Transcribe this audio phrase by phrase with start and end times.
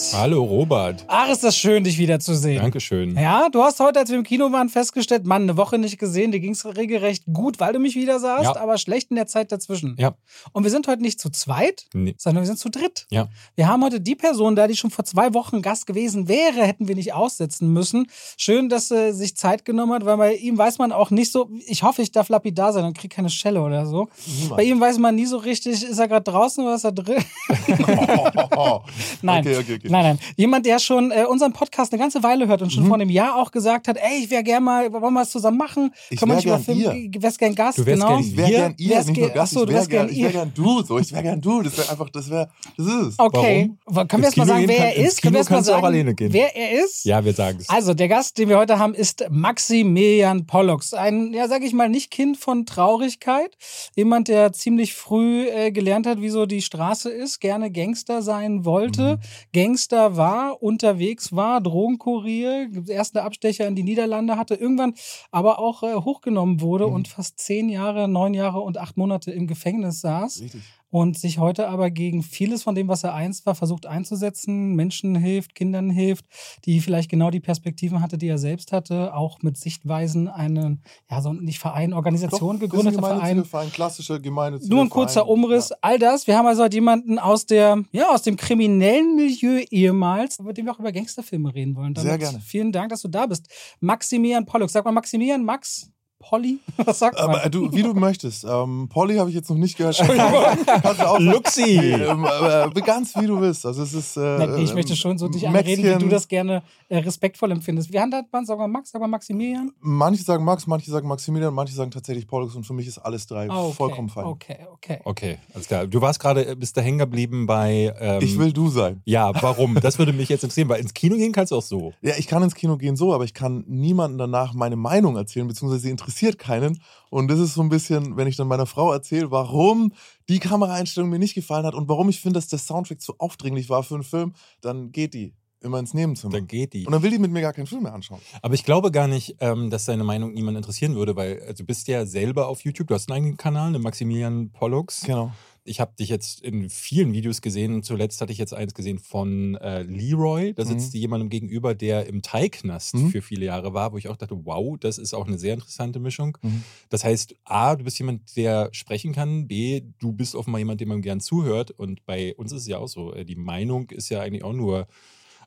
[0.00, 0.14] David.
[0.20, 1.04] Hallo Robert.
[1.08, 2.62] Ach, ist das schön, dich wiederzusehen.
[2.62, 3.16] Dankeschön.
[3.16, 6.32] Ja, du hast heute, als wir im Kino waren, festgestellt, Mann, eine Woche nicht gesehen,
[6.32, 8.56] dir ging es regelrecht gut, weil du mich wieder sahst, Ja.
[8.56, 9.96] aber schlecht in der Zeit dazwischen.
[9.98, 10.14] Ja.
[10.52, 12.14] Und wir sind heute nicht zu zweit, Nee.
[12.18, 13.06] sondern wir sind zu dritt.
[13.10, 13.28] Ja.
[13.56, 16.88] Wir haben heute die Person da, die schon vor zwei Wochen Gast gewesen wäre, hätten
[16.88, 18.06] wir nicht aussetzen müssen.
[18.38, 21.50] Schön, dass er sich Zeit genommen hat, weil bei ihm weiß man auch nicht so,
[21.66, 24.08] ich hoffe, ich darf lapidar sein und kriege keine Schelle oder so.
[24.48, 27.22] Bei ihm weiß man nie so richtig, ist er gerade draußen oder ist er drin?
[29.22, 29.40] Nein.
[29.46, 29.89] Okay, okay, okay.
[29.90, 30.18] Nein, nein.
[30.36, 32.70] Jemand, der schon äh, unseren Podcast eine ganze Weile hört und Mhm.
[32.72, 35.30] schon vor einem Jahr auch gesagt hat, ey, ich wäre gern mal, wollen wir es
[35.30, 35.92] zusammen machen?
[36.10, 38.16] Ich Können wir wär nicht mal gern wärst gern Gast, Du wärst genau.
[38.16, 39.56] gern Ich wäre gern ihr, Wär's nicht nur Gast.
[39.56, 40.82] Achso, ich du wäre wärst gern gern, ich wär gern du.
[40.82, 41.62] So, ich wäre gern du.
[41.62, 43.14] Das wäre einfach, das wäre, das ist es.
[43.18, 43.70] Okay.
[43.86, 44.08] Warum?
[44.08, 45.22] Können wir erst mal sagen, wer kann- er ist?
[45.22, 46.32] Können wir erst mal sagen, alleine gehen.
[46.32, 47.04] wer er ist?
[47.04, 47.68] Ja, wir sagen es.
[47.68, 50.94] Also, der Gast, den wir heute haben, ist Maximilian Pollux.
[50.94, 53.56] Ein, ja, sag ich mal, nicht Kind von Traurigkeit.
[53.96, 58.64] Jemand, der ziemlich früh äh, gelernt hat, wie so die Straße ist, gerne Gangster sein
[58.64, 59.18] wollte, Mhm.
[59.52, 59.79] Gangster
[60.16, 64.94] war, unterwegs war, Drogenkurier, erste Abstecher in die Niederlande hatte, irgendwann
[65.30, 66.94] aber auch äh, hochgenommen wurde Mhm.
[66.94, 70.62] und fast zehn Jahre, neun Jahre und acht Monate im Gefängnis saß Richtig.
[70.90, 75.14] Und sich heute aber gegen vieles von dem, was er einst war, versucht einzusetzen, Menschen
[75.14, 76.26] hilft, Kindern hilft,
[76.64, 81.22] die vielleicht genau die Perspektiven hatte, die er selbst hatte, auch mit Sichtweisen einen, ja,
[81.22, 83.44] so nicht Verein, Organisation Doch, ein Verein.
[83.44, 85.28] Verein, klassischer gemeinnütziger Nur ein kurzer Verein.
[85.28, 85.76] Umriss, Ja.
[85.82, 86.26] all das.
[86.26, 90.66] Wir haben also heute jemanden aus der, ja, aus dem kriminellen Milieu ehemals, mit dem
[90.66, 91.94] wir auch über Gangsterfilme reden wollen.
[91.94, 92.40] Sehr gerne.
[92.40, 93.48] Vielen Dank, dass du da bist.
[93.80, 94.72] Maximilian Pollux.
[94.72, 96.58] Sag mal Maximilian, Max, Polly?
[96.76, 97.30] Was sagt man?
[97.30, 98.44] Aber äh, du, wie du möchtest.
[98.44, 99.96] Ähm, Polly habe ich jetzt noch nicht gehört.
[99.96, 101.24] Sagen.
[101.24, 101.78] Luxi.
[101.78, 103.64] Ähm, aber ganz wie du willst.
[103.64, 104.16] Also es ist.
[104.16, 105.56] Äh, Nein, ich ähm, möchte schon so dich Mäxchen.
[105.56, 107.92] anreden, wie du das gerne äh, respektvoll empfindest.
[107.92, 109.72] Wie handelt man, sag mal Max, mal Maximilian?
[109.80, 113.26] Manche sagen Max, manche sagen Maximilian, manche sagen tatsächlich Pollux und für mich ist alles
[113.26, 114.26] drei Ah, okay, vollkommen fein.
[114.26, 115.00] Okay, okay.
[115.04, 115.86] Okay, alles klar.
[115.86, 117.94] Du warst gerade, äh, bist da hängen geblieben bei.
[117.98, 119.00] Ähm, Ich will du sein.
[119.06, 119.78] Ja, warum?
[119.80, 121.94] Das würde mich jetzt interessieren, weil ins Kino gehen kannst du auch so.
[122.02, 125.48] Ja, ich kann ins Kino gehen so, aber ich kann niemandem danach meine Meinung erzählen,
[125.48, 126.80] beziehungsweise sie interessiert keinen.
[127.10, 129.92] Und das ist so ein bisschen, wenn ich dann meiner Frau erzähle, warum
[130.28, 133.68] die Kameraeinstellung mir nicht gefallen hat und warum ich finde, dass der Soundtrack zu aufdringlich
[133.68, 136.32] war für einen Film, dann geht die immer ins Nebenzimmer.
[136.32, 136.86] Dann geht die.
[136.86, 138.20] und dann will die mit mir gar keinen Film mehr anschauen.
[138.42, 141.64] Aber ich glaube gar nicht, ähm, dass deine Meinung niemand interessieren würde, weil äh, du
[141.64, 145.02] bist ja selber auf YouTube, du hast einen eigenen Kanal, einen Maximilian Pollux.
[145.02, 145.32] Genau.
[145.70, 147.84] Ich habe dich jetzt in vielen Videos gesehen.
[147.84, 150.52] Zuletzt hatte ich jetzt eins gesehen von äh, Leroy.
[150.52, 151.00] Da sitzt Mhm.
[151.00, 153.10] jemandem gegenüber, der im Thai-Knast Mhm.
[153.10, 156.00] für viele Jahre war, wo ich auch dachte, wow, das ist auch eine sehr interessante
[156.00, 156.36] Mischung.
[156.42, 156.64] Mhm.
[156.88, 159.46] Das heißt, A, du bist jemand, der sprechen kann.
[159.46, 161.70] B, du bist offenbar jemand, dem man gern zuhört.
[161.70, 163.14] Und bei uns ist es ja auch so.
[163.14, 164.88] äh, Die Meinung ist ja eigentlich auch nur.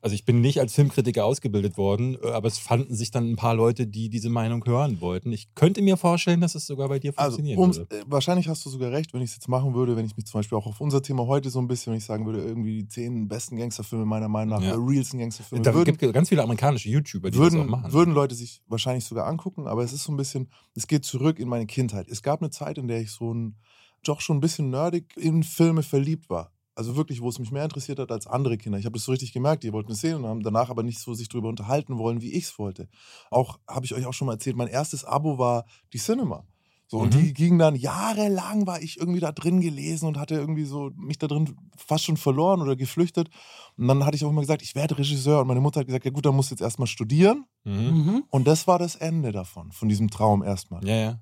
[0.04, 3.36] Also ich bin nicht als Filmkritiker ausgebildet worden, äh, aber es fanden sich dann ein
[3.38, 5.32] paar Leute, die diese Meinung hören wollten.
[5.32, 8.00] Ich könnte mir vorstellen, dass es sogar bei dir Also, funktionieren ums, würde.
[8.00, 10.26] äh, wahrscheinlich hast du sogar recht, wenn ich es jetzt machen würde, wenn ich mich
[10.26, 12.80] zum Beispiel auch auf unser Thema heute so ein bisschen, wenn ich sagen würde, irgendwie
[12.82, 14.76] die zehn besten Gangsterfilme meiner Meinung nach, Ja.
[14.76, 17.94] realsten Gangsterfilme, Da würden, gibt es ganz viele amerikanische YouTuber, die das auch würden, machen.
[17.94, 21.40] würden Leute sich wahrscheinlich sogar angucken, aber es ist so ein bisschen, es geht zurück
[21.40, 22.10] in meine Kindheit.
[22.10, 23.56] Es gab eine Zeit, in der ich so ein,
[24.04, 26.52] doch schon ein bisschen nerdig in Filme verliebt war.
[26.76, 28.80] Also wirklich, wo es mich mehr interessiert hat als andere Kinder.
[28.80, 31.00] Ich habe das so richtig gemerkt, die wollten es sehen und haben danach aber nicht
[31.00, 32.88] so sich darüber unterhalten wollen, wie ich es wollte.
[33.30, 36.46] Auch, habe ich euch auch schon mal erzählt, mein erstes Abo war die Cinema.
[36.88, 37.20] So, und Mhm.
[37.20, 41.18] die ging dann jahrelang, war ich irgendwie da drin gelesen und hatte irgendwie so mich
[41.18, 43.30] da drin fast schon verloren oder geflüchtet.
[43.78, 45.42] Und dann hatte ich auch immer gesagt, ich werde Regisseur.
[45.42, 47.46] Und meine Mutter hat gesagt, ja gut, dann musst du jetzt erstmal studieren.
[47.64, 47.74] Mhm.
[47.74, 48.24] Mhm.
[48.30, 50.86] Und das war das Ende davon, von diesem Traum erstmal.
[50.88, 51.20] Ja, ja.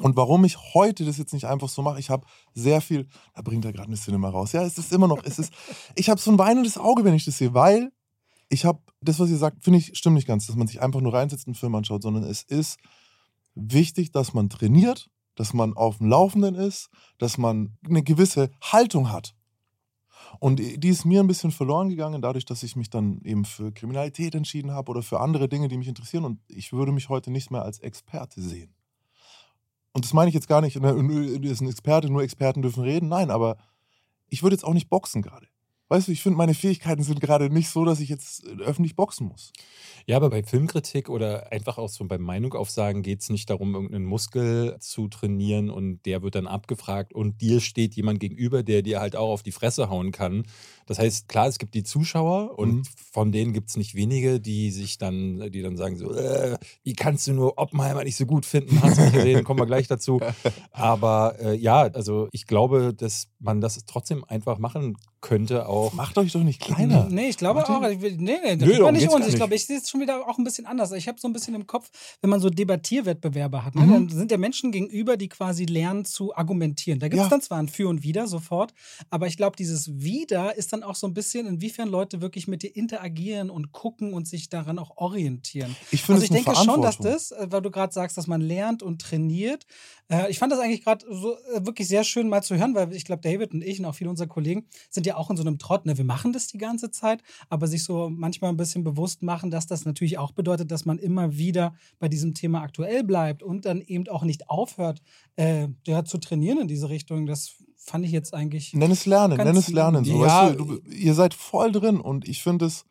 [0.00, 3.42] Und warum ich heute das jetzt nicht einfach so mache, ich habe sehr viel, da
[3.42, 4.52] bringt er gerade eine Cinema raus.
[4.52, 5.52] Ja, es ist immer noch, es ist,
[5.94, 7.92] ich habe so ein weinendes Auge, wenn ich das sehe, weil
[8.48, 11.00] ich habe, das, was ihr sagt, finde ich, stimmt nicht ganz, dass man sich einfach
[11.00, 12.78] nur reinsetzt und einen Film anschaut, sondern es ist
[13.54, 19.10] wichtig, dass man trainiert, dass man auf dem Laufenden ist, dass man eine gewisse Haltung
[19.10, 19.34] hat.
[20.40, 23.72] Und die ist mir ein bisschen verloren gegangen, dadurch, dass ich mich dann eben für
[23.72, 26.24] Kriminalität entschieden habe oder für andere Dinge, die mich interessieren.
[26.24, 28.73] Und ich würde mich heute nicht mehr als Experte sehen.
[29.94, 32.82] Und das meine ich jetzt gar nicht, ne, du ist ein Experte, nur Experten dürfen
[32.82, 33.08] reden.
[33.08, 33.56] Nein, aber
[34.28, 35.46] ich würde jetzt auch nicht boxen gerade.
[35.88, 39.28] Weißt du, ich finde, meine Fähigkeiten sind gerade nicht so, dass ich jetzt öffentlich boxen
[39.28, 39.52] muss.
[40.06, 43.74] Ja, aber bei Filmkritik oder einfach auch so beim Meinung aufsagen geht es nicht darum,
[43.74, 48.82] irgendeinen Muskel zu trainieren und der wird dann abgefragt und dir steht jemand gegenüber, der
[48.82, 50.44] dir halt auch auf die Fresse hauen kann.
[50.86, 52.82] Das heißt, klar, es gibt die Zuschauer und Mhm.
[53.12, 56.92] von denen gibt es nicht wenige, die sich dann, die dann sagen so, äh, wie
[56.94, 58.82] kannst du nur Oppenheimer nicht so gut finden?
[58.82, 59.44] Hast du nicht gesehen?
[59.44, 60.20] Kommen wir gleich dazu.
[60.72, 65.83] Aber äh, ja, also ich glaube, dass man das trotzdem einfach machen könnte auch.
[65.92, 67.08] Macht euch doch nicht kleiner.
[67.10, 67.88] Nee, ich glaube auch.
[67.88, 69.26] Ich will, nee, nee, Nö, das war darum nicht uns.
[69.26, 70.92] Ich glaube, ich sehe es schon wieder auch ein bisschen anders.
[70.92, 71.90] Ich habe so ein bisschen im Kopf,
[72.20, 73.90] wenn man so Debattierwettbewerbe hat, ne, Mhm.
[73.92, 76.98] dann sind ja Menschen gegenüber, die quasi lernen zu argumentieren.
[77.00, 77.30] Da gibt es Ja.
[77.30, 78.72] dann zwar ein Für und Wider sofort,
[79.10, 82.62] aber ich glaube, dieses Wider ist dann auch so ein bisschen, inwiefern Leute wirklich mit
[82.62, 85.74] dir interagieren und gucken und sich daran auch orientieren.
[85.90, 88.40] Ich finde Also ich denke schon, dass das, äh, weil du gerade sagst, dass man
[88.40, 89.66] lernt und trainiert.
[90.10, 92.92] Äh, ich fand das eigentlich gerade so äh, wirklich sehr schön mal zu hören, weil
[92.94, 95.42] ich glaube, David und ich und auch viele unserer Kollegen sind ja auch in so
[95.42, 95.86] einem Trott.
[95.86, 95.96] Ne?
[95.96, 99.66] Wir machen das die ganze Zeit, aber sich so manchmal ein bisschen bewusst machen, dass
[99.66, 103.80] das natürlich auch bedeutet, dass man immer wieder bei diesem Thema aktuell bleibt und dann
[103.80, 105.00] eben auch nicht aufhört,
[105.36, 107.24] äh, ja, zu trainieren in diese Richtung.
[107.26, 108.74] Das fand ich jetzt eigentlich.
[108.74, 110.04] Nenn es Lernen, nenn es Lernen.
[110.04, 110.48] So, Ja.
[110.48, 112.84] weißt du, du, ihr seid voll drin und ich finde es,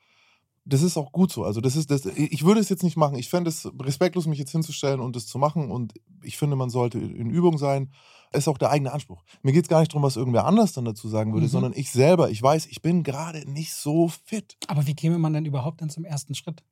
[0.65, 1.43] das ist auch gut so.
[1.43, 3.17] Also das ist das, ich würde es jetzt nicht machen.
[3.17, 5.69] Ich fände es respektlos, mich jetzt hinzustellen und es zu machen.
[5.69, 5.93] Und
[6.23, 7.91] ich finde, man sollte in Übung sein.
[8.35, 9.23] Ist auch der eigene Anspruch.
[9.43, 11.51] Mir geht es gar nicht darum, was irgendwer anders dann dazu sagen würde, Mhm.
[11.51, 14.57] sondern ich selber, ich weiß, ich bin gerade nicht so fit.
[14.67, 16.63] Aber wie käme man denn überhaupt dann zum ersten Schritt?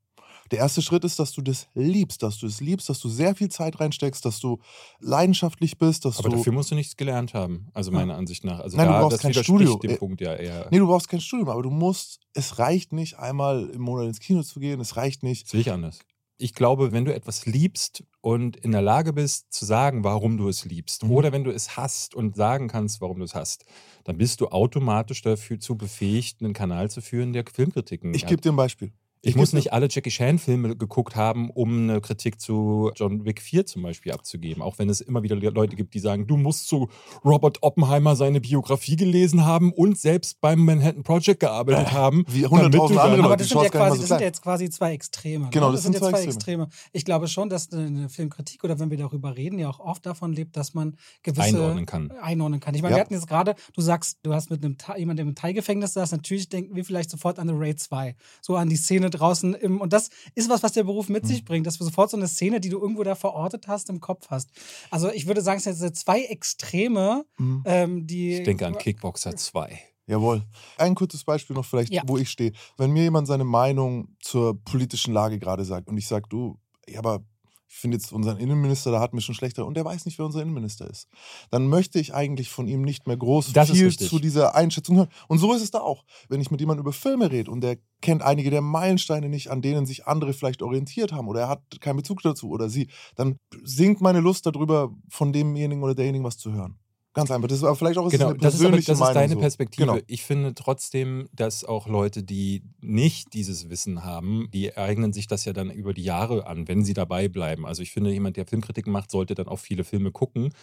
[0.49, 3.35] Der erste Schritt ist, dass du das liebst, dass du es liebst, dass du sehr
[3.35, 4.59] viel Zeit reinsteckst, dass du
[4.99, 6.37] leidenschaftlich bist, dass Aber du.
[6.37, 7.97] dafür musst du nichts gelernt haben, also Ja.
[7.99, 8.59] meiner Ansicht nach.
[8.59, 9.77] Also Nein, du da, brauchst das kein Studio.
[9.77, 10.67] dem Äh, Punkt ja eher.
[10.71, 14.19] Nee, du brauchst kein Studium, aber du musst, es reicht nicht, einmal im Monat ins
[14.19, 15.43] Kino zu gehen, es reicht nicht.
[15.45, 15.99] Das sehe ich anders.
[16.41, 20.47] Ich glaube, wenn du etwas liebst und in der Lage bist zu sagen, warum du
[20.49, 21.11] es liebst, Mhm.
[21.11, 23.63] oder wenn du es hast und sagen kannst, warum du es hast,
[24.05, 28.41] dann bist du automatisch dafür zu befähigt, einen Kanal zu führen, der Filmkritiken Ich gebe
[28.41, 28.91] dir ein Beispiel.
[29.23, 33.67] Ich muss nicht alle Jackie Chan-Filme geguckt haben, um eine Kritik zu John Wick 4
[33.67, 34.63] zum Beispiel abzugeben.
[34.63, 36.89] Auch wenn es immer wieder Leute gibt, die sagen, du musst zu
[37.23, 42.25] Robert Oppenheimer seine Biografie gelesen haben und selbst beim Manhattan Project gearbeitet haben.
[42.29, 43.23] Wie damit 100.000 du andere.
[43.25, 45.49] Aber das sind, ja quasi, das sind ja jetzt quasi zwei Extreme.
[45.51, 45.73] Genau, ne?
[45.73, 46.63] das sind ja zwei zwei Extreme.
[46.63, 46.89] Extreme.
[46.91, 50.33] Ich glaube schon, dass eine Filmkritik oder wenn wir darüber reden, ja auch oft davon
[50.33, 52.11] lebt, dass man gewisse Einordnen kann.
[52.21, 52.73] Einordnen kann.
[52.73, 52.97] Ich meine, Ja.
[52.97, 55.93] wir hatten jetzt gerade, du sagst, du hast mit einem Thai- jemand, der im Thai-Gefängnis
[55.93, 58.15] saß, natürlich denken wir vielleicht sofort an The Raid 2.
[58.41, 61.27] So an die Szene draußen im, und das ist was, was der Beruf mit Mhm.
[61.27, 63.99] sich bringt, dass du sofort so eine Szene, die du irgendwo da verortet hast, im
[63.99, 64.49] Kopf hast.
[64.89, 67.63] Also ich würde sagen, es sind jetzt zwei Extreme, Mhm.
[67.65, 68.37] ähm, die.
[68.37, 69.79] Ich denke an Kickboxer 2.
[70.07, 70.43] Jawohl.
[70.77, 72.01] Ein kurzes Beispiel noch vielleicht, Ja.
[72.05, 72.51] wo ich stehe.
[72.77, 76.57] Wenn mir jemand seine Meinung zur politischen Lage gerade sagt und ich sage, du,
[76.87, 77.23] ja, aber
[77.71, 80.25] ich finde jetzt unseren Innenminister, da hatten wir schon schlechter und der weiß nicht, wer
[80.25, 81.07] unser Innenminister ist,
[81.51, 85.07] dann möchte ich eigentlich von ihm nicht mehr groß Das viel zu dieser Einschätzung hören.
[85.29, 86.03] Und so ist es da auch.
[86.27, 89.61] Wenn ich mit jemandem über Filme rede und der kennt einige der Meilensteine nicht, an
[89.61, 93.37] denen sich andere vielleicht orientiert haben oder er hat keinen Bezug dazu oder sie, dann
[93.63, 96.77] sinkt meine Lust darüber, von demjenigen oder derjenigen was zu hören.
[97.13, 97.49] Ganz einfach.
[97.49, 99.33] Das ist aber vielleicht auch ist Genau, eine das ist, aber, persönliche das ist deine
[99.33, 99.39] so.
[99.41, 99.85] Perspektive.
[99.85, 100.01] Genau.
[100.07, 105.43] Ich finde trotzdem, dass auch Leute, die nicht dieses Wissen haben, die eignen sich das
[105.43, 107.65] ja dann über die Jahre an, wenn sie dabei bleiben.
[107.65, 110.53] Also ich finde, jemand, der Filmkritiken macht, sollte dann auch viele Filme gucken.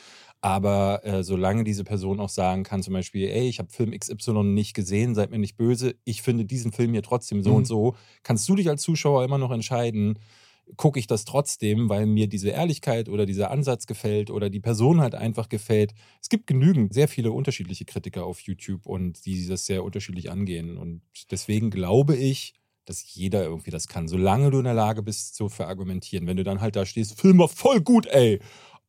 [0.40, 4.54] Aber äh, solange diese Person auch sagen kann, zum Beispiel, ey, ich habe Film XY
[4.54, 7.56] nicht gesehen, seid mir nicht böse, ich finde diesen Film hier trotzdem so Mhm.
[7.56, 10.18] und so, kannst du dich als Zuschauer immer noch entscheiden,
[10.76, 15.00] gucke ich das trotzdem, weil mir diese Ehrlichkeit oder dieser Ansatz gefällt oder die Person
[15.00, 15.94] halt einfach gefällt.
[16.22, 20.76] Es gibt genügend, sehr viele unterschiedliche Kritiker auf YouTube und die das sehr unterschiedlich angehen.
[20.76, 22.54] Und deswegen glaube ich,
[22.84, 26.26] dass jeder irgendwie das kann, solange du in der Lage bist, so verargumentieren.
[26.26, 28.40] Wenn du dann halt da stehst, Film war voll gut, ey.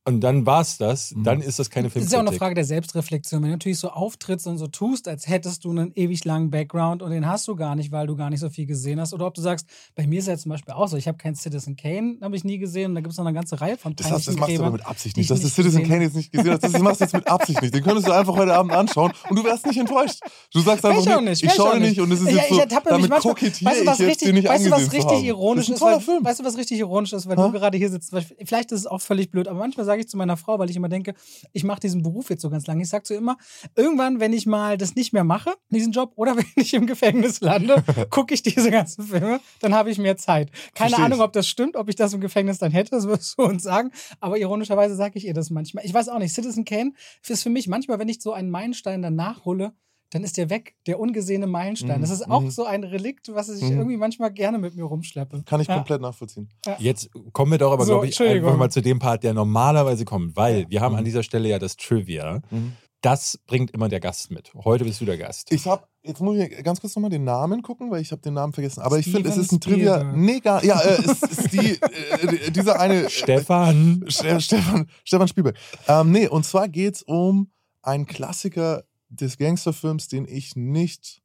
[0.10, 1.24] Und dann war's das, Mhm.
[1.24, 2.08] dann ist das keine Das Filmkritik.
[2.08, 3.42] ist ja auch eine Frage der Selbstreflexion.
[3.42, 7.02] Wenn du natürlich so auftrittst und so tust, als hättest du einen ewig langen Background
[7.04, 9.14] und den hast du gar nicht, weil du gar nicht so viel gesehen hast.
[9.14, 11.36] Oder ob du sagst, bei mir ist ja zum Beispiel auch so, ich habe keinen
[11.36, 12.92] Citizen Kane, habe ich nie gesehen.
[12.92, 14.72] Und da gibt es noch eine ganze Reihe von Das, hast, das machst du aber
[14.72, 15.30] mit Absicht nicht.
[15.30, 17.74] Dass du Citizen Kane jetzt nicht gesehen hast, das machst du jetzt mit Absicht nicht.
[17.74, 20.20] Den könntest du einfach heute Abend anschauen und du wärst nicht enttäuscht.
[20.54, 22.90] Du sagst einfach, ich nicht, ich schaue nicht und es ist Ja, jetzt so, damit
[23.10, 25.76] manchmal- kokettiere weißt du, ich was jetzt, richtig, nicht weißt du, was richtig ironisch das
[25.76, 25.82] ist?
[25.82, 28.12] Weißt du, was richtig ironisch ist, weil du gerade hier sitzt?
[28.44, 30.76] Vielleicht ist es auch völlig blöd, aber manchmal sage ich zu meiner Frau, weil ich
[30.76, 31.14] immer denke,
[31.54, 32.84] ich mache diesen Beruf jetzt so ganz lange.
[32.84, 33.38] Ich sage zu ihr immer,
[33.76, 37.42] irgendwann, wenn ich mal das nicht mehr mache, diesen Job, oder wenn ich im Gefängnis
[37.42, 40.52] lande, gucke ich diese ganzen Filme, dann habe ich mehr Zeit.
[40.52, 41.06] Keine Versteh ich.
[41.06, 43.64] Ahnung, ob das stimmt, ob ich das im Gefängnis dann hätte, das wirst du uns
[43.64, 43.92] sagen.
[44.20, 45.86] Aber ironischerweise sage ich ihr das manchmal.
[45.86, 46.94] Ich weiß auch nicht, Citizen Kane
[47.28, 49.74] ist für mich manchmal, wenn ich so einen Meilenstein dann nachhole,
[50.12, 51.98] dann ist der weg, der ungesehene Meilenstein.
[51.98, 52.50] Mhm, Das ist auch mhm.
[52.52, 53.78] so ein Relikt, was ich Mhm.
[53.78, 55.44] irgendwie manchmal gerne mit mir rumschleppe.
[55.46, 55.76] Kann ich Ja.
[55.76, 56.50] komplett nachvollziehen.
[56.80, 60.06] Jetzt kommen wir doch aber, So, glaube ich, einfach mal zu dem Part, der normalerweise
[60.06, 61.00] kommt, weil wir haben Mhm.
[61.00, 62.42] an dieser Stelle ja das Trivia.
[62.50, 62.74] Mhm.
[63.02, 64.52] Das bringt immer der Gast mit.
[64.56, 65.54] Heute bist du der Gast.
[65.54, 68.34] Ich habe, jetzt muss ich ganz kurz nochmal den Namen gucken, weil ich habe den
[68.34, 68.82] Namen vergessen.
[68.82, 70.04] Aber ich finde, es Steven ist ein Trivia.
[70.04, 73.10] Nee, gar, ja, äh, es ist die, äh, dieser eine.
[73.10, 74.04] Stefan.
[74.10, 75.56] Ste- Stefan, Stefan Spielberg.
[75.88, 77.52] Ähm, nee, und zwar geht es um
[77.82, 81.22] einen Klassiker des Gangsterfilms, den ich nicht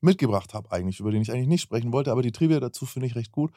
[0.00, 3.06] mitgebracht habe, eigentlich, über den ich eigentlich nicht sprechen wollte, aber die Trivia dazu finde
[3.06, 3.52] ich recht gut,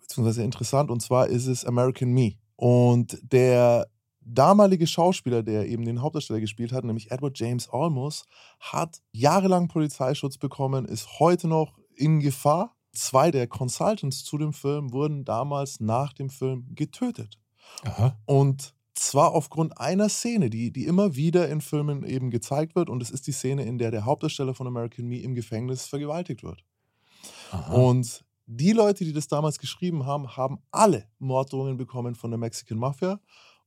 [0.00, 0.90] beziehungsweise interessant.
[0.90, 2.32] Und zwar ist es American Me.
[2.56, 3.88] Und der
[4.20, 8.24] damalige Schauspieler, der eben den Hauptdarsteller gespielt hat, nämlich Edward James Olmos,
[8.58, 12.74] hat jahrelang Polizeischutz bekommen, ist heute noch in Gefahr.
[12.92, 17.38] Zwei der Consultants zu dem Film wurden damals nach dem Film getötet.
[17.84, 18.16] Aha.
[18.24, 22.88] Und zwar aufgrund einer Szene, die, die immer wieder in Filmen eben gezeigt wird.
[22.88, 26.42] Und es ist die Szene, in der der Hauptdarsteller von American Me im Gefängnis vergewaltigt
[26.42, 26.64] wird.
[27.50, 27.74] Aha.
[27.74, 32.78] Und die Leute, die das damals geschrieben haben, haben alle Morddrohungen bekommen von der Mexican
[32.78, 33.20] Mafia,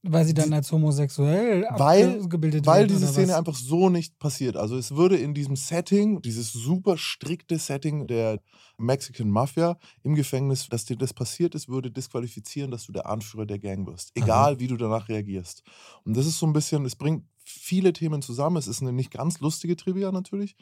[0.04, 2.90] Weil sie dann als homosexuell Weil- abgebildet weil werden.
[2.90, 3.38] diese oder Szene was?
[3.40, 4.56] einfach so nicht passiert.
[4.56, 8.40] Also es würde in diesem Setting, dieses super strikte Setting der
[8.78, 13.46] Mexican Mafia im Gefängnis, dass dir das passiert ist, würde disqualifizieren, dass du der Anführer
[13.48, 14.12] der Gang wirst.
[14.16, 15.64] Egal, wie du danach reagierst.
[16.06, 18.58] Und das ist so ein bisschen, es bringt viele Themen zusammen.
[18.58, 20.56] Es ist eine nicht ganz lustige Trivia natürlich.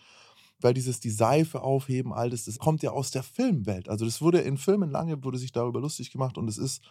[0.61, 3.89] Weil dieses die Seife aufheben, all das, das kommt ja aus der Filmwelt.
[3.89, 6.81] Also das wurde in Filmen lange, wurde sich darüber lustig gemacht und es ist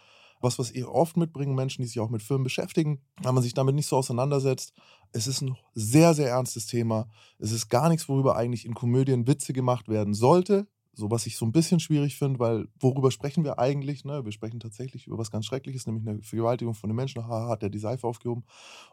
[0.40, 3.54] was, was ihr oft mitbringen, Menschen, die sich auch mit Filmen beschäftigen, wenn man sich
[3.54, 4.74] damit nicht so auseinandersetzt.
[5.12, 7.08] Es ist ein sehr, sehr ernstes Thema.
[7.38, 10.66] Es ist gar nichts, worüber eigentlich in Komödien Witze gemacht werden sollte.
[10.96, 14.04] So was ich so ein bisschen schwierig finde, weil worüber sprechen wir eigentlich?
[14.04, 14.24] Ne?
[14.24, 17.26] Wir sprechen tatsächlich über was ganz Schreckliches, nämlich eine Vergewaltigung von einem Menschen.
[17.26, 18.44] Haha, hat der die Seife aufgehoben.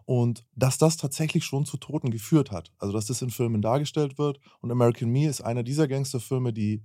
[0.06, 2.72] Und dass das tatsächlich schon zu Toten geführt hat.
[2.80, 4.40] Also, dass das in Filmen dargestellt wird.
[4.62, 6.82] Und American Me ist einer dieser Gangsterfilme, die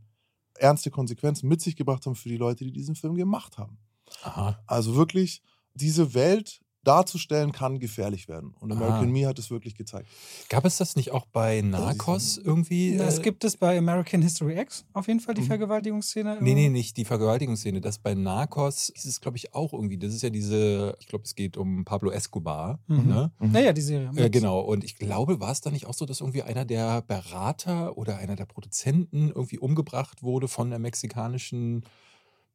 [0.59, 3.79] ernste Konsequenzen mit sich gebracht haben für die Leute, die diesen Film gemacht haben.
[4.23, 4.59] Aha.
[4.67, 5.43] Also wirklich,
[5.75, 8.55] diese Welt darzustellen kann gefährlich werden.
[8.61, 9.11] Und American Ah.
[9.11, 10.09] Me hat es wirklich gezeigt.
[10.49, 12.95] Gab es das nicht auch bei Narcos irgendwie?
[12.97, 15.47] Na, es äh, gibt es bei American History X auf jeden Fall die Mhm.
[15.47, 16.39] Vergewaltigungsszene.
[16.41, 17.81] Nee, nee, nicht die Vergewaltigungsszene.
[17.81, 19.99] Das bei Narcos ist es, glaube ich, auch irgendwie.
[19.99, 22.79] Das ist ja diese, ich glaube, es geht um Pablo Escobar.
[22.87, 23.09] Mhm.
[23.09, 23.33] Ne?
[23.41, 24.13] Naja, die Serie.
[24.15, 24.61] Äh, genau.
[24.61, 28.19] Und ich glaube, war es da nicht auch so, dass irgendwie einer der Berater oder
[28.19, 31.85] einer der Produzenten irgendwie umgebracht wurde von der mexikanischen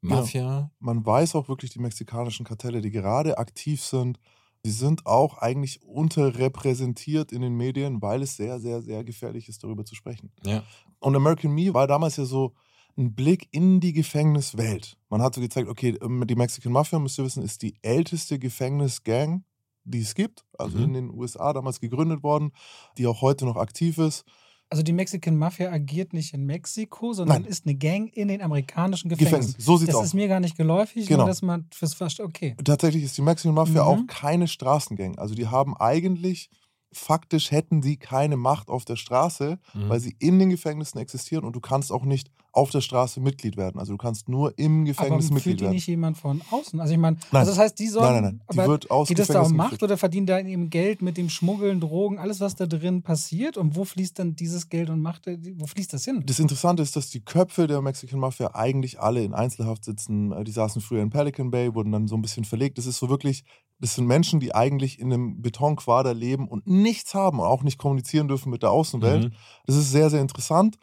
[0.02, 0.72] Mafia?
[0.80, 4.20] Man weiß auch wirklich, die mexikanischen Kartelle, die gerade aktiv sind,
[4.66, 9.64] die sind auch eigentlich unterrepräsentiert in den Medien, weil es sehr, sehr, sehr gefährlich ist,
[9.64, 10.32] darüber zu sprechen.
[10.46, 10.64] Ja.
[11.00, 12.54] Und American Me war damals ja so
[12.98, 14.98] ein Blick in die Gefängniswelt.
[15.10, 18.38] Man hat so gezeigt, okay, ähm, die Mexican Mafia, müsst ihr wissen, ist die älteste
[18.38, 19.46] Gefängnisgang,
[19.84, 20.46] die es gibt.
[20.58, 20.84] Also Mhm.
[20.84, 22.52] in den USA damals gegründet worden,
[22.98, 24.26] die auch heute noch aktiv ist.
[24.72, 27.52] Also die Mexican Mafia agiert nicht in Mexiko, sondern Nein.
[27.52, 29.40] ist eine Gang in den amerikanischen Gefängnissen.
[29.48, 29.66] Gefängnis.
[29.66, 30.06] So sieht's Das aus.
[30.06, 31.20] ist mir gar nicht geläufig, Genau.
[31.20, 32.56] nur dass man fürs Verst okay.
[32.64, 33.90] Tatsächlich ist die Mexican Mafia Mhm.
[33.90, 35.18] auch keine Straßengang.
[35.20, 36.50] Also die haben eigentlich,
[36.94, 39.90] faktisch hätten sie keine Macht auf der Straße, Mhm.
[39.90, 43.56] weil sie in den Gefängnissen existieren und du kannst auch nicht auf der Straße Mitglied
[43.56, 43.80] werden.
[43.80, 45.74] Also du kannst nur im Aber Gefängnis führt Mitglied die werden.
[45.74, 46.82] nicht jemand von außen?
[46.82, 48.42] Also ich meine, also das heißt, die sollen, nein, nein, nein.
[48.52, 49.84] Die aber wird aus geht es da um Macht geführt.
[49.84, 53.56] oder verdienen da eben Geld mit dem Schmuggeln, Drogen, alles was da drin passiert?
[53.56, 56.24] Und wo fließt dann dieses Geld und Macht, äh, wo fließt das hin?
[56.26, 60.34] Das Interessante ist, dass die Köpfe der Mexican Mafia eigentlich alle in Einzelhaft sitzen.
[60.34, 62.78] Äh, Die saßen früher in Pelican Bay, wurden dann so ein bisschen verlegt.
[62.78, 63.46] Das ist so wirklich,
[63.82, 67.80] das sind Menschen, die eigentlich in einem Betonquader leben und nichts haben und auch nicht
[67.80, 69.26] kommunizieren dürfen mit der Außenwelt.
[69.26, 69.34] Mhm.
[69.66, 70.78] Das ist sehr, sehr interessant.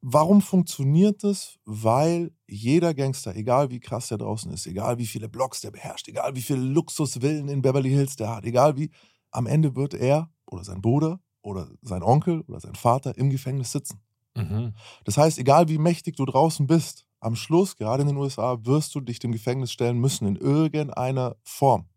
[0.00, 1.58] Warum funktioniert das?
[1.64, 6.06] Weil jeder Gangster, egal wie krass der draußen ist, egal wie viele Blocks der beherrscht,
[6.06, 8.90] egal wie viele Luxusvillen in Beverly Hills der hat, egal wie,
[9.32, 13.72] am Ende wird er oder sein Bruder oder sein Onkel oder sein Vater im Gefängnis
[13.72, 14.00] sitzen.
[14.36, 14.74] Mhm.
[15.04, 18.94] Das heißt, egal wie mächtig du draußen bist, am Schluss, gerade in den USA, wirst
[18.94, 21.88] du dich dem Gefängnis stellen müssen in irgendeiner Form.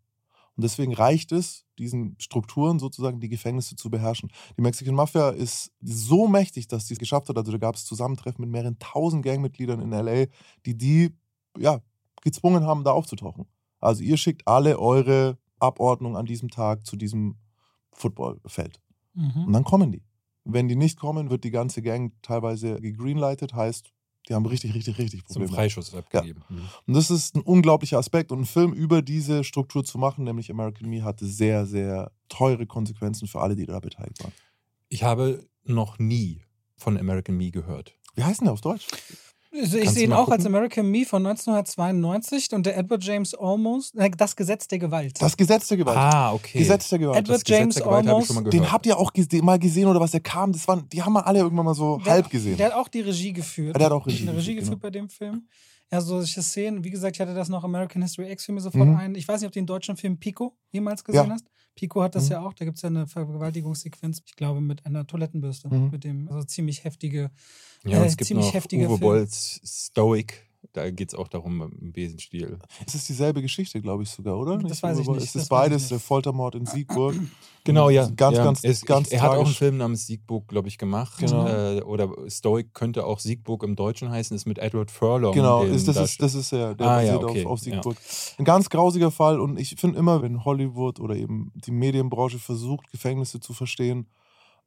[0.58, 4.30] Und deswegen reicht es, diesen Strukturen sozusagen die Gefängnisse zu beherrschen.
[4.56, 7.38] Die Mexican Mafia ist so mächtig, dass sie es geschafft hat.
[7.38, 10.26] Also da gab es Zusammentreffen mit mehreren tausend Gangmitgliedern in LA,
[10.66, 11.14] die die
[11.56, 11.80] ja,
[12.22, 13.46] gezwungen haben, da aufzutauchen.
[13.78, 17.36] Also ihr schickt alle eure Abordnung an diesem Tag zu diesem
[17.92, 18.80] Footballfeld.
[19.44, 19.52] Und Mhm.
[19.52, 20.02] dann kommen die.
[20.44, 23.92] Wenn die nicht kommen, wird die ganze Gang teilweise gegreenlightet, heißt,
[24.28, 25.56] die haben richtig, richtig, richtig Zum Probleme.
[25.56, 26.42] Freischuss abgegeben.
[26.48, 26.68] Mhm.
[26.86, 28.30] Und das ist ein unglaublicher Aspekt.
[28.30, 32.66] Und einen Film über diese Struktur zu machen, nämlich American Me, hatte sehr, sehr teure
[32.66, 34.32] Konsequenzen für alle, die da beteiligt waren.
[34.88, 36.42] Ich habe noch nie
[36.76, 37.94] von American Me gehört.
[38.14, 38.86] Wie heißt denn der auf Deutsch?
[39.60, 40.46] Also ich sehe ihn auch als gucken?
[40.56, 45.20] American Me von 1992 und der Edward James Olmos, äh, das Gesetz der Gewalt.
[45.20, 45.96] Das Gesetz der Gewalt.
[45.96, 46.58] Ah, okay.
[46.58, 47.18] Gesetz der Gewalt.
[47.18, 48.52] Edward das James Olmos, mal gehört.
[48.54, 50.52] Den habt ihr auch gese- mal gesehen oder was der kam?
[50.52, 52.56] Das waren, die haben wir alle irgendwann mal so Der- halb gesehen.
[52.56, 53.76] Der hat auch die Regie geführt.
[53.76, 55.46] Der hat auch Regie Regie geführt, geführt bei dem Film.
[55.90, 56.84] Ja, so solche Szenen.
[56.84, 58.96] Wie gesagt, ich hatte das noch American History X Filme sofort Mhm.
[58.96, 59.14] ein.
[59.14, 61.32] Ich weiß nicht, ob du den deutschen Film Pico jemals gesehen Ja.
[61.32, 61.46] hast.
[61.74, 62.30] Pico hat das Mhm.
[62.32, 62.52] ja auch.
[62.54, 65.68] Da gibt es ja eine Vergewaltigungssequenz, ich glaube, mit einer Toilettenbürste.
[65.72, 65.90] Mhm.
[65.90, 67.30] Mit dem, also ziemlich heftige.
[67.84, 68.98] Ja, äh, es gibt ziemlich noch heftiger Uwe.
[68.98, 72.58] Bolls Stoic Da geht es auch darum im Besenstiel.
[72.84, 74.58] Es ist dieselbe Geschichte, glaube ich sogar, oder?
[74.58, 77.14] Das weiß ich nicht, Es das ist ich beides, der Foltermord in Siegburg.
[77.64, 78.08] Genau, ja.
[78.16, 78.44] Ganz, ja.
[78.44, 79.52] ganz, es, ganz Er hat auch einen.
[79.52, 81.18] Film namens Siegburg, glaube ich, gemacht.
[81.18, 81.46] Genau.
[81.46, 85.34] Äh, oder Stoic könnte auch Siegburg im Deutschen heißen, ist mit Edward Furlong.
[85.34, 87.58] Genau, ist, das, da- ist, das ist ja, der Ah, ja, basiert okay, auf, auf
[87.66, 87.74] ja.
[87.74, 87.96] Siegburg.
[88.38, 92.90] Ein ganz grausiger Fall und ich finde immer, wenn Hollywood oder eben die Medienbranche versucht,
[92.90, 94.06] Gefängnisse zu verstehen,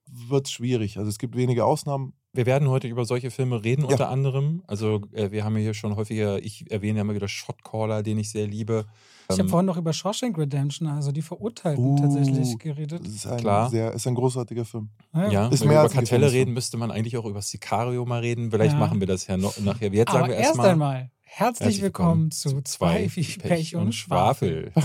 [0.07, 0.97] wird es schwierig.
[0.97, 2.13] Also es gibt wenige Ausnahmen.
[2.33, 3.87] Wir werden heute über solche Filme reden, Ja.
[3.89, 4.63] unter anderem.
[4.65, 8.17] Also, äh, wir haben ja hier schon häufiger, ich erwähne ja immer wieder Shotcaller, den
[8.19, 8.85] ich sehr liebe.
[9.29, 13.01] Ich habe Ähm, vorhin noch über Shawshank Redemption, also die Verurteilten, Uh, tatsächlich geredet.
[13.05, 13.69] Das ist ein, Klar.
[13.69, 14.89] Sehr, ist ein großartiger Film.
[15.13, 18.05] ja, Ist wenn mehr wir als über Kartelle reden, müsste man eigentlich auch über Sicario
[18.05, 18.49] mal reden.
[18.49, 18.79] Vielleicht Ja.
[18.79, 19.91] machen wir das ja noch nachher.
[19.93, 20.69] Jetzt Aber sagen wir erst erstmal.
[20.69, 24.71] einmal, herzlich willkommen zu zwei wie Pech und Schwafel.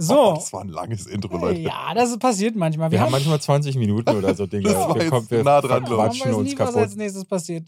[0.00, 1.60] So, Das war ein langes Intro, Leute.
[1.60, 2.90] ja, das passiert manchmal.
[2.90, 4.64] Wir, Wir, haben manchmal 20 Minuten oder so Dinge.
[4.68, 6.82] Das war wir kommen, wir nah dran, quatschen uns nie, was kaputt.
[6.82, 7.66] als nächstes passiert.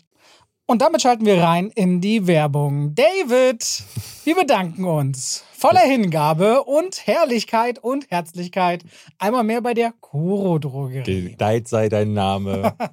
[0.66, 2.94] Und damit schalten wir rein in die Werbung.
[2.94, 3.82] David,
[4.24, 8.82] wir bedanken uns voller Hingabe und Herrlichkeit und Herzlichkeit
[9.18, 11.32] einmal mehr bei der Koro Drogerie.
[11.32, 12.74] Gedeiht sei dein Name.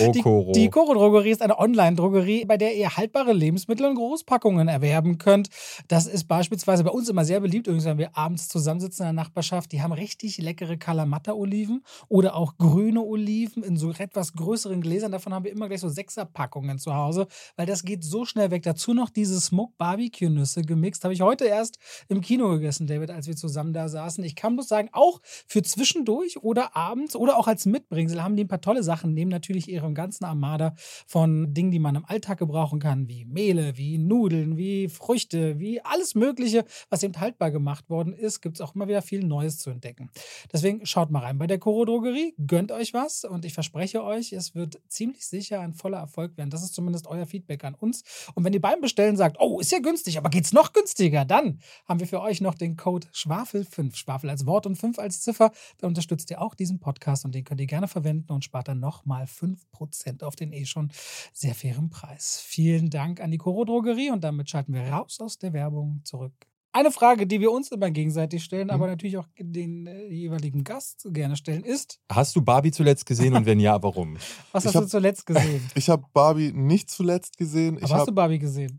[0.00, 0.52] Oh, Die, Koro.
[0.52, 5.48] die Koro Drogerie ist eine Online-Drogerie, bei der ihr haltbare Lebensmittel in Großpackungen erwerben könnt.
[5.88, 9.24] Das ist beispielsweise bei uns immer sehr beliebt, übrigens, wenn wir abends zusammensitzen in der
[9.24, 9.72] Nachbarschaft.
[9.72, 15.12] Die haben richtig leckere Kalamata-Oliven oder auch grüne Oliven in so etwas größeren Gläsern.
[15.12, 17.26] Davon haben wir immer gleich so Sechserpackungen zu Hause,
[17.56, 18.62] weil das geht so schnell weg.
[18.62, 21.04] Dazu noch diese Smoke Barbecue-Nüsse gemixt.
[21.04, 21.78] Habe ich heute erst
[22.08, 24.22] im Kino gegessen, David, als wir zusammen da saßen.
[24.24, 28.44] Ich kann bloß sagen, auch für zwischendurch oder abends oder auch als Mitbringsel haben die
[28.44, 30.74] ein paar tolle Sachen, neben natürlich ihrem ganzen Armada
[31.06, 35.80] von Dingen, die man im Alltag gebrauchen kann, wie Mehle, wie Nudeln, wie Früchte, wie
[35.82, 39.58] alles Mögliche, was eben haltbar gemacht worden ist, gibt es auch immer wieder viel Neues
[39.58, 40.10] zu entdecken.
[40.52, 44.32] Deswegen schaut mal rein bei der Koro Drogerie, gönnt euch was und ich verspreche euch,
[44.32, 46.50] es wird ziemlich sicher ein voller Erfolg werden.
[46.50, 48.02] Das ist zumindest euer Feedback an uns.
[48.34, 51.60] Und wenn ihr beim Bestellen sagt, oh, ist ja günstig, aber geht's noch günstiger, dann
[51.88, 55.50] haben wir für euch noch den Code Schwafel5, Schwafel als Wort und 5 als Ziffer.
[55.78, 58.80] Dann unterstützt ihr auch diesen Podcast und den könnt ihr gerne verwenden und spart dann
[58.80, 60.90] nochmal 5% auf den eh schon
[61.32, 62.40] sehr fairen Preis.
[62.44, 66.32] Vielen Dank an die Koro Drogerie und damit schalten wir raus aus der Werbung zurück.
[66.72, 68.70] Eine Frage, die wir uns immer gegenseitig stellen, Mhm.
[68.74, 73.34] aber natürlich auch den äh, jeweiligen Gast gerne stellen, ist, Hast du Barbie zuletzt gesehen
[73.34, 74.14] und wenn ja, warum?
[74.52, 75.68] was Ich hast du hab- zuletzt gesehen?
[75.74, 77.76] Ich habe Barbie nicht zuletzt gesehen.
[77.78, 78.78] Aber Ich, hast hab- du Barbie gesehen?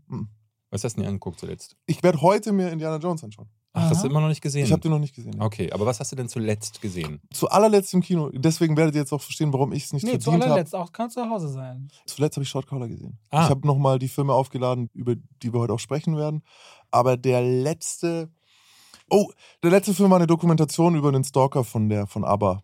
[0.72, 1.76] Was hast du denn angeguckt zuletzt?
[1.86, 3.48] ich werde heute mir Indiana Jones anschauen.
[3.74, 4.02] Ach, hast Aha.
[4.02, 4.64] du immer noch nicht gesehen?
[4.64, 5.40] Ich habe den noch nicht gesehen.
[5.40, 7.20] Okay, aber was hast du denn zuletzt gesehen?
[7.32, 8.30] Zu allerletzt im Kino.
[8.32, 10.52] Deswegen werdet ihr jetzt auch verstehen, warum ich es nicht Nee, zu verdient habe.
[10.54, 11.88] allerletzt, auch kann zu Hause sein.
[12.06, 13.18] Zuletzt habe ich Shotcaller gesehen.
[13.30, 13.44] Ah.
[13.44, 16.42] Ich habe nochmal die Filme aufgeladen, über die wir heute auch sprechen werden.
[16.90, 18.30] Aber der letzte.
[19.10, 19.30] Oh,
[19.62, 22.62] der letzte Film war eine Dokumentation über den Stalker von der von ABBA.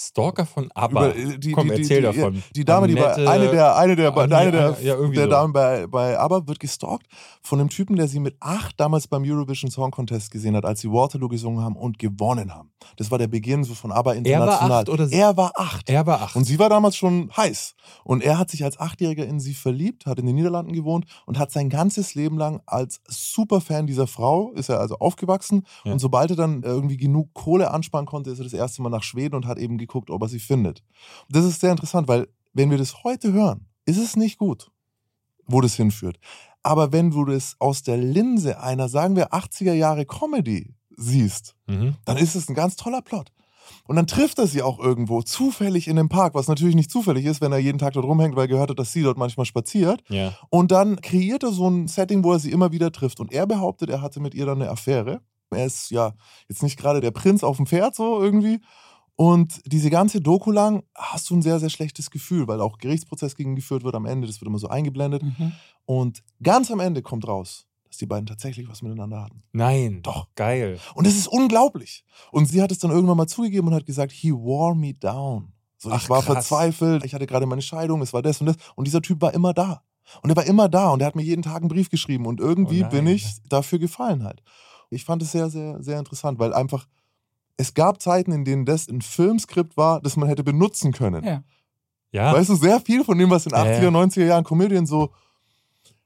[0.00, 1.08] Stalker von ABBA.
[1.08, 2.42] Äh, die, Komm, die, erzähl die, davon.
[2.54, 5.28] Die Dame, die bei Annette- eine der eine der Anne- eine der, ja, der so.
[5.30, 7.06] Damen bei, bei ABBA wird gestalkt
[7.42, 10.80] von einem Typen, der sie mit acht damals beim Eurovision Song Contest gesehen hat, als
[10.80, 12.70] sie Waterloo gesungen haben und gewonnen haben.
[12.96, 14.78] Das war der Beginn so von ABBA Er war international.
[14.82, 15.90] acht oder sie- er war acht.
[15.90, 16.36] Er war acht.
[16.36, 17.74] Und sie war damals schon heiß.
[18.04, 21.38] Und er hat sich als Achtjähriger in sie verliebt, hat in den Niederlanden gewohnt und
[21.40, 25.66] hat sein ganzes Leben lang als Superfan dieser Frau, ist er also aufgewachsen.
[25.84, 25.92] Ja.
[25.92, 29.02] Und sobald er dann irgendwie genug Kohle ansparen konnte, ist er das erste Mal nach
[29.02, 30.84] Schweden und hat eben geguckt, ob er sie findet.
[31.28, 34.70] Das ist sehr interessant, weil wenn wir das heute hören, ist es nicht gut,
[35.46, 36.18] wo das hinführt.
[36.62, 41.96] Aber wenn du das aus der Linse einer, sagen wir, 80er Jahre Comedy siehst, mhm.
[42.04, 43.32] dann ist es ein ganz toller Plot.
[43.84, 47.24] Und dann trifft er sie auch irgendwo zufällig in einem Park, was natürlich nicht zufällig
[47.24, 49.46] ist, wenn er jeden Tag dort rumhängt, weil er gehört hat, dass sie dort manchmal
[49.46, 50.02] spaziert.
[50.08, 50.36] Ja.
[50.50, 53.20] Und dann kreiert er so ein Setting, wo er sie immer wieder trifft.
[53.20, 55.20] Und er behauptet, er hatte mit ihr dann eine Affäre.
[55.50, 56.12] Er ist ja
[56.48, 58.60] jetzt nicht gerade der Prinz auf dem Pferd so irgendwie.
[59.20, 63.34] Und diese ganze Doku lang hast du ein sehr, sehr schlechtes Gefühl, weil auch Gerichtsprozess
[63.34, 64.28] gegen geführt wird am Ende.
[64.28, 65.24] Das wird immer so eingeblendet.
[65.24, 65.52] Mhm.
[65.86, 69.42] Und ganz am Ende kommt raus, dass die beiden tatsächlich was miteinander hatten.
[69.50, 70.02] Nein.
[70.04, 70.28] Doch.
[70.36, 70.78] Geil.
[70.94, 72.04] Und es ist unglaublich.
[72.30, 75.52] Und sie hat es dann irgendwann mal zugegeben und hat gesagt, he wore me down.
[75.78, 76.46] So, Ach, ich war krass.
[76.46, 78.56] verzweifelt, ich hatte gerade meine Scheidung, es war das und das.
[78.76, 79.82] Und dieser Typ war immer da.
[80.22, 82.26] Und er war immer da und er hat mir jeden Tag einen Brief geschrieben.
[82.26, 84.44] Und irgendwie Oh bin ich dafür gefallen halt.
[84.90, 86.86] Ich fand es sehr, sehr, sehr interessant, weil einfach,
[87.58, 91.24] es gab Zeiten, in denen das ein Filmskript war, das man hätte benutzen können.
[91.24, 91.42] Ja.
[92.10, 92.32] Ja.
[92.32, 93.88] Weißt du, sehr viel von dem, was in Ja, 80er, ja.
[93.90, 95.10] 90er Jahren Komödien so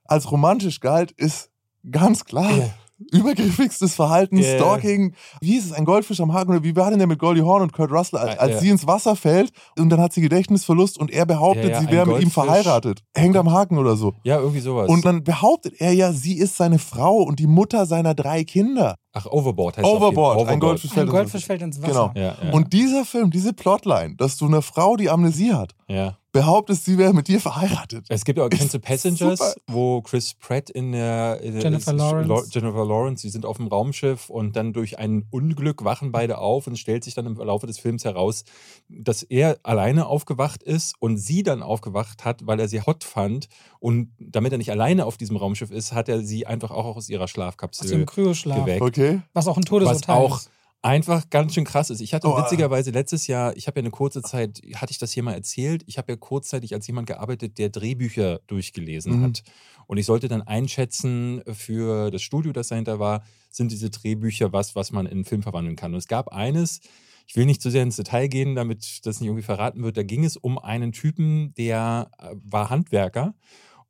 [0.04, 1.50] als romantisch galt, ist
[1.88, 2.50] ganz klar.
[2.50, 2.74] Ja.
[3.10, 4.56] Übergriffigstes Verhalten, Ja.
[4.56, 5.14] Stalking.
[5.40, 5.72] Wie hieß es?
[5.72, 6.50] Ein Goldfisch am Haken?
[6.52, 8.58] Oder wie war denn der mit Goldie Horn und Kurt Russell, als, Ja, als ja.
[8.60, 11.88] sie ins Wasser fällt und dann hat sie Gedächtnisverlust und er behauptet, Ja, ja, sie
[11.90, 13.00] wäre mit ihm verheiratet.
[13.14, 14.14] Hängt am Haken oder so.
[14.24, 14.88] ja, irgendwie sowas.
[14.88, 18.96] Und dann behauptet er ja, sie ist seine Frau und die Mutter seiner drei Kinder.
[19.14, 21.46] Ach, Overboard heißt jeden- Overboard, ein Goldfisch Ein fällt ins Goldfisch Wasser.
[21.46, 22.12] fällt ins Wasser.
[22.14, 22.26] Genau.
[22.26, 22.52] Ja, ja.
[22.52, 26.16] Und dieser Film, diese Plotline, dass du einer Frau die Amnesie hat, ja.
[26.32, 28.06] Behauptest, sie wäre mit dir verheiratet.
[28.08, 29.54] Es gibt auch, Ist kennst du Passengers, super.
[29.68, 32.48] wo Chris Pratt in der, in der Jennifer ist- Lawrence.
[32.52, 36.66] Jennifer Lawrence, sie sind auf dem Raumschiff und dann durch ein Unglück wachen beide auf
[36.66, 38.44] und es stellt sich dann im Laufe des Films heraus,
[38.88, 43.48] dass er alleine aufgewacht ist und sie dann aufgewacht hat, weil er sie hot fand
[43.78, 47.08] und damit er nicht alleine auf diesem Raumschiff ist, hat er sie einfach auch aus
[47.08, 48.58] ihrer Aus Schlafkapsel dem Kryoschlaf.
[48.64, 48.82] geweckt.
[48.82, 49.20] Okay.
[49.34, 50.50] Was auch ein Was Todesurteil auch ist.
[50.82, 52.00] Einfach ganz schön krass ist.
[52.00, 55.12] Ich hatte Oh, witzigerweise letztes Jahr, ich habe ja eine kurze Zeit, hatte ich das
[55.12, 59.22] hier mal erzählt, ich habe ja kurzzeitig als jemand gearbeitet, der Drehbücher durchgelesen Mhm.
[59.22, 59.42] hat.
[59.86, 64.74] Und ich sollte dann einschätzen für das Studio, das dahinter war, sind diese Drehbücher was,
[64.74, 65.92] was man in einen Film verwandeln kann.
[65.92, 66.80] Und es gab eines,
[67.28, 70.02] ich will nicht zu sehr ins Detail gehen, damit das nicht irgendwie verraten wird, da
[70.02, 73.34] ging es um einen Typen, der äh, war Handwerker.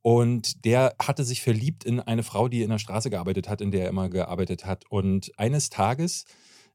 [0.02, 3.70] Und der hatte sich verliebt in eine Frau, die in der Straße gearbeitet hat, in
[3.70, 4.84] der er immer gearbeitet hat.
[4.90, 6.24] Und eines Tages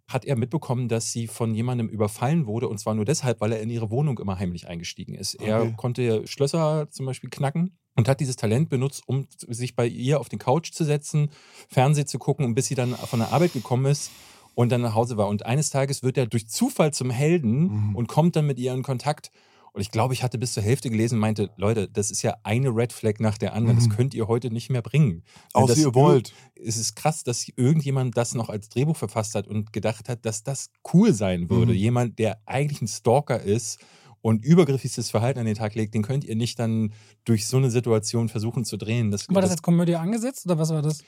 [0.10, 2.68] hat er mitbekommen, dass sie von jemandem überfallen wurde.
[2.70, 5.36] Und zwar nur deshalb, weil er in ihre Wohnung immer heimlich eingestiegen ist.
[5.36, 5.74] Er Okay.
[5.78, 10.30] konnte Schlösser zum Beispiel knacken und hat dieses Talent benutzt, um sich bei ihr auf
[10.30, 11.30] den Couch zu setzen,
[11.70, 14.12] Fernsehen zu gucken, und bis sie dann von der Arbeit gekommen ist
[14.56, 15.28] und dann nach Hause war.
[15.28, 17.96] Und eines Tages wird er durch Zufall zum Helden Mhm.
[17.96, 19.32] und kommt dann mit ihr in Kontakt.
[19.78, 22.36] Und ich glaube, ich hatte bis zur Hälfte gelesen und meinte, Leute, das ist ja
[22.42, 23.78] eine Red Flag nach der anderen.
[23.78, 23.88] Mhm.
[23.88, 25.22] Das könnt ihr heute nicht mehr bringen.
[25.54, 26.34] Das ihr wollt.
[26.56, 30.42] es ist krass, dass irgendjemand das noch als Drehbuch verfasst hat und gedacht hat, dass
[30.42, 31.74] das cool sein würde.
[31.74, 31.78] Mhm.
[31.78, 33.78] Jemand, der eigentlich ein Stalker ist
[34.22, 36.94] und übergriffiges Verhalten an den Tag legt, den könnt ihr nicht dann
[37.26, 39.12] durch so eine Situation versuchen zu drehen.
[39.12, 41.04] Das, War das das, als Komödie angesetzt oder was war das?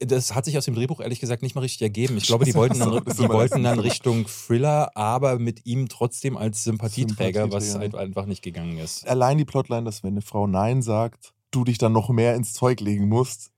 [0.00, 2.16] das hat sich aus dem Drehbuch ehrlich gesagt nicht mal richtig ergeben.
[2.16, 6.64] Ich glaube, die wollten dann, die wollten dann Richtung Thriller, aber mit ihm trotzdem als
[6.64, 7.98] Sympathieträger, was Sympathieträger.
[7.98, 9.06] halt einfach nicht gegangen ist.
[9.06, 12.52] Allein die Plotline, dass wenn eine Frau Nein sagt, du dich dann noch mehr ins
[12.52, 13.50] Zeug legen musst.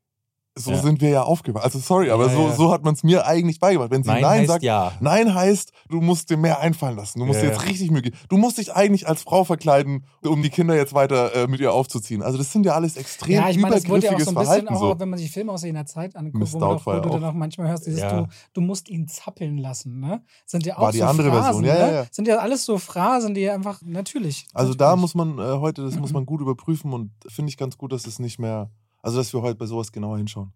[0.59, 0.79] So Ja.
[0.79, 1.65] sind wir ja aufgewacht.
[1.65, 2.53] Also sorry, aber Ja, so, ja.
[2.55, 3.91] so hat man es mir eigentlich beigebracht.
[3.91, 4.93] Wenn sie Nein, Nein, sagt, ja.
[5.01, 7.19] Nein heißt, du musst dir mehr einfallen lassen.
[7.19, 7.69] Du musst Ja, dir jetzt ja.
[7.69, 8.17] richtig Mühe geben.
[8.31, 11.75] Du musst dich eigentlich als Frau verkleiden, um die Kinder jetzt weiter äh, mit ihr
[11.75, 12.23] aufzuziehen.
[12.23, 14.31] Also das sind ja alles extrem Ja, ich meine, das wurde ja auch übergriffiges so
[14.31, 14.69] ein bisschen, Verhalten.
[14.69, 15.01] auch, so.
[15.01, 17.25] wenn man sich Filme aus jener Zeit anguckt, Miss wo, man auch, wo du dann
[17.25, 17.33] auch.
[17.35, 18.23] manchmal hörst, dieses Ja.
[18.23, 20.23] du, du musst ihn zappeln lassen, ne?
[20.47, 21.95] Sind ja auch War die so andere Phrasen, Version, ja, ja, ne?
[21.99, 22.07] ja.
[22.11, 24.47] Sind ja alles so Phrasen, die einfach natürlich.
[24.55, 25.01] Also da natürlich.
[25.03, 26.15] muss man äh, heute, das muss Mhm.
[26.15, 28.71] man gut überprüfen und finde ich ganz gut, dass es nicht mehr,
[29.07, 30.53] also dass wir heute bei sowas genauer hinschauen.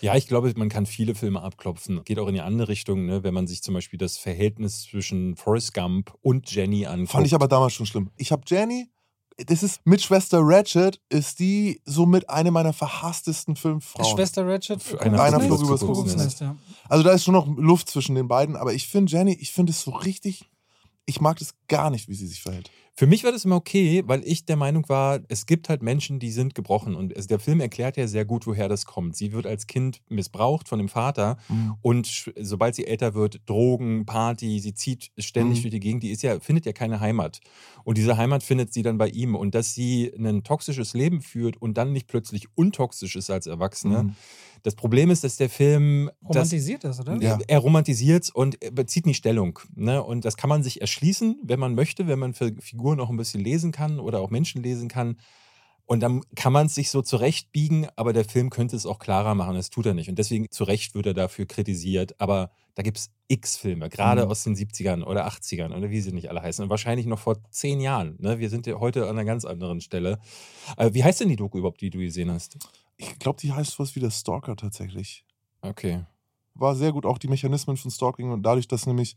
[0.00, 2.02] Ja, ich glaube, man kann viele Filme abklopfen.
[2.04, 3.22] Geht auch in die andere Richtung, ne?
[3.24, 7.10] wenn man sich zum Beispiel das Verhältnis zwischen Forrest Gump und Jenny anguckt.
[7.10, 8.10] Fand ich aber damals schon schlimm.
[8.16, 8.88] Ich habe Jenny,
[9.36, 14.16] das ist mit Schwester Ratchet, ist die somit eine meiner verhasstesten fünf Frauen.
[14.16, 15.22] Schwester Ratchet, Für Kuckucksnest?
[15.22, 16.56] einer flog übers Kuckucksnest, ja.
[16.88, 19.72] Also da ist schon noch Luft zwischen den beiden, aber ich finde Jenny, ich finde
[19.72, 20.48] es so richtig,
[21.04, 22.70] ich mag das gar nicht, wie sie sich verhält.
[23.00, 26.18] Für mich war das immer okay, weil ich der Meinung war, es gibt halt Menschen,
[26.18, 26.94] die sind gebrochen.
[26.94, 29.16] Und es, der Film erklärt ja sehr gut, woher das kommt.
[29.16, 31.38] Sie wird als Kind missbraucht von dem Vater
[31.80, 35.62] und sch- sobald sie älter wird, Drogen, Party, sie zieht ständig Mhm.
[35.62, 37.40] durch die Gegend, die ist ja, findet ja keine Heimat.
[37.84, 39.34] Und diese Heimat findet sie dann bei ihm.
[39.34, 44.02] Und dass sie ein toxisches Leben führt und dann nicht plötzlich untoxisch ist als Erwachsene.
[44.02, 44.16] Mhm.
[44.62, 47.16] Das Problem ist, dass der Film Romantisiert das, oder?
[47.20, 47.38] Ja.
[47.46, 49.58] er romantisiert und er bezieht nie Stellung.
[49.74, 50.02] Ne?
[50.02, 53.16] Und das kann man sich erschließen, wenn man möchte, wenn man für Figuren auch ein
[53.16, 55.16] bisschen lesen kann oder auch Menschen lesen kann.
[55.86, 59.34] Und dann kann man es sich so zurechtbiegen, aber der Film könnte es auch klarer
[59.34, 59.56] machen.
[59.56, 60.08] Das tut er nicht.
[60.08, 62.14] Und deswegen zu Recht wird er dafür kritisiert.
[62.20, 64.30] Aber da gibt es x Filme, gerade Mhm.
[64.30, 66.62] aus den 70ern oder 80ern oder wie sie nicht alle heißen.
[66.62, 68.14] Und wahrscheinlich noch vor zehn Jahren.
[68.20, 68.38] Ne?
[68.38, 70.20] Wir sind ja heute an einer ganz anderen Stelle.
[70.76, 72.56] Äh, wie heißt denn die Doku überhaupt, die du gesehen hast?
[73.00, 75.24] Ich glaube, die heißt was wie der Stalker tatsächlich.
[75.62, 76.04] Okay.
[76.54, 79.16] War sehr gut, auch die Mechanismen von Stalking und dadurch, dass nämlich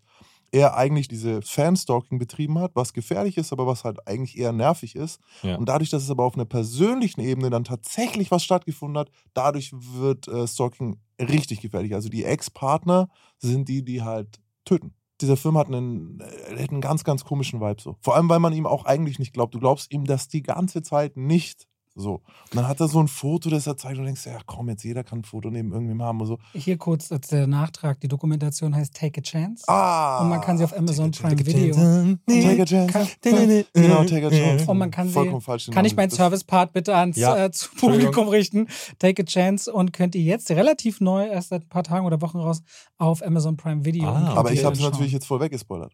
[0.51, 4.95] er eigentlich diese Fan-Stalking betrieben hat, was gefährlich ist, aber was halt eigentlich eher nervig
[4.95, 5.19] ist.
[5.41, 5.55] Ja.
[5.55, 9.71] Und dadurch, dass es aber auf einer persönlichen Ebene dann tatsächlich was stattgefunden hat, dadurch
[9.73, 11.95] wird äh, Stalking richtig gefährlich.
[11.95, 14.93] Also die Ex-Partner sind die, die halt töten.
[15.21, 17.97] Dieser Film hat einen, äh, hat einen ganz, ganz komischen Vibe so.
[18.01, 19.55] Vor allem, weil man ihm auch eigentlich nicht glaubt.
[19.55, 21.67] Du glaubst ihm das die ganze Zeit nicht.
[21.95, 22.13] So.
[22.15, 22.21] Und
[22.55, 24.83] dann hat er so ein Foto, das er zeigt und du denkst, ja komm, jetzt
[24.83, 26.39] jeder kann ein Foto neben irgendwem haben und so.
[26.53, 27.99] Hier kurz als der Nachtrag.
[27.99, 29.63] Die Dokumentation heißt Take a Chance.
[29.67, 30.21] Ah!
[30.23, 32.19] Und man kann sie auf Amazon Take a Prime chance.
[32.27, 32.43] Video.
[32.49, 33.09] Take a chance.
[33.73, 34.65] Genau, take a chance.
[34.69, 35.65] Und man kann sie- Vollkommen falsch.
[35.65, 37.51] den kann ich meinen Service-Part bitte ans Ja, äh.
[37.79, 38.67] Publikum richten?
[38.97, 42.21] Take a Chance und könnt ihr jetzt relativ neu, erst seit ein paar Tagen oder
[42.21, 42.61] Wochen raus,
[42.97, 44.07] auf Amazon Prime Video.
[44.09, 45.93] Ah, Aber ich habe es natürlich jetzt voll weggespoilert.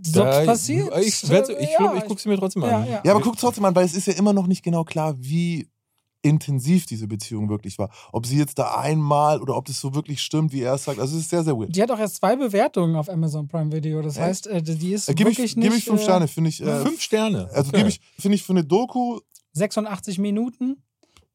[0.00, 0.90] So Da- passiert.
[1.00, 2.86] Ich, ich, Ja, ich gucke sie mir trotzdem ja, an.
[2.88, 3.00] ja.
[3.04, 5.68] Ja, aber guck trotzdem an, weil es ist ja immer noch nicht genau klar, wie
[6.24, 7.90] intensiv diese Beziehung wirklich war.
[8.12, 11.00] Ob sie jetzt da einmal oder ob das so wirklich stimmt, wie er es sagt.
[11.00, 11.74] Also es ist sehr, sehr weird.
[11.74, 14.00] Die hat auch erst zwei Bewertungen auf Amazon Prime Video.
[14.02, 14.24] Das Echt?
[14.24, 15.78] heißt, äh, die ist Äh, Gebe ich, wirklich geb nicht.
[15.78, 16.60] ich fünf äh, Sterne, finde ich.
[16.62, 17.48] Äh, Fünf Sterne.
[17.52, 17.78] Also Okay.
[17.78, 19.18] gebe ich, finde ich für eine Doku
[19.54, 20.76] 86 Minuten.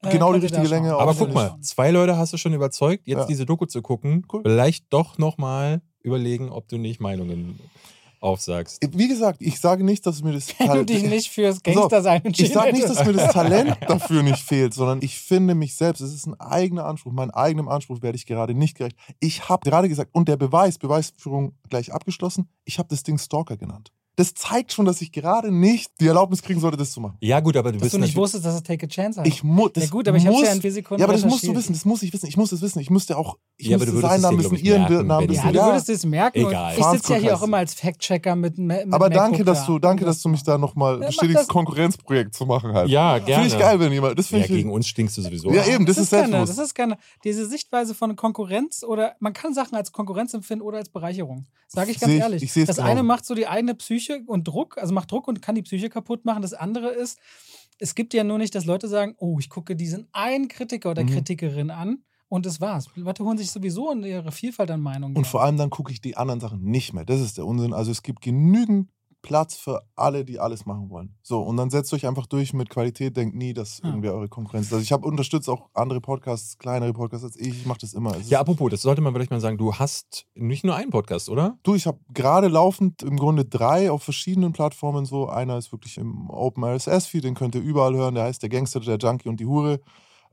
[0.02, 0.66] äh, Genau die richtige.
[0.68, 3.26] Länge, Aber guck ich- mal, zwei Leute hast du schon überzeugt, jetzt Ja.
[3.26, 4.24] diese Doku zu gucken.
[4.32, 4.40] Cool.
[4.42, 7.58] Vielleicht doch nochmal überlegen, ob du nicht Meinungen.
[8.20, 8.80] Aufsagst.
[8.92, 11.90] Wie gesagt, ich sage nicht, dass mir das Wenn du dich nicht fürs Pass auf,
[11.90, 15.76] Gangster-Sein Ich sage nicht, dass mir das Talent dafür nicht fehlt, sondern ich finde mich
[15.76, 16.00] selbst.
[16.00, 17.12] Es ist ein eigener Anspruch.
[17.12, 18.96] Meinem eigenen Anspruch werde ich gerade nicht gerecht.
[19.20, 23.56] Ich habe gerade gesagt, und der Beweis, Beweisführung gleich abgeschlossen, ich habe das Ding Stalker
[23.56, 23.92] genannt.
[24.18, 27.16] Das zeigt schon, dass ich gerade nicht die Erlaubnis kriegen sollte, das zu machen.
[27.20, 29.28] Ja, gut, aber du Dass bist du nicht wusstest, dass es Take a Chance heißt.
[29.28, 29.70] Ich muss.
[29.76, 31.72] ja gut, aber ich habe ja in vier Sekunden Ja, aber das musst du wissen,
[31.72, 32.26] das muss ich wissen.
[32.26, 32.80] Ich muss das wissen.
[32.80, 35.06] Ich müsste auch, ich Ja, aber müsste du würdest seinen es Namen wissen, ihren merken,
[35.06, 35.46] Namen wissen.
[35.46, 36.38] Ja, du würdest es merken.
[36.48, 36.74] Egal.
[36.76, 39.66] Ich sitze ja hier auch immer als Fact-Checker mit, mit Aber danke, dass da.
[39.66, 41.46] du, danke, dass du mich da nochmal Ja, bestätigst, das.
[41.46, 42.88] Konkurrenzprojekt zu machen halt.
[42.88, 43.44] Ja, gerne.
[43.44, 44.18] Finde ich geil, wenn jemand.
[44.18, 44.52] Das Ja, finde ich.
[44.52, 45.52] gegen uns stinkst du sowieso.
[45.52, 46.58] Ja, eben, das, ist keine, selbstbewusst.
[46.58, 50.78] das ist keine, diese Sichtweise von Konkurrenz oder man kann Sachen als Konkurrenz empfinden oder
[50.78, 51.46] als Bereicherung.
[51.68, 52.42] Sage ich ganz ehrlich.
[52.42, 55.28] ich sehe es das eine macht so die eigene Psyche und Druck, also macht Druck
[55.28, 56.42] und kann die Psyche kaputt machen.
[56.42, 57.18] Das andere ist,
[57.78, 61.04] es gibt ja nur nicht, dass Leute sagen, oh, ich gucke diesen einen Kritiker oder
[61.04, 61.08] Mhm.
[61.10, 62.88] Kritikerin an und das war's.
[62.94, 65.16] Leute holen sich sowieso in ihre Vielfalt an Meinungen.
[65.16, 67.04] Und vor allem dann gucke ich die anderen Sachen nicht mehr.
[67.04, 67.72] Das ist der Unsinn.
[67.72, 68.88] Also es gibt genügend
[69.22, 71.16] Platz für alle, die alles machen wollen.
[71.22, 73.88] So, und dann setzt euch einfach durch mit Qualität, denkt nie, dass Ja.
[73.90, 74.72] irgendwie eure Konkurrenz.
[74.72, 77.48] Also ich habe unterstützt auch andere Podcasts, kleinere Podcasts als ich.
[77.60, 78.16] Ich mache das immer.
[78.16, 81.28] Es Ja, apropos, das sollte man vielleicht mal sagen, du hast nicht nur einen Podcast,
[81.28, 81.58] oder?
[81.62, 85.28] Du, ich habe gerade laufend im Grunde drei auf verschiedenen Plattformen so.
[85.28, 88.14] Einer ist wirklich im Open RSS-Feed, den könnt ihr überall hören.
[88.14, 89.80] Der heißt Der Gangster, der Junkie und die Hure.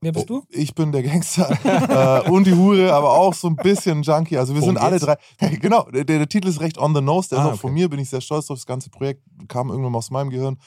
[0.05, 0.43] Wer bist du?
[0.49, 1.49] Ich bin der Gangster
[2.25, 4.37] äh, und die Hure, aber auch so ein bisschen Junkie.
[4.37, 5.05] Also wir Worum sind alle geht's?
[5.39, 5.55] drei.
[5.57, 7.29] genau, der, der Titel ist recht on the nose.
[7.29, 7.61] Der Ah, ist auch okay.
[7.61, 8.57] von mir, bin ich sehr stolz drauf.
[8.59, 10.57] Das ganze Projekt kam irgendwann mal aus meinem Gehirn.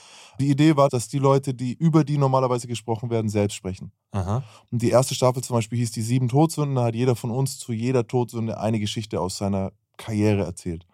[0.41, 3.93] Die Idee war, dass die Leute, die über die normalerweise gesprochen werden, selbst sprechen.
[4.11, 4.43] Aha.
[4.73, 6.75] Und die erste Staffel zum Beispiel hieß die sieben Todsünden.
[6.75, 10.85] Da hat jeder von uns zu jeder Todsünde eine Geschichte aus seiner Karriere erzählt.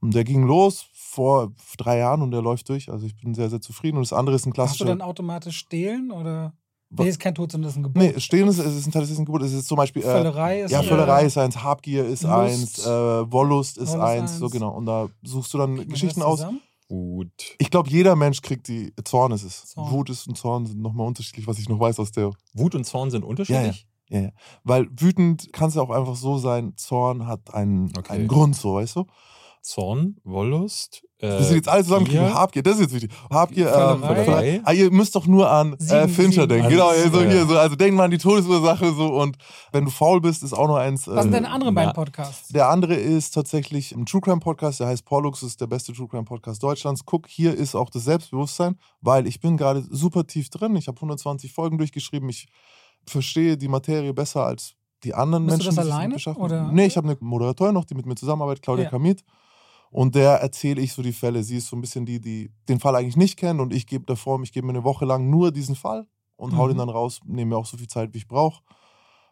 [0.00, 2.88] Und der ging los vor drei Jahren und der läuft durch.
[2.90, 3.96] Also ich bin sehr, sehr zufrieden.
[3.96, 4.84] Und das andere ist ein Hast du klassischer.
[4.84, 6.52] dann automatisch stehlen oder?
[6.90, 7.04] Was?
[7.04, 8.02] Nee, ist kein Tod, sondern das ist ein Gebot.
[8.02, 9.42] Nee, stehen ist, es ist ein tatsächlich ein Gebot.
[9.42, 10.02] Es ist zum Beispiel.
[10.02, 12.32] Äh, Völlerei ist ja, äh, Völlerei ist eins, Habgier ist Lust.
[12.34, 12.88] eins, äh,
[13.32, 14.52] Wollust ist Wollust eins, so eins.
[14.52, 14.70] genau.
[14.74, 16.38] Und da suchst du dann kriegt man Geschichten das aus.
[16.40, 16.60] zusammen?
[16.88, 17.30] Gut.
[17.58, 18.94] Ich glaube, jeder Mensch kriegt die.
[19.04, 19.66] Zorn ist es.
[19.66, 19.90] Zorn.
[19.92, 22.30] Wut ist und Zorn sind nochmal unterschiedlich, was ich noch weiß aus der.
[22.54, 23.86] Wut und Zorn sind unterschiedlich?
[24.08, 24.30] Ja, ja.
[24.64, 28.14] Weil wütend kann es ja auch einfach so sein, Zorn hat einen, Okay.
[28.14, 29.04] einen Grund, so, weißt du?
[29.60, 31.02] Zorn, Wollust.
[31.20, 32.26] Äh, Das sind jetzt alle zusammenkriegen.
[32.26, 32.34] Gier.
[32.34, 33.10] Habgier, das ist jetzt wichtig.
[33.30, 34.00] Habgier, ähm.
[34.02, 34.60] Völlerei.
[34.64, 36.66] Ah, ihr müsst doch nur an äh, Fincher denken.
[36.66, 37.30] Also, Genau, also, ja.
[37.30, 39.36] hier, so, also denk mal an die Todesursache so und
[39.72, 41.08] wenn du faul bist, ist auch noch eins.
[41.08, 42.48] Was sind äh, deine anderen beiden Podcasts?
[42.48, 46.06] Der andere ist tatsächlich ein True Crime Podcast, der heißt Pollux, ist der beste True
[46.08, 47.02] Crime Podcast Deutschlands.
[47.04, 50.76] Guck, hier ist auch das Selbstbewusstsein, weil ich bin gerade super tief drin.
[50.76, 52.28] Ich habe 120 Folgen durchgeschrieben.
[52.28, 52.46] Ich
[53.06, 55.76] verstehe die Materie besser als die anderen Bist du Menschen.
[55.76, 56.72] das die sich damit alleine, oder?
[56.72, 58.90] Nee, ich habe eine Moderatorin noch, die mit mir zusammenarbeitet, Claudia Ja.
[58.90, 59.24] Kamit.
[59.90, 61.42] Und der erzähle ich so die Fälle.
[61.42, 64.04] Sie ist so ein bisschen die, die den Fall eigentlich nicht kennt und ich gebe
[64.04, 66.68] der Form, ich gebe mir eine Woche lang nur diesen Fall und hau Mhm.
[66.70, 68.62] den dann raus, nehme mir auch so viel Zeit, wie ich brauche.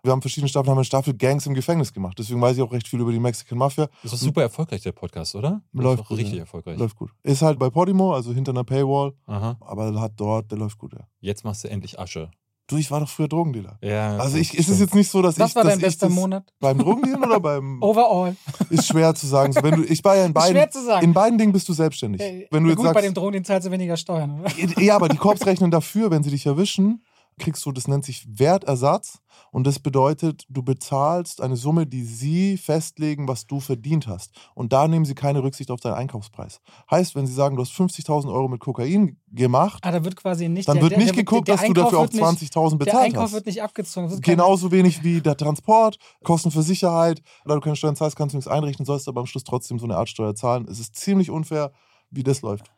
[0.02, 2.16] Wir haben verschiedene Staffeln, haben eine Staffel Gangs im Gefängnis gemacht.
[2.18, 3.88] Deswegen weiß ich auch recht viel über die Mexican Mafia.
[4.04, 5.62] Das ist super erfolgreich, der Podcast, oder?
[5.72, 6.40] Das Läuft gut, richtig ja.
[6.42, 6.78] erfolgreich.
[6.78, 7.10] Läuft gut.
[7.24, 9.56] Ist halt bei Podimo, also hinter einer Paywall, Aha.
[9.60, 11.08] aber hat dort, der läuft gut, ja.
[11.18, 12.30] Jetzt machst du endlich Asche.
[12.68, 13.78] Du, ich war doch früher Drogendealer.
[13.80, 14.16] Ja.
[14.16, 14.80] Also das ich, es ist stimmt.
[14.80, 15.56] jetzt nicht so, dass Was ich.
[15.56, 16.52] war dass dein ich bester das Monat?
[16.58, 17.78] Beim Drogendealen oder beim.
[17.82, 18.34] Overall.
[18.70, 19.52] Ist schwer zu sagen.
[19.52, 20.50] So, wenn du, ich war ja in Ist beiden.
[20.56, 21.04] schwer zu sagen.
[21.04, 22.20] In beiden Dingen bist du selbstständig.
[22.20, 23.16] Äh, Wenn du na jetzt gut, bei dem sagst.
[23.18, 24.50] Drogen, den zahlst du weniger Steuern, oder?
[24.82, 27.04] Ja, aber die Korps rechnen dafür, wenn sie dich erwischen,
[27.38, 29.18] kriegst du, das nennt sich Wertersatz.
[29.50, 34.30] Und das bedeutet, du bezahlst eine Summe, die sie festlegen, was du verdient hast.
[34.54, 36.60] Und da nehmen sie keine Rücksicht auf deinen Einkaufspreis.
[36.90, 40.48] Heißt, wenn sie sagen, du hast 50.000 Euro mit Kokain gemacht, Ah, da wird quasi
[40.48, 40.66] nicht.
[40.68, 42.86] dann der, wird nicht der, geguckt, der dass du dafür auch wird nicht- 20.000 Der
[42.86, 43.32] bezahlt Einkauf hast.
[43.34, 44.08] wird nicht abgezogen.
[44.08, 47.20] Kein- Genauso wenig wie der Transport, Kosten für Sicherheit.
[47.44, 49.84] Da du keine Steuern zahlst, kannst du nichts einrichten, sollst aber am Schluss trotzdem so
[49.84, 50.66] eine Art Steuer zahlen.
[50.70, 51.72] Es ist ziemlich unfair,
[52.10, 52.70] wie das läuft.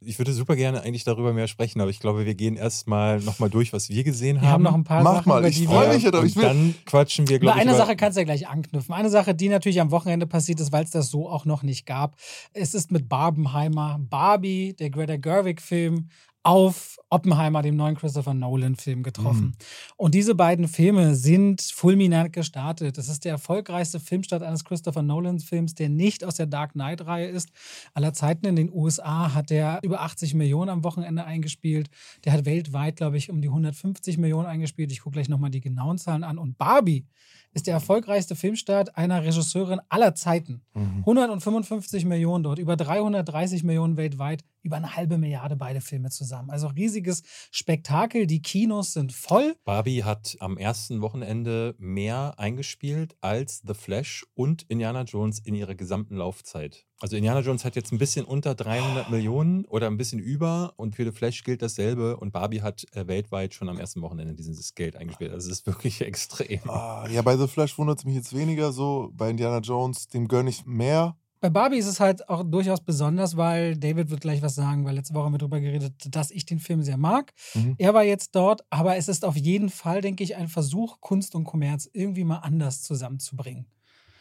[0.00, 3.50] Ich würde super gerne eigentlich darüber mehr sprechen, aber ich glaube, wir gehen erstmal nochmal
[3.50, 4.44] durch, was wir gesehen haben.
[4.46, 5.94] Wir haben noch ein paar Mach Sachen, mal, über ich die freu wir.
[5.94, 6.20] mich ja drauf.
[6.22, 8.46] Und Ich will- dann quatschen wir, glaube ich, eine über, Sache kannst du ja gleich
[8.46, 8.94] anknüpfen.
[8.94, 11.84] Eine Sache, die natürlich am Wochenende passiert ist, weil es das so auch noch nicht
[11.84, 12.16] gab.
[12.52, 16.08] Es ist mit Barbenheimer, Barbie, der Greta Gerwig-Film,
[16.44, 19.46] auf Oppenheimer, dem neuen Christopher Nolan-Film, getroffen.
[19.46, 19.52] Mhm.
[19.96, 22.98] Und diese beiden Filme sind fulminant gestartet.
[22.98, 27.50] Das ist der erfolgreichste Filmstart eines Christopher Nolan-Films, der nicht aus der Dark Knight-Reihe ist.
[27.94, 31.88] Aller Zeiten in den USA hat der über 80 Millionen am Wochenende eingespielt.
[32.24, 34.92] Der hat weltweit, glaube ich, um die 150 Millionen eingespielt.
[34.92, 36.38] Ich gucke gleich nochmal die genauen Zahlen an.
[36.38, 37.06] Und Barbie
[37.54, 40.62] ist der erfolgreichste Filmstart einer Regisseurin aller Zeiten.
[41.00, 46.50] 155 Millionen dort, über 330 Millionen weltweit, über eine halbe Milliarde beide Filme zusammen.
[46.50, 48.26] Also riesiges Spektakel.
[48.26, 49.56] Die Kinos sind voll.
[49.64, 55.74] Barbie hat am ersten Wochenende mehr eingespielt als The Flash und Indiana Jones in ihrer
[55.74, 56.84] gesamten Laufzeit.
[57.00, 60.96] Also Indiana Jones hat jetzt ein bisschen unter 300 Millionen oder ein bisschen über und
[60.96, 64.74] für The Flash gilt dasselbe und Barbie hat äh, weltweit schon am ersten Wochenende dieses
[64.74, 65.30] Geld eingespielt.
[65.32, 66.68] Also es ist wirklich extrem.
[66.68, 69.12] Ah, ja, bei The Flash wundert es mich jetzt weniger so.
[69.14, 73.36] Bei Indiana Jones, dem gönne ich mehr, Bei Barbie ist es halt auch durchaus besonders,
[73.36, 76.46] weil David wird gleich was sagen, weil letzte Woche haben wir darüber geredet, dass ich
[76.46, 77.32] den Film sehr mag.
[77.54, 77.74] Mhm.
[77.78, 81.34] Er war jetzt dort, aber es ist auf jeden Fall, denke ich, ein Versuch, Kunst
[81.34, 83.66] und Kommerz irgendwie mal anders zusammenzubringen.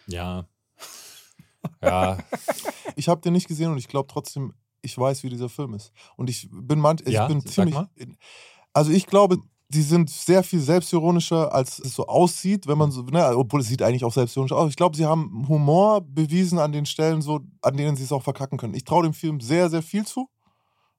[0.08, 0.48] Ja.
[1.82, 2.18] Ja,
[2.96, 5.92] Ich habe den nicht gesehen und ich glaube trotzdem, ich weiß, wie dieser Film ist.
[6.16, 7.76] Und ich bin manch, ich Ja, bin ziemlich.
[7.76, 7.90] mal.
[8.74, 9.38] Also ich glaube,
[9.70, 13.68] die sind sehr viel selbstironischer, als es so aussieht, wenn man so, ne, obwohl es
[13.68, 14.70] sieht eigentlich auch selbstironisch aus.
[14.70, 18.24] Ich glaube, sie haben Humor bewiesen an den Stellen, so, an denen sie es auch
[18.24, 18.74] verkacken können.
[18.76, 20.30] Ich traue dem Film sehr, sehr viel zu.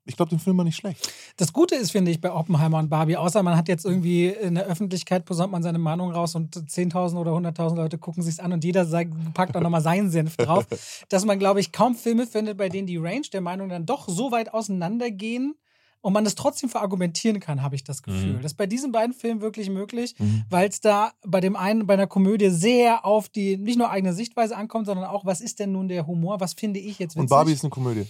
[0.05, 1.13] Ich glaube, den Film war nicht schlecht.
[1.37, 4.55] Das Gute ist, finde ich, bei Oppenheimer und Barbie, außer man hat jetzt irgendwie in
[4.55, 8.53] der Öffentlichkeit posaunt man seine Meinung raus und 10.000 oder 100.000 Leute gucken sich's an
[8.55, 10.67] und jeder sagt, packt auch nochmal seinen Senf drauf,
[11.11, 14.09] dass man, glaube ich, kaum Filme findet, bei denen die Range der Meinung dann doch
[14.09, 15.55] so weit auseinandergehen
[16.01, 18.35] und man es trotzdem verargumentieren kann, habe ich das Gefühl.
[18.35, 18.43] Mhm.
[18.43, 20.45] Das ist bei diesen beiden Filmen wirklich möglich, Mhm.
[20.51, 24.13] weil es da bei dem einen, bei einer Komödie sehr auf die nicht nur eigene
[24.13, 27.21] Sichtweise ankommt, sondern auch, was ist denn nun der Humor, was finde ich jetzt witzig.
[27.23, 28.07] Und Barbie ist eine Komödie.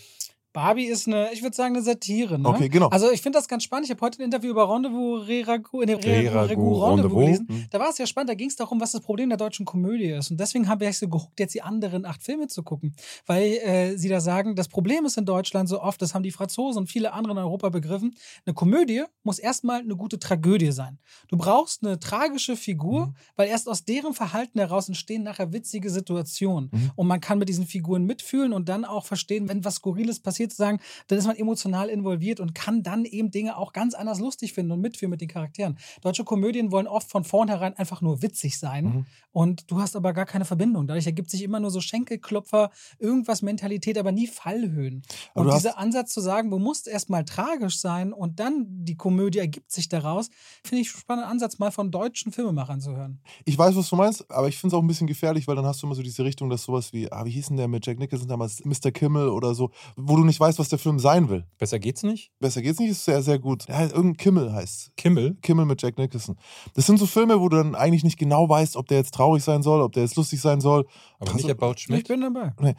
[0.53, 2.39] Barbie ist eine, ich würde sagen, eine Satire.
[2.39, 2.49] Ne?
[2.49, 2.89] Okay, genau.
[2.89, 3.87] Also ich finde das ganz spannend.
[3.87, 7.19] Ich habe heute ein Interview über Rendezvous, Reragu, nee, Reragu, Rendezvous Rendezvous.
[7.25, 7.47] gelesen.
[7.49, 7.67] Mhm.
[7.71, 10.11] Da war es ja spannend, da ging es darum, was das Problem der deutschen Komödie
[10.11, 10.31] ist.
[10.31, 12.95] Und deswegen habe ich so gehuckt, jetzt die anderen acht Filme zu gucken.
[13.27, 16.31] Weil äh, sie da sagen, das Problem ist in Deutschland so oft, das haben die
[16.31, 20.99] Franzosen und viele andere in Europa begriffen, eine Komödie muss erstmal eine gute Tragödie sein.
[21.29, 23.15] Du brauchst eine tragische Figur, Mhm.
[23.37, 26.71] weil erst aus deren Verhalten heraus entstehen nachher witzige Situationen.
[26.73, 26.91] Mhm.
[26.97, 30.38] Und man kann mit diesen Figuren mitfühlen und dann auch verstehen, wenn was Skurriles passiert,
[30.47, 34.21] zu sagen, dann ist man emotional involviert und kann dann eben Dinge auch ganz anders
[34.21, 35.77] lustig finden und mitfühlen mit den Charakteren.
[36.03, 39.07] Deutsche Komödien wollen oft von vornherein einfach nur witzig sein Mhm.
[39.33, 40.87] und du hast aber gar keine Verbindung.
[40.87, 45.03] Dadurch ergibt sich immer nur so Schenkelklopfer, irgendwas Mentalität, aber nie Fallhöhen.
[45.35, 49.39] Aber Und dieser Ansatz zu sagen, du musst erstmal tragisch sein und dann die Komödie
[49.39, 50.29] ergibt sich daraus,
[50.65, 53.21] finde ich einen spannenden Ansatz, mal von deutschen Filmemachern zu hören.
[53.45, 55.65] Ich weiß, was du meinst, aber ich finde es auch ein bisschen gefährlich, weil dann
[55.67, 57.87] hast du immer so diese Richtung, dass sowas wie, ah, wie hieß denn der mit
[57.87, 58.91] Jack Nicholson damals, Mr.
[58.91, 61.45] Kimmel oder so, wo du nicht weißt, was der Film sein will.
[61.59, 62.31] besser geht's nicht.
[62.39, 63.67] Besser geht's nicht, ist sehr, sehr gut.
[63.69, 65.37] Ja, irgendein Kimmel heißt Kimmel.
[65.43, 66.37] Kimmel mit Jack Nicholson.
[66.75, 69.43] Das sind so Filme, wo du dann eigentlich nicht genau weißt, ob der jetzt traurig
[69.43, 70.87] sein soll, ob der jetzt lustig sein soll.
[71.19, 72.07] Aber Also, nicht About Ich Schmidt.
[72.09, 72.53] bin dabei.
[72.61, 72.75] Nee,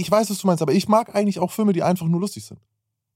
[0.00, 2.44] ich weiß, was du meinst, aber ich mag eigentlich auch Filme, die einfach nur lustig
[2.46, 2.60] sind.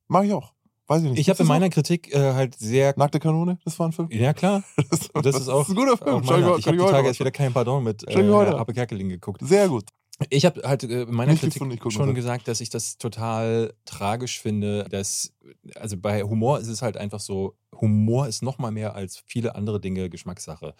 [0.09, 0.53] Mag ich auch.
[0.89, 1.19] Weiß ich nicht.
[1.19, 2.91] Ich habe Ist in das meiner Kritik äh, halt sehr.
[2.93, 2.97] auch?
[2.97, 4.09] Nackte Kanone, das war ein Film.
[4.13, 4.63] Ja, klar.
[4.91, 5.69] Das, das ist auch.
[5.69, 6.17] ein guter Film.
[6.17, 6.59] auch ich meiner.
[6.59, 8.31] Ich habe die heute Tage jetzt wieder kein Pardon mit ich äh.
[8.31, 9.41] Habe Kerkeling geguckt.
[9.45, 9.85] Sehr gut.
[10.31, 14.41] Ich habe halt äh, in meiner Nicht Kritik schon gesagt, dass ich das total tragisch
[14.41, 15.35] finde, dass,
[15.75, 19.55] also bei Humor ist es halt einfach so, Humor ist noch mal mehr als viele
[19.55, 20.75] andere Dinge Geschmackssache.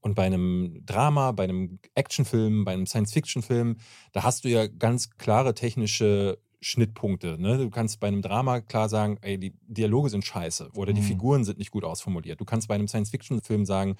[0.00, 3.78] Und bei einem Drama, bei einem Actionfilm, bei einem Science-Fiction-Film,
[4.12, 7.36] da hast du ja ganz klare technische Schnittpunkte.
[7.40, 7.58] Ne?
[7.58, 11.06] Du kannst bei einem Drama klar sagen, ey, die Dialoge sind scheiße oder die Mhm.
[11.06, 12.40] Figuren sind nicht gut ausformuliert.
[12.40, 13.96] Du kannst bei einem Science-Fiction-Film sagen,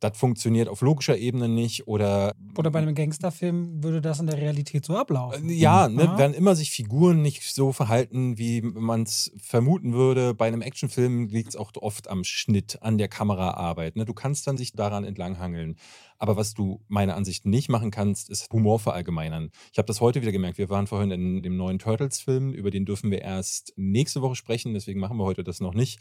[0.00, 4.38] das funktioniert auf logischer Ebene nicht oder Oder bei einem Gangsterfilm würde das in der
[4.38, 5.48] Realität so ablaufen.
[5.48, 10.34] äh, Ja, ne, werden immer sich Figuren nicht so verhalten, wie man es vermuten würde.
[10.34, 13.96] Bei einem Actionfilm liegt es auch oft am Schnitt, an der Kameraarbeit.
[13.96, 14.04] Ne?
[14.04, 15.76] Du kannst dann sich daran entlanghangeln.
[16.18, 19.50] Aber was du meiner Ansicht nicht machen kannst, ist Humor verallgemeinern.
[19.72, 20.56] Ich habe das heute wieder gemerkt.
[20.56, 24.72] Wir waren vorhin in dem neuen Turtles-Film, über den dürfen wir erst nächste Woche sprechen,
[24.72, 26.00] deswegen machen wir heute das noch nicht.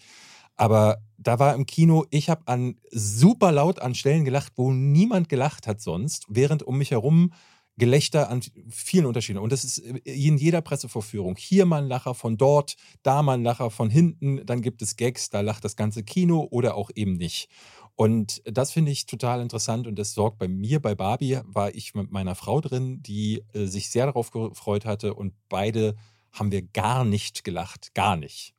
[0.56, 5.30] Aber da war im Kino, ich habe an super laut an Stellen gelacht, wo niemand
[5.30, 7.32] gelacht hat sonst, während um mich herum
[7.78, 9.40] Gelächter an vielen Unterschieden.
[9.40, 11.36] Und das ist in jeder Pressevorführung.
[11.38, 14.96] Hier mal ein Lacher von dort, da mal ein Lacher von hinten, dann gibt es
[14.96, 17.50] Gags, da lacht das ganze Kino oder auch eben nicht.
[17.96, 21.96] Und das finde ich total interessant und das sorgt bei mir, bei Barbie war ich
[21.96, 25.96] mit meiner Frau drin, die äh, sich sehr darauf gefreut hatte und beide
[26.34, 28.55] haben wir gar nicht gelacht, gar nicht.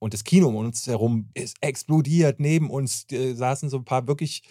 [0.00, 2.40] Und das Kino um uns herum ist explodiert.
[2.40, 4.42] Neben uns äh, saßen so ein paar wirklich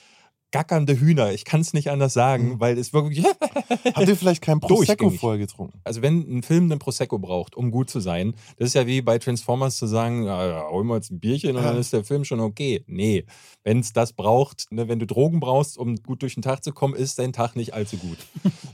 [0.51, 1.31] gackernde Hühner.
[1.31, 2.59] Ich kann es nicht anders sagen, Mhm.
[2.59, 3.23] weil es wirklich.
[3.93, 5.79] Habt ihr vielleicht kein Prosecco vorher getrunken?
[5.83, 9.01] Also wenn ein Film einen Prosecco braucht, um gut zu sein, das ist ja wie
[9.03, 11.79] bei Transformers zu sagen, ja, holen wir jetzt ein Bierchen und dann Ja.
[11.79, 12.83] ist der Film schon okay.
[12.87, 13.25] Nee,
[13.63, 16.71] wenn es das braucht, ne, wenn du Drogen brauchst, um gut durch den Tag zu
[16.73, 18.17] kommen, ist dein Tag nicht allzu gut.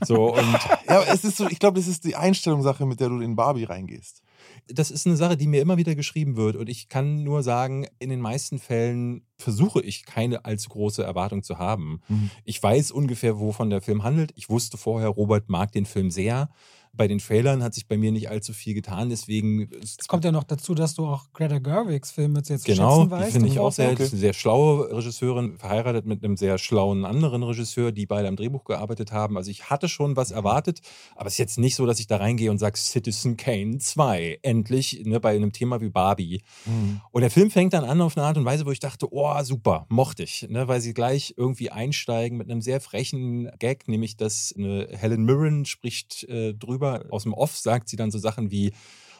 [0.06, 0.38] So und
[0.88, 3.36] Ja, aber es ist so, ich glaube, das ist die Einstellungssache, mit der du in
[3.36, 4.22] Barbie reingehst.
[4.68, 6.56] Das ist eine Sache, die mir immer wieder geschrieben wird.
[6.56, 11.42] Und ich kann nur sagen, in den meisten Fällen versuche ich keine allzu große Erwartung
[11.42, 12.00] zu haben.
[12.08, 12.30] Mhm.
[12.44, 14.32] Ich weiß ungefähr, wovon der Film handelt.
[14.34, 16.48] Ich wusste vorher, Robert mag den Film sehr.
[16.96, 20.32] Bei den Trailern hat sich bei mir nicht allzu viel getan, deswegen Es kommt ja
[20.32, 23.32] noch dazu, dass du auch Greta Gerwigs Filme jetzt Genau, schätzen weißt.
[23.32, 27.42] finde im ich auch sehr, eine sehr schlaue Regisseurin, verheiratet mit einem sehr schlauen anderen
[27.42, 29.36] Regisseur, die beide am Drehbuch gearbeitet haben.
[29.36, 30.80] Also ich hatte schon was erwartet,
[31.14, 34.40] aber es ist jetzt nicht so, dass ich da reingehe und sage, Citizen Kane 2,
[34.42, 36.42] endlich, ne, bei einem Thema wie Barbie.
[36.64, 37.00] Mhm.
[37.10, 39.42] Und der Film fängt dann an auf eine Art und Weise, wo ich dachte, oh,
[39.42, 44.16] super, mochte ich, ne, weil sie gleich irgendwie einsteigen mit einem sehr frechen Gag, nämlich
[44.16, 47.12] dass eine Helen Mirren spricht äh, drüber gegenüber.
[47.14, 48.72] Aus dem Off sagt sie dann so Sachen wie,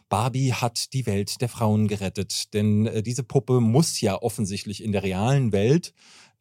[0.08, 2.54] Barbie hat die Welt der Frauen gerettet.
[2.54, 5.92] Denn äh, diese Puppe muss ja offensichtlich in der realen Welt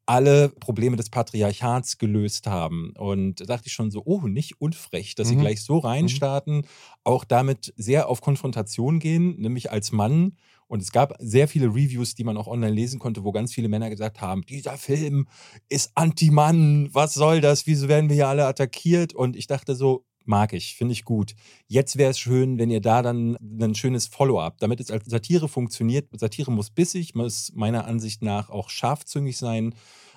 [0.07, 2.93] alle Probleme des Patriarchats gelöst haben.
[2.95, 5.41] Und da dachte ich schon so, oh, nicht unfrech, dass sie Mhm.
[5.41, 6.67] gleich so reinstarten,
[7.03, 10.37] auch damit sehr auf Konfrontation gehen, nämlich als Mann.
[10.67, 13.67] Und es gab sehr viele Reviews, die man auch online lesen konnte, wo ganz viele
[13.67, 15.27] Männer gesagt haben, dieser Film
[15.69, 19.13] ist Anti-Mann, was soll das, wieso werden wir hier alle attackiert?
[19.15, 21.35] Und ich dachte so, mag ich, finde ich gut.
[21.67, 25.47] Jetzt wäre es schön, wenn ihr da dann ein schönes Follow-up, damit es als Satire
[25.47, 26.07] funktioniert.
[26.19, 29.73] Satire muss bissig, muss meiner Ansicht nach auch scharfzüngig sein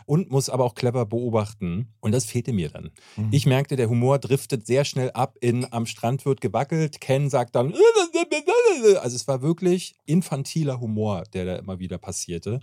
[0.09, 1.93] und muss aber auch clever beobachten.
[2.01, 2.91] Und das fehlte mir dann.
[3.17, 3.29] Mhm.
[3.31, 7.01] Ich merkte, der Humor driftet sehr schnell ab in am Strand wird gewackelt.
[7.03, 7.75] Ken sagt dann,
[9.03, 12.61] also es war wirklich infantiler Humor, der da immer wieder passierte.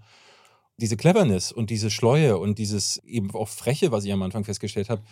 [0.78, 4.90] Diese Cleverness und diese Schleue und dieses eben auch Freche, was ich am Anfang festgestellt
[4.90, 5.04] habe,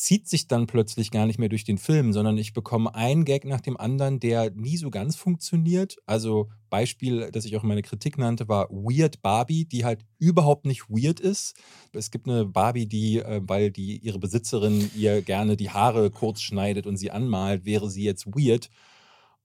[0.00, 3.44] zieht sich dann plötzlich gar nicht mehr durch den Film, sondern ich bekomme einen Gag
[3.44, 5.98] nach dem anderen, der nie so ganz funktioniert.
[6.06, 10.64] Also Beispiel, das ich auch in meiner Kritik nannte, war Weird Barbie, die halt überhaupt
[10.64, 11.54] nicht weird ist.
[11.92, 16.40] Es gibt eine Barbie, die, äh, weil die ihre Besitzerin ihr gerne die Haare kurz
[16.40, 18.70] schneidet und sie anmalt, wäre sie jetzt weird.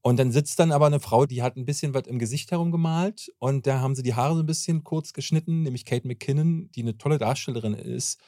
[0.01, 3.29] Und dann sitzt dann aber eine Frau, die hat ein bisschen was im Gesicht herumgemalt
[3.39, 6.83] und da haben sie die Haare so ein bisschen kurz geschnitten, nämlich Kate McKinnon, die
[6.83, 8.21] eine tolle Darstellerin ist,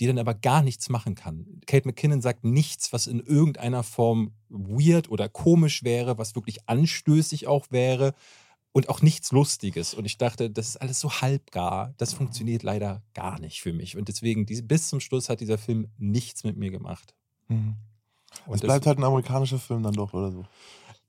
[0.00, 1.60] die dann aber gar nichts machen kann.
[1.66, 7.46] Kate McKinnon sagt nichts, was in irgendeiner Form weird oder komisch wäre, was wirklich anstößig
[7.46, 8.14] auch wäre
[8.72, 9.94] und auch nichts Lustiges.
[9.94, 11.94] Und ich dachte, das ist alles so halbgar.
[11.96, 13.96] Das funktioniert leider gar nicht für mich.
[13.96, 17.14] Und deswegen, bis zum Schluss hat dieser Film nichts mit mir gemacht.
[17.48, 17.74] Mhm.
[18.46, 20.44] Und Es bleibt halt ein amerikanischer Film dann doch oder so.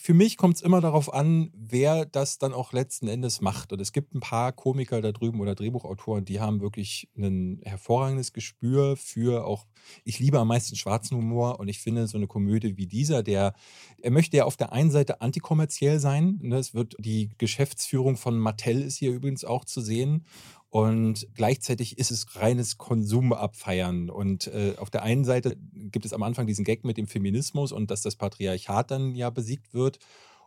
[0.01, 3.73] Für mich kommt es immer darauf an, wer das dann auch letzten Endes macht.
[3.73, 8.31] Und es gibt ein paar Komiker da drüben oder Drehbuchautoren, die haben wirklich ein hervorragendes
[8.31, 9.65] Gespür für auch,
[10.05, 13.53] ich liebe am meisten schwarzen Humor und ich finde so eine Komödie wie dieser, der,
[14.01, 16.39] er möchte ja auf der einen Seite antikommerziell sein.
[16.41, 16.57] Ne?
[16.57, 20.25] Es wird die Geschäftsführung von Mattel ist hier übrigens auch zu sehen.
[20.69, 24.09] Und gleichzeitig ist es reines Konsumabfeiern.
[24.09, 27.71] Und äh, auf der einen Seite gibt es am Anfang diesen Gag mit dem Feminismus
[27.71, 29.99] und dass das Patriarchat dann ja besiegt wird.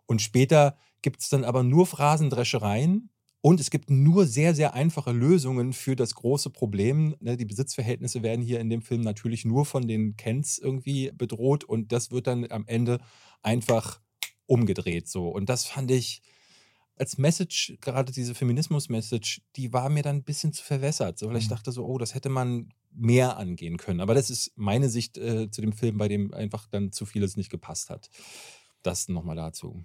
[0.06, 3.10] Und später gibt es dann aber nur Phrasendreschereien
[3.44, 7.16] und es gibt nur sehr, sehr einfache Lösungen für das große Problem.
[7.18, 11.64] Ne, Die Besitzverhältnisse werden hier in dem Film natürlich nur von den Kents irgendwie bedroht
[11.64, 13.00] und das wird dann am Ende
[13.42, 14.00] einfach
[14.46, 15.28] umgedreht so.
[15.28, 16.22] Und das fand ich
[17.02, 21.18] als Message, gerade diese Feminismus-Message, die war mir dann ein bisschen zu verwässert.
[21.18, 21.50] So, weil ich Mhm.
[21.50, 24.00] dachte so, oh, das hätte man mehr angehen können.
[24.00, 27.36] Aber das ist meine Sicht äh, zu dem Film, bei dem einfach dann zu vieles
[27.36, 28.08] nicht gepasst hat.
[28.82, 29.84] Das nochmal dazu.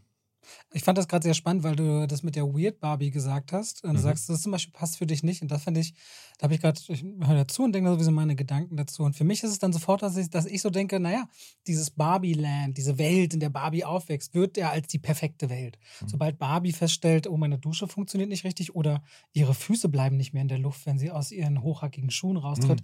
[0.74, 3.84] Ich fand das gerade sehr spannend, weil du das mit der Weird Barbie gesagt hast.
[3.84, 4.04] Und du Mhm.
[4.04, 5.42] sagst, das zum Beispiel passt für dich nicht.
[5.42, 5.94] Und das fand ich,
[6.38, 9.04] da habe ich gerade, ich höre dazu und denke sowieso meine Gedanken dazu.
[9.04, 11.28] Und für mich ist es dann sofort, dass ich, dass ich so denke, naja,
[11.68, 15.78] dieses Barbie-Land, diese Welt, in der Barbie aufwächst, wird ja als die perfekte Welt.
[16.02, 16.08] Mhm.
[16.10, 20.42] Sobald Barbie feststellt, oh, meine Dusche funktioniert nicht richtig oder ihre Füße bleiben nicht mehr
[20.42, 22.82] in der Luft, wenn sie aus ihren hochhackigen Schuhen raustritt,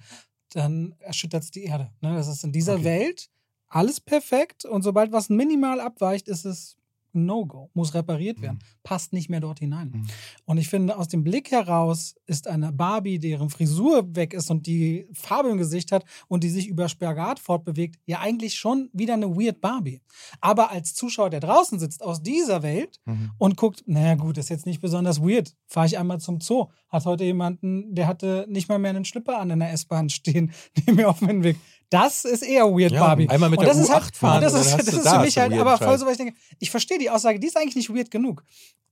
[0.49, 1.91] dann erschüttert es die Erde.
[2.01, 2.13] Ne?
[2.15, 2.83] Das ist in dieser Okay.
[2.85, 3.29] Welt
[3.67, 6.77] alles perfekt und sobald was minimal abweicht, ist es
[7.13, 9.91] No-Go, muss repariert werden, passt nicht mehr dort hinein.
[9.93, 10.07] Mhm.
[10.45, 14.65] Und ich finde, aus dem Blick heraus ist eine Barbie, deren Frisur weg ist und
[14.67, 19.13] die Farbe im Gesicht hat und die sich über Spagat fortbewegt, ja eigentlich schon wieder
[19.13, 20.01] eine weird Barbie.
[20.41, 23.31] Aber als Zuschauer, der draußen sitzt, aus dieser Welt Mhm.
[23.37, 25.55] und guckt, naja gut, ist jetzt nicht besonders weird.
[25.67, 26.67] Fahre ich einmal zum Zoo.
[26.89, 30.51] Hat heute jemanden, der hatte nicht mal mehr einen Schlipper an in der S-Bahn stehen,
[30.77, 31.57] neben mir auf dem Hinweg.
[31.93, 33.29] Das ist eher weird, Ja, Barbie.
[33.29, 35.25] einmal mit und der das ist U8 halt, fahren das ist, das ist da für
[35.25, 37.75] mich halt aber voll so, weil ich denke, ich verstehe die Aussage, die ist eigentlich
[37.75, 38.43] nicht weird genug.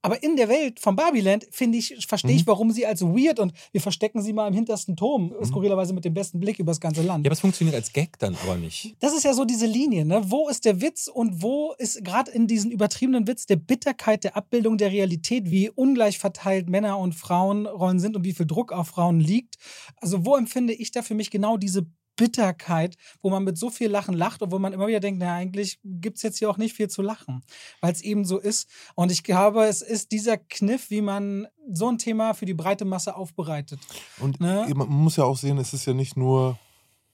[0.03, 2.47] Aber in der Welt von Barbieland, finde ich, verstehe ich, Mhm.
[2.47, 6.15] warum sie als weird und wir verstecken sie mal im hintersten Turm, skurrilerweise mit dem
[6.15, 7.23] besten Blick übers ganze Land.
[7.23, 8.95] Ja, aber es funktioniert als Gag dann aber nicht.
[8.99, 10.23] Das ist ja so diese Linie, ne?
[10.25, 14.35] Wo ist der Witz und wo ist gerade in diesen übertriebenen Witz der Bitterkeit der
[14.35, 18.87] Abbildung der Realität, wie ungleich verteilt Männer und Frauenrollen sind und wie viel Druck auf
[18.87, 19.57] Frauen liegt?
[19.97, 21.85] Also, wo empfinde ich da für mich genau diese
[22.21, 25.33] Bitterkeit, wo man mit so viel Lachen lacht und wo man immer wieder denkt, na,
[25.33, 27.41] eigentlich gibt es jetzt hier auch nicht viel zu lachen,
[27.79, 28.69] weil es eben so ist.
[28.93, 32.85] Und ich glaube, es ist dieser Kniff, wie man so ein Thema für die breite
[32.85, 33.79] Masse aufbereitet.
[34.19, 34.67] Und Ne?
[34.75, 36.59] man muss ja auch sehen, es ist ja nicht nur,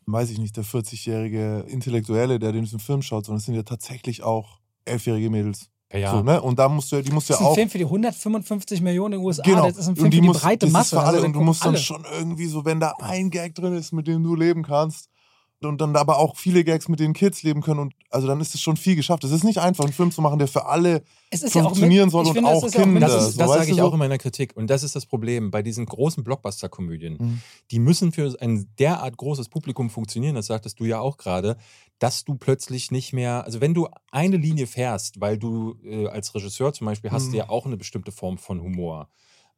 [0.07, 4.23] weiß ich nicht, der 40-jährige Intellektuelle, der diesen Film schaut, sondern es sind ja tatsächlich
[4.23, 5.69] auch elfjährige Mädels.
[5.93, 6.41] Ja, So, ne?
[6.41, 7.55] Und da musst du, die musst du Das ja ist ein auch.
[7.55, 9.41] Film für die 155 Millionen in den USA.
[9.43, 9.67] Genau.
[9.67, 10.95] Das ist ein Film und die für die muss, breite das Masse.
[10.95, 12.05] Ist für alle, Also, und du den musst gucken dann alle.
[12.11, 15.09] schon irgendwie so, wenn da ein Gag drin ist, mit dem du leben kannst,
[15.63, 18.55] und dann aber auch viele Gags, mit denen Kids leben können und also dann ist
[18.55, 19.23] es schon viel geschafft.
[19.23, 22.09] Es ist nicht einfach, einen Film zu machen, der für alle ist ja mit, funktionieren
[22.09, 22.99] soll und finde, auch das Kinder.
[23.01, 23.83] Das, ist, so, das weißt sage ich so.
[23.83, 24.55] auch in meiner Kritik.
[24.55, 25.51] Und das ist das Problem.
[25.51, 27.41] Bei diesen großen Blockbuster-Komödien, Mhm.
[27.71, 31.57] die müssen für ein derart großes Publikum funktionieren, das sagtest du ja auch gerade,
[31.99, 36.33] dass du plötzlich nicht mehr, also wenn du eine Linie fährst, weil du äh, als
[36.33, 37.33] Regisseur zum Beispiel hast Mhm.
[37.35, 39.09] ja auch eine bestimmte Form von Humor.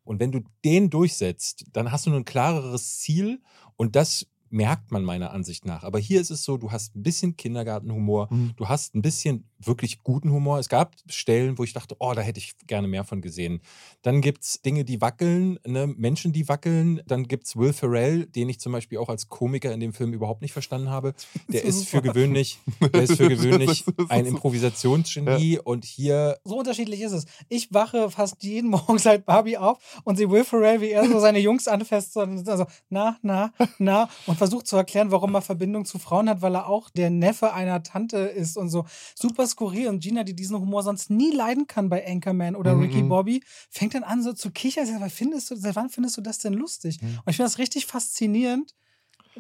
[0.04, 3.42] Und wenn du den durchsetzt, dann hast du ein klareres Ziel
[3.76, 5.84] und das merkt man meiner Ansicht nach.
[5.84, 8.52] Aber hier ist es so, du hast ein bisschen Kindergartenhumor, Mhm.
[8.56, 10.60] du hast ein bisschen wirklich guten Humor.
[10.60, 13.62] Es gab Stellen, wo ich dachte, oh, da hätte ich gerne mehr von gesehen.
[14.02, 15.88] Dann gibt es Dinge, die wackeln, ne?
[15.88, 17.02] Menschen, die wackeln.
[17.08, 20.14] Dann gibt es Will Ferrell, den ich zum Beispiel auch als Komiker in dem Film
[20.14, 21.14] überhaupt nicht verstanden habe.
[21.50, 22.60] Der ist für gewöhnlich,
[22.94, 27.26] der ist für gewöhnlich ein Improvisationsgenie und hier So unterschiedlich ist es.
[27.48, 31.20] Ich wache fast jeden Morgen seit Barbie auf und sehe Will Ferrell, wie er so
[31.20, 36.00] seine Jungs anfasst also na, na, na und versucht zu erklären, warum er Verbindung zu
[36.00, 38.86] Frauen hat, weil er auch der Neffe einer Tante ist und so.
[39.16, 39.88] Super skurril.
[39.90, 43.04] Und Gina, die diesen Humor sonst nie leiden kann bei Anchorman oder Mhm, Ricky mhm.
[43.04, 44.86] Bobby, fängt dann an so zu kichern.
[44.86, 47.00] Sie sagt, "Was findest du, seit wann findest du das denn lustig?
[47.02, 47.20] Mhm.
[47.26, 48.74] Und ich finde das richtig faszinierend,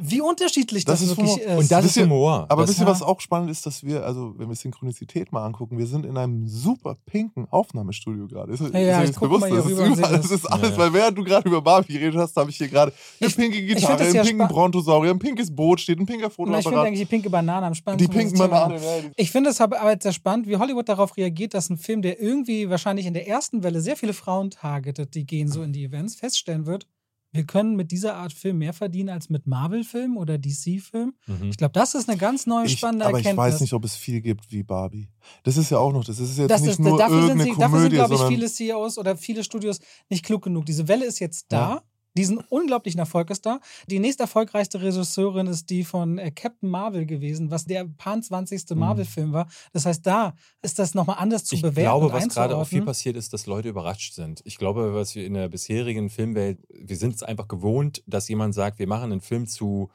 [0.01, 1.45] wie unterschiedlich Das das, ist wirklich Humor.
[1.53, 1.59] ist.
[1.59, 2.45] und das Wisst ist Humor.
[2.49, 2.91] Aber das, wisst ihr, ja.
[2.91, 6.15] was auch spannend ist, dass wir, also wenn wir Synchronizität mal angucken, wir sind in
[6.17, 8.53] einem super pinken Aufnahmestudio gerade.
[8.53, 9.41] Ist, ist ja, euch ich bewusst?
[9.41, 10.31] mal hier das ist überall, das.
[10.31, 10.77] ist alles, Ja, ja.
[10.79, 13.61] weil während du gerade über Barbie geredet hast, habe ich hier gerade eine Ich- pinke
[13.61, 16.87] Gitarre, einen ja pinken Brontosaurier, ein pinkes Boot steht, ein pinker Na, ich finde Fotoapparat.
[16.87, 18.13] eigentlich die pinke Banane am Die spannendsten.
[18.15, 18.59] pinken das Thema.
[18.67, 18.83] Bananen.
[18.83, 21.69] ja, die- Ich finde es aber aber jetzt sehr spannend, wie Hollywood darauf reagiert, dass
[21.69, 25.47] ein Film, der irgendwie wahrscheinlich in der ersten Welle sehr viele Frauen targetet, die gehen
[25.49, 26.85] so in die Events, feststellen wird,
[27.32, 31.13] wir können mit dieser Art Film mehr verdienen als mit Marvel-Filmen oder DC-Filmen.
[31.27, 31.49] Mhm.
[31.49, 33.53] Ich glaube, das ist eine ganz neue, Ich, spannende aber ich Erkenntnis.
[33.53, 35.09] weiß nicht, ob es viel gibt wie Barbie.
[35.43, 37.53] Das ist ja auch noch, das ist jetzt das nicht ist, nur dafür sind, irgendeine
[37.53, 40.65] sie, dafür sind, Komödie, glaube ich, viele CEOs oder viele Studios nicht klug genug.
[40.65, 41.57] Diese Welle ist jetzt da.
[41.75, 41.82] Ja.
[42.18, 43.60] Diesen unglaublichen Erfolg ist da.
[43.88, 48.70] Die nächst erfolgreichste Regisseurin ist die von äh, Captain Marvel gewesen, was der paar 20.
[48.70, 48.80] Mhm.
[48.80, 49.47] Marvel-Film war.
[49.74, 51.82] Das heißt, da ist das nochmal anders zu Ich bewerten.
[51.82, 54.41] glaube, und was gerade auch viel passiert ist, dass Leute überrascht sind.
[54.43, 58.53] Ich glaube, was wir in der bisherigen Filmwelt, wir sind es einfach gewohnt, dass jemand
[58.55, 59.89] sagt, wir machen einen Film zu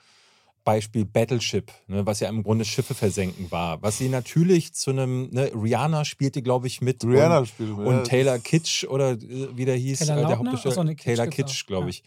[0.64, 3.82] Beispiel Battleship, ne, was ja im Grunde Schiffe versenken war.
[3.82, 7.04] Was sie natürlich zu einem, ne, Rihanna spielte, glaube ich, mit.
[7.04, 7.86] Rihanna und, spielt mit.
[7.86, 10.38] und ja, Taylor Kitsch oder äh, wie der hieß, Taylor äh, der?
[10.38, 10.72] Hauptdarsteller.
[10.72, 11.90] Achso, ne, Kitsch Taylor Kitsch, glaube ja.
[11.90, 12.02] ich.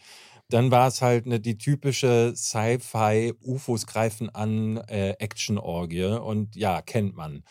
[0.50, 6.82] Dann war es halt ne, die typische Sci-Fi, UFOs greifen an, äh, Action-Orgie und ja,
[6.82, 7.44] kennt man.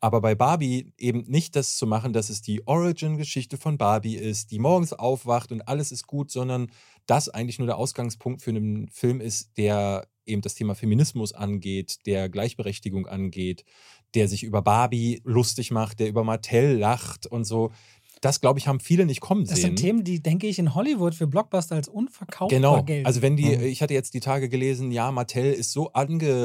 [0.00, 4.50] Aber bei Barbie eben nicht das zu machen, dass es die Origin-Geschichte von Barbie ist,
[4.50, 6.72] die morgens aufwacht und alles ist gut, sondern
[7.06, 11.98] das eigentlich nur der Ausgangspunkt für einen Film ist, der eben das Thema Feminismus angeht,
[12.06, 13.64] der Gleichberechtigung angeht,
[14.14, 17.70] der sich über Barbie lustig macht, der über Mattel lacht und so.
[18.20, 19.62] Das, glaube ich, haben viele nicht kommen Das sehen.
[19.70, 22.82] sind Themen, die, denke ich, in Hollywood für Blockbuster als unverkaufbar Genau.
[22.84, 23.04] gelten.
[23.04, 23.64] Also wenn die, Mhm.
[23.64, 25.92] ich hatte jetzt die Tage gelesen, ja, Mattel ist so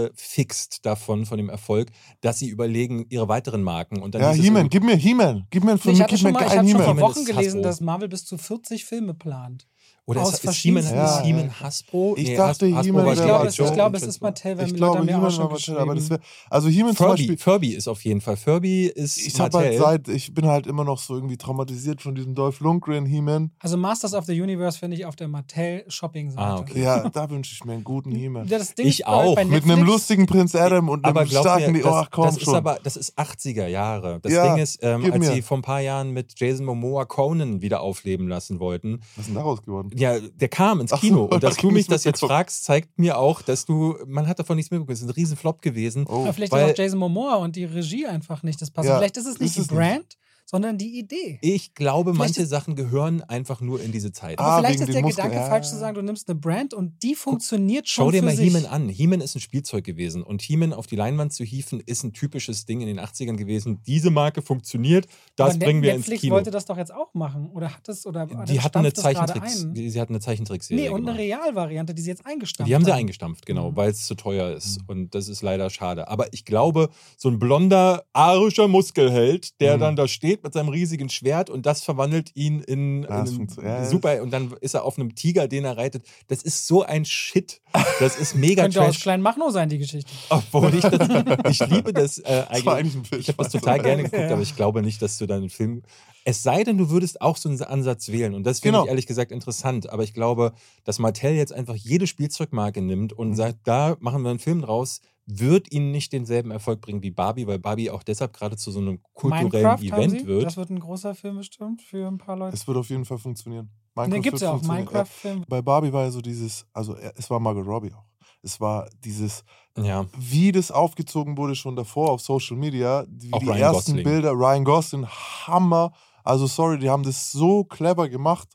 [0.01, 1.89] angefixt davon, von dem Erfolg,
[2.21, 4.01] dass sie überlegen, ihre weiteren Marken.
[4.01, 5.45] Und dann Ja, He-Man, gib mir He-Man.
[5.49, 7.19] Gib mir einen Nee, Film, ich gib hatte schon mal, ich hatte schon vor Wochen
[7.19, 7.61] ist gelesen, Hasbro.
[7.61, 9.67] dass Marvel bis zu 40 Filme plant.
[10.09, 10.79] Oder aus ist, ist Ja,
[11.17, 11.59] ist He-Man ja.
[11.59, 12.15] Hasbro?
[12.17, 14.21] Ich Nee, dachte, Has- Hasbro He-Man Ich glaube, es, ich glaube, es ist.
[14.21, 16.21] Mattel, weil Ich glaube, Leute mir auch He-Man schon war Mattel, aber das wäre.
[16.49, 17.37] Also He-Man zum Furby, Beispiel.
[17.37, 18.37] Furby ist auf jeden Fall.
[18.37, 19.79] Furby ist Ich habe halt Mattel.
[19.79, 23.51] seit, ich bin halt immer noch so irgendwie traumatisiert von diesem Dolph Lundgren He-Man.
[23.59, 26.41] Also Masters of the Universe finde ich auf der Mattel Shopping-Seite.
[26.41, 26.81] Ah, okay.
[26.81, 28.47] Ja, da wünsche ich mir einen guten He-Man.
[28.47, 29.35] Ja, Ich ist auch.
[29.35, 31.73] Bei Mit einem lustigen Prinz Adam und aber einem starken.
[31.73, 32.55] mir, oh, das, komm das ist schon.
[32.55, 34.19] aber, das ist 80er Jahre.
[34.21, 35.33] Das Ja, Ding ist, ähm, als mir.
[35.33, 39.27] sie vor ein paar Jahren mit Jason Momoa Conan wieder aufleben lassen wollten, Was ist
[39.27, 39.91] denn daraus geworden?
[39.99, 41.25] Ja, der kam ins Ach Kino.
[41.31, 44.39] und dass du ich mich das jetzt fragst, zeigt mir auch, dass du, man hat
[44.39, 44.93] davon nichts mitbekommen.
[44.93, 46.05] Es ist ein riesen Flop gewesen.
[46.07, 46.23] Oh.
[46.23, 48.93] Aber vielleicht Weil- ist auch Jason Momoa und die Regie einfach nicht das Passende.
[48.93, 50.17] Ja, vielleicht ist es nicht ist die es nicht.
[50.49, 51.39] Sondern die Idee.
[51.41, 54.39] Ich glaube, Vielleicht manche ist- Sachen gehören einfach nur in diese Zeit.
[54.39, 55.49] Ah, Aber vielleicht wegen ist der Muskeln, Gedanke ja.
[55.49, 58.31] falsch zu sagen, du nimmst eine Brand und die funktioniert schon Schau dir mal.
[58.33, 58.87] He-Man an.
[58.87, 60.23] He-Man ist ein Spielzeug gewesen.
[60.23, 63.81] Und He-Man auf die Leinwand zu hieven, ist ein typisches Ding in den 80ern gewesen.
[63.85, 66.35] Diese Marke funktioniert, das Aber bringen wir Netflix ins Kino.
[66.35, 67.49] wollte das doch jetzt auch machen.
[67.53, 69.73] Oder hat es, oder die hatten eine Zeichentricks, ein?
[69.73, 70.81] die, sie hatten eine Zeichentrickserie.
[70.81, 71.17] Nee, und eine.
[71.19, 72.99] Realvariante, die sie jetzt eingestampft Die haben sie haben.
[72.99, 73.75] eingestampft, genau, Mhm.
[73.75, 74.79] weil es zu teuer ist.
[74.83, 74.85] Mhm.
[74.87, 76.07] Und das ist leider schade.
[76.07, 76.87] Aber ich glaube,
[77.17, 79.81] so ein blonder, arischer Muskelheld, der Mhm.
[79.81, 83.37] dann da steht mit seinem riesigen Schwert und das verwandelt ihn in, Ja, das in
[83.41, 84.21] einen das- super.
[84.21, 86.03] Und dann ist er auf einem Tiger, den er reitet.
[86.27, 87.61] Das ist so ein Shit.
[87.99, 89.01] Das ist mega Könnte aus trash.
[89.01, 90.09] Klein Machno sein, die Geschichte.
[90.29, 91.09] Obwohl ich das,
[91.49, 92.93] ich liebe das äh, Das eigentlich.
[93.07, 93.21] Film.
[93.21, 94.31] Ich habe das total gerne geguckt, Ja.
[94.33, 95.83] aber ich glaube nicht, dass du dann einen Film.
[96.25, 98.33] Es sei denn, du würdest auch so einen Ansatz wählen.
[98.33, 98.83] Und das finde Genau.
[98.83, 99.89] ich ehrlich gesagt interessant.
[99.89, 100.51] Aber ich glaube,
[100.83, 103.35] dass Mattel jetzt einfach jede Spielzeugmarke nimmt und Mhm.
[103.35, 107.45] sagt, da machen wir einen Film draus, wird ihnen nicht denselben Erfolg bringen wie Barbie,
[107.47, 110.25] weil Barbie auch deshalb gerade zu so einem kulturellen Minecraft haben Event sie.
[110.27, 110.45] wird.
[110.45, 112.55] Das wird ein großer Film bestimmt für ein paar Leute.
[112.55, 113.69] Es wird auf jeden Fall funktionieren.
[113.97, 114.61] Den gibt es ja auch.
[114.61, 115.43] Minecraft-Film.
[115.49, 118.05] Bei Barbie war ja so dieses, also es war Margot Robbie auch.
[118.41, 119.43] Es war dieses,
[119.77, 120.05] Ja.
[120.17, 124.03] wie das aufgezogen wurde schon davor auf Social Media, wie Auch die Ryan ersten Gosling.
[124.03, 125.91] Bilder, Ryan Gosling, Hammer.
[126.23, 128.47] Also sorry, die haben das so clever gemacht,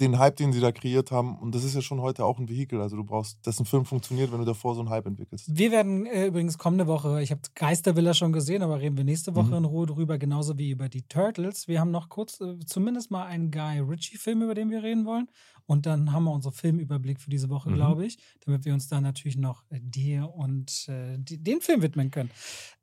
[0.00, 1.36] den Hype, den sie da kreiert haben.
[1.38, 2.80] Und das ist ja schon heute auch ein Vehikel.
[2.80, 5.46] Also du brauchst, dass ein Film funktioniert, wenn du davor so einen Hype entwickelst.
[5.56, 9.34] Wir werden äh, übrigens kommende Woche, ich habe Geistervilla schon gesehen, aber reden wir nächste
[9.34, 9.54] Woche Mhm.
[9.58, 11.68] in Ruhe drüber, genauso wie über die Turtles.
[11.68, 15.28] Wir haben noch kurz äh, zumindest mal einen Guy Ritchie-Film, über den wir reden wollen.
[15.70, 17.74] Und dann haben wir unseren Filmüberblick für diese Woche, Mhm.
[17.74, 18.16] glaube ich,
[18.46, 22.30] damit wir uns dann natürlich noch äh, dir und äh, die, den Film widmen können.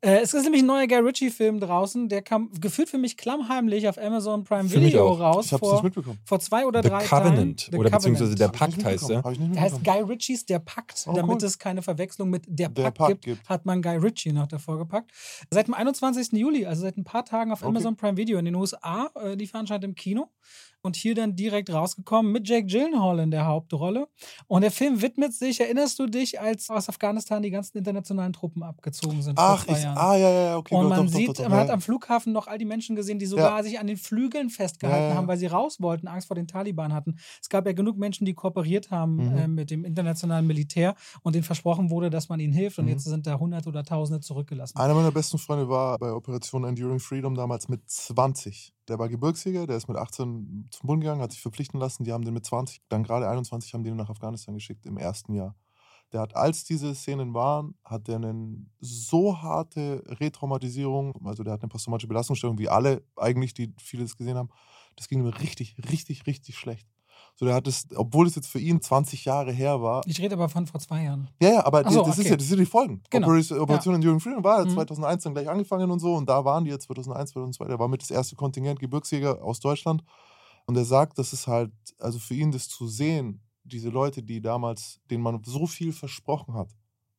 [0.02, 3.88] Äh, es ist nämlich ein neuer Guy Ritchie-Film draußen, der kam gefühlt für mich klammheimlich
[3.88, 6.20] auf Amazon Prime Für Video raus Ich habe es vor, nicht mitbekommen.
[6.24, 7.58] vor zwei oder The drei Covenant.
[7.64, 7.72] Tagen.
[7.72, 9.22] The Oder beziehungsweise der Pakt heißt er.
[9.22, 9.82] Der heißt.
[9.82, 11.44] Guy Ritchies Der Pakt, Oh, damit cool.
[11.48, 13.48] es keine Verwechslung mit Der Der Pakt, Pakt gibt, gibt.
[13.48, 15.10] hat man Guy Ritchie noch davor gepackt.
[15.50, 16.32] Seit dem 21.
[16.38, 17.68] Juli, also seit ein paar Tagen auf Okay.
[17.68, 20.30] Amazon Prime Video in den USA, äh, lief anscheinend im Kino
[20.86, 24.08] und hier dann direkt rausgekommen mit Jake Gyllenhaal in der Hauptrolle.
[24.46, 28.62] Und der Film widmet sich, erinnerst du dich, als aus Afghanistan die ganzen internationalen Truppen
[28.62, 30.74] abgezogen sind Ach, vor ich, ah, ja, ja, ja, okay.
[30.74, 31.74] und man doch, sieht, doch, doch, man hat ja.
[31.74, 35.06] am Flughafen noch all die Menschen gesehen, die sogar sich an den Flügeln festgehalten Ja,
[35.08, 35.16] ja, ja.
[35.16, 37.16] haben, weil sie raus wollten, Angst vor den Taliban hatten.
[37.42, 39.36] Es gab ja genug Menschen, die kooperiert haben Mhm.
[39.38, 42.78] äh, mit dem internationalen Militär und denen versprochen wurde, dass man ihnen hilft.
[42.78, 42.90] Und Mhm.
[42.92, 44.78] jetzt sind da Hunderte oder Tausende zurückgelassen.
[44.78, 48.72] Einer meiner besten Freunde war bei Operation Enduring Freedom damals mit 20.
[48.88, 52.04] Der war Gebirgsjäger, der ist mit 18 zum Bund gegangen, hat sich verpflichten lassen.
[52.04, 54.96] Die haben den mit 20, dann gerade 21 haben die ihn nach Afghanistan geschickt im
[54.96, 55.56] ersten Jahr.
[56.12, 61.62] Der hat, als diese Szenen waren, hat er eine so harte Retraumatisierung, also der hat
[61.62, 64.50] eine posttraumatische Belastungsstörung, wie alle eigentlich, die viele das gesehen haben.
[64.94, 66.86] Das ging ihm richtig, richtig, richtig schlecht.
[67.38, 70.34] So, der hat es, obwohl es jetzt für ihn 20 Jahre her war, Ich rede
[70.34, 71.28] aber von vor zwei Jahren.
[71.42, 72.30] ja, ja, aber so, das, ist okay.
[72.30, 73.02] ja, das sind die Folgen.
[73.10, 73.26] Genau.
[73.26, 74.70] Operation, Operation Enduring Freedom war ja Mhm.
[74.70, 77.88] 2001 dann gleich angefangen und so und da waren die jetzt 2001, 2002, der war
[77.88, 80.02] mit das erste Kontingent Gebirgsjäger aus Deutschland
[80.64, 84.40] und er sagt, das ist halt, also für ihn das zu sehen, diese Leute, die
[84.40, 86.70] damals, denen man so viel versprochen hat,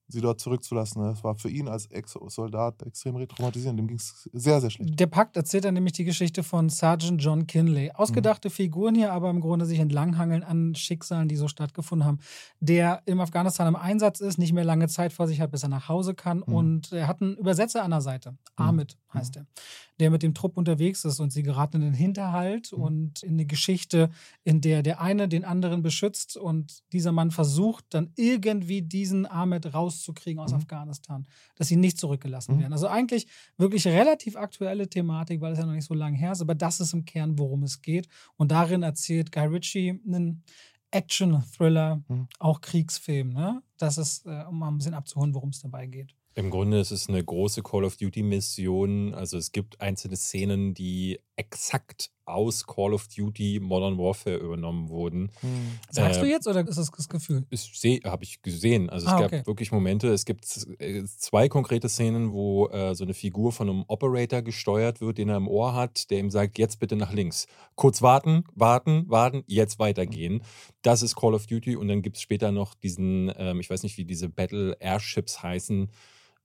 [0.07, 4.61] sie dort zurückzulassen, das war für ihn als Ex-Soldat extrem retraumatisierend, dem ging es sehr,
[4.61, 4.99] sehr schlecht.
[4.99, 7.91] Der Pakt erzählt dann nämlich die Geschichte von Sergeant John Kinley.
[7.93, 12.19] Ausgedachte Figuren hier, aber im Grunde sich entlanghangeln an Schicksalen, die so stattgefunden haben.
[12.59, 15.69] Der im Afghanistan im Einsatz ist, nicht mehr lange Zeit vor sich hat, bis er
[15.69, 16.37] nach Hause kann.
[16.37, 16.53] Mhm.
[16.53, 18.37] Und er hat einen Übersetzer an der Seite.
[18.55, 19.45] Ahmed heißt er.
[19.99, 22.83] Der mit dem Trupp unterwegs ist und sie geraten in den Hinterhalt Mhm.
[22.83, 24.09] und in eine Geschichte,
[24.43, 29.73] in der der eine den anderen beschützt und dieser Mann versucht dann irgendwie diesen Ahmed
[29.97, 30.57] rauszukriegen aus Mhm.
[30.57, 31.25] Afghanistan,
[31.55, 32.59] dass sie nicht zurückgelassen Mhm.
[32.61, 32.73] werden.
[32.73, 33.27] Also eigentlich
[33.57, 36.79] wirklich relativ aktuelle Thematik, weil es ja noch nicht so lange her ist, aber das
[36.79, 38.07] ist im Kern, worum es geht.
[38.37, 40.43] Und darin erzählt Guy Ritchie einen
[40.91, 42.27] Action-Thriller, Mhm.
[42.39, 43.29] auch Kriegsfilm.
[43.29, 43.61] Ne?
[43.77, 46.13] Das ist, äh, um mal ein bisschen abzuholen, worum es dabei geht.
[46.35, 49.13] Im Grunde ist es eine große Call of Duty-Mission.
[49.15, 55.31] Also es gibt einzelne Szenen, die exakt aus Call of Duty Modern Warfare übernommen wurden.
[55.41, 55.79] Mhm.
[55.89, 57.45] Sagst Äh, du jetzt oder ist das das Gefühl?
[58.03, 58.89] Habe ich gesehen.
[58.89, 59.45] Also es Ah, gab okay.
[59.45, 60.09] wirklich Momente.
[60.09, 60.45] Es gibt
[60.79, 65.29] äh, zwei konkrete Szenen, wo äh, so eine Figur von einem Operator gesteuert wird, den
[65.29, 67.47] er im Ohr hat, der ihm sagt, jetzt bitte nach links.
[67.75, 70.41] Kurz warten, warten, warten, jetzt weitergehen.
[70.81, 71.77] Das ist Call of Duty.
[71.77, 75.41] Und dann gibt es später noch diesen, ähm, ich weiß nicht, wie diese Battle Airships
[75.43, 75.89] heißen,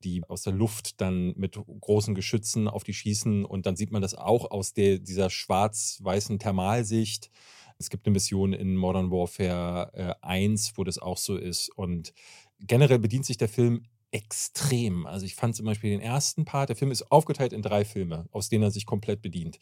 [0.04, 3.44] die aus der Luft dann mit großen Geschützen auf die schießen.
[3.44, 7.30] Und dann sieht man das auch aus der, dieser schwarz-weißen Thermalsicht.
[7.78, 11.68] Es gibt eine Mission in Modern Warfare äh, 1, wo das auch so ist.
[11.70, 12.12] Und
[12.60, 15.06] generell bedient sich der Film extrem.
[15.06, 18.26] Also ich fand zum Beispiel den ersten Part, der Film ist aufgeteilt in drei Filme,
[18.30, 19.58] aus denen er sich komplett bedient.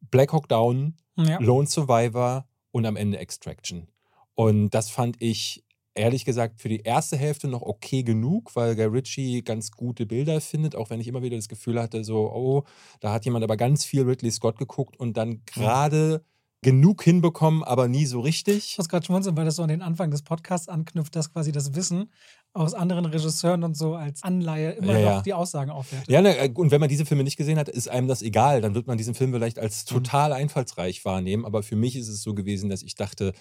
[0.00, 1.38] Black Hawk Down, Ja.
[1.38, 3.88] Lone Survivor und am Ende Extraction.
[4.34, 5.62] Und das fand ich
[5.94, 10.40] ehrlich gesagt für die erste Hälfte noch okay genug, weil Guy Ritchie ganz gute Bilder
[10.40, 12.64] findet, auch wenn ich immer wieder das Gefühl hatte, so, oh,
[13.00, 16.24] da hat jemand aber ganz viel Ridley Scott geguckt und dann gerade
[16.64, 18.58] genug hinbekommen, aber nie so richtig.
[18.70, 21.50] Ich muss gerade schmunzeln, weil das so an den Anfang des Podcasts anknüpft, dass quasi
[21.50, 22.12] das Wissen
[22.52, 26.08] aus anderen Regisseuren und so als Anleihe immer Ja, noch die Aussagen aufwertet.
[26.08, 28.60] Ja, ne, und wenn man diese Filme nicht gesehen hat, ist einem das egal.
[28.60, 29.94] Dann wird man diesen Film vielleicht als Mhm.
[29.96, 31.44] total einfallsreich wahrnehmen.
[31.44, 33.32] Aber für mich ist es so gewesen, dass ich dachte,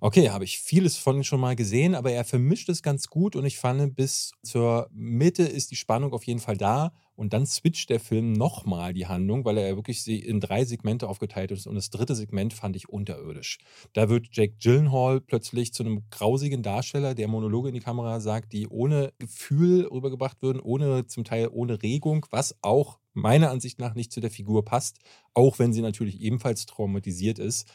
[0.00, 3.44] okay, habe ich vieles von schon mal gesehen, aber er vermischt es ganz gut und
[3.44, 6.92] ich fand, bis zur Mitte ist die Spannung auf jeden Fall da.
[7.14, 11.08] Und dann switcht der Film nochmal die Handlung, weil er wirklich sie in drei Segmente
[11.08, 11.66] aufgeteilt ist.
[11.66, 13.56] Und das dritte Segment fand ich unterirdisch.
[13.94, 18.52] Da wird Jake Gyllenhaal plötzlich zu einem grausigen Darsteller, der Monologe in die Kamera sagt,
[18.52, 23.94] die ohne Gefühl rübergebracht würden, ohne zum Teil ohne Regung, was auch meiner Ansicht nach
[23.94, 24.98] nicht zu der Figur passt,
[25.32, 27.66] auch wenn sie natürlich ebenfalls traumatisiert ist.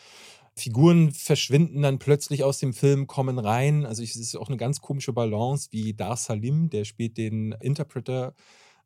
[0.56, 3.86] Figuren verschwinden dann plötzlich aus dem Film, kommen rein.
[3.86, 8.34] Also es ist auch eine ganz komische Balance, wie Dar Salim, der spielt den Interpreter,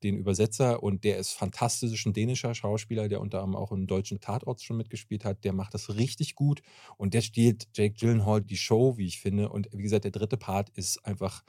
[0.03, 4.19] den Übersetzer und der ist fantastisch, ein dänischer Schauspieler, der unter anderem auch im deutschen
[4.19, 5.43] Tatort schon mitgespielt hat.
[5.43, 6.61] Der macht das richtig gut
[6.97, 9.49] und der stiehlt Jake Gyllenhaal die Show, wie ich finde.
[9.49, 11.43] Und wie gesagt, der dritte Part ist einfach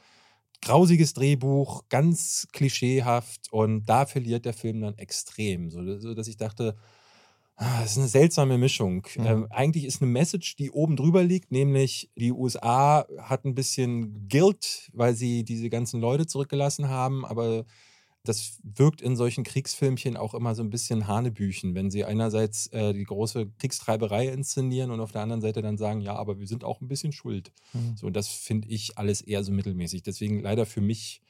[0.62, 5.71] grausiges Drehbuch, ganz klischeehaft und da verliert der Film dann extrem.
[5.71, 6.77] So, dass ich dachte,
[7.59, 9.07] das ist eine seltsame Mischung.
[9.17, 9.27] Mhm.
[9.27, 14.29] Ähm, eigentlich ist eine Message, die oben drüber liegt, nämlich die USA hat ein bisschen
[14.29, 17.65] Guilt, weil sie diese ganzen Leute zurückgelassen haben, aber
[18.25, 22.93] das wirkt in solchen Kriegsfilmchen auch immer so ein bisschen Hanebüchen, wenn sie einerseits äh,
[22.93, 26.65] die große Kriegstreiberei inszenieren und auf der anderen Seite dann sagen, ja, aber wir sind
[26.65, 27.53] auch ein bisschen schuld.
[27.73, 27.97] Mhm.
[27.97, 30.03] So, und das finde ich alles eher so mittelmäßig.
[30.03, 31.23] Deswegen leider für mich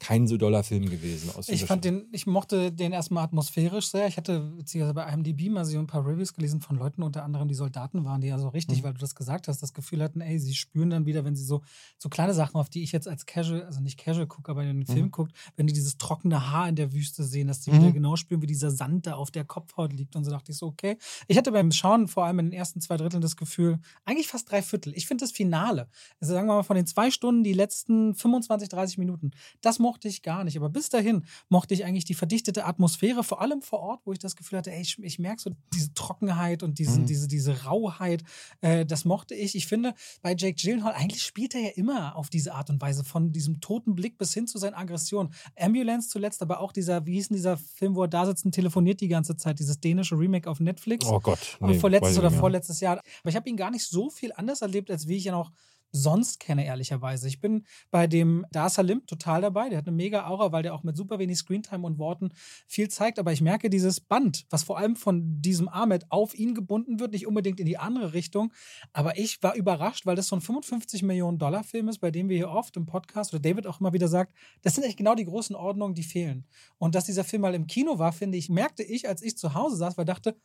[0.00, 1.30] kein so doller Film gewesen.
[1.34, 4.06] Aus Ich fand den, ich mochte den erstmal atmosphärisch sehr.
[4.06, 7.48] Ich hatte witzigerweise bei IMDb mal so ein paar Reviews gelesen von Leuten, unter anderem
[7.48, 8.84] die Soldaten waren, die ja so richtig, Mhm.
[8.84, 11.44] weil du das gesagt hast, das Gefühl hatten, ey, sie spüren dann wieder, wenn sie
[11.44, 11.62] so,
[11.98, 14.80] so kleine Sachen, auf die ich jetzt als Casual, also nicht Casual gucke, aber in
[14.80, 15.10] den Film Mhm.
[15.12, 17.76] guckt, wenn die dieses trockene Haar in der Wüste sehen, dass die Mhm.
[17.80, 20.16] wieder genau spüren, wie dieser Sand da auf der Kopfhaut liegt.
[20.16, 20.98] Und so dachte ich so, okay.
[21.28, 24.50] Ich hatte beim Schauen vor allem in den ersten zwei Dritteln das Gefühl, eigentlich fast
[24.50, 24.92] drei Viertel.
[24.96, 25.88] Ich finde das Finale,
[26.20, 29.30] also sagen wir mal von den zwei Stunden, die letzten 25, 30 Minuten,
[29.60, 30.56] das mochte ich gar nicht.
[30.56, 34.18] Aber bis dahin mochte ich eigentlich die verdichtete Atmosphäre, vor allem vor Ort, wo ich
[34.18, 37.06] das Gefühl hatte, ey, ich, ich merke so diese Trockenheit und diesen, Mhm.
[37.06, 38.24] diese, diese Rauheit.
[38.62, 39.54] Äh, das mochte ich.
[39.54, 43.04] Ich finde, bei Jake Gyllenhaal, eigentlich spielt er ja immer auf diese Art und Weise,
[43.04, 45.34] von diesem toten Blick bis hin zu seinen Aggressionen.
[45.58, 48.52] Ambulance zuletzt, aber auch dieser, wie hieß denn dieser Film, wo er da sitzt und
[48.52, 51.04] telefoniert die ganze Zeit, dieses dänische Remake auf Netflix.
[51.06, 51.58] Oh Gott.
[51.60, 53.00] Nee, vorletztes oder vorletztes Jahr.
[53.20, 55.50] Aber ich habe ihn gar nicht so viel anders erlebt, als wie ich ihn auch
[55.94, 57.28] sonst kenne, ehrlicherweise.
[57.28, 59.68] Ich bin bei dem Dar Salim total dabei.
[59.68, 62.32] Der hat eine mega Aura, weil der auch mit super wenig Screentime und Worten
[62.66, 63.18] viel zeigt.
[63.18, 67.12] Aber ich merke dieses Band, was vor allem von diesem Ahmed auf ihn gebunden wird,
[67.12, 68.52] nicht unbedingt in die andere Richtung.
[68.92, 72.28] Aber ich war überrascht, weil das so ein 55 Millionen Dollar Film ist, bei dem
[72.28, 75.14] wir hier oft im Podcast oder David auch immer wieder sagt, das sind echt genau
[75.14, 76.46] die großen Ordnungen, die fehlen.
[76.78, 79.54] Und dass dieser Film mal im Kino war, finde ich, merkte ich, als ich zu
[79.54, 80.36] Hause saß, weil ich dachte,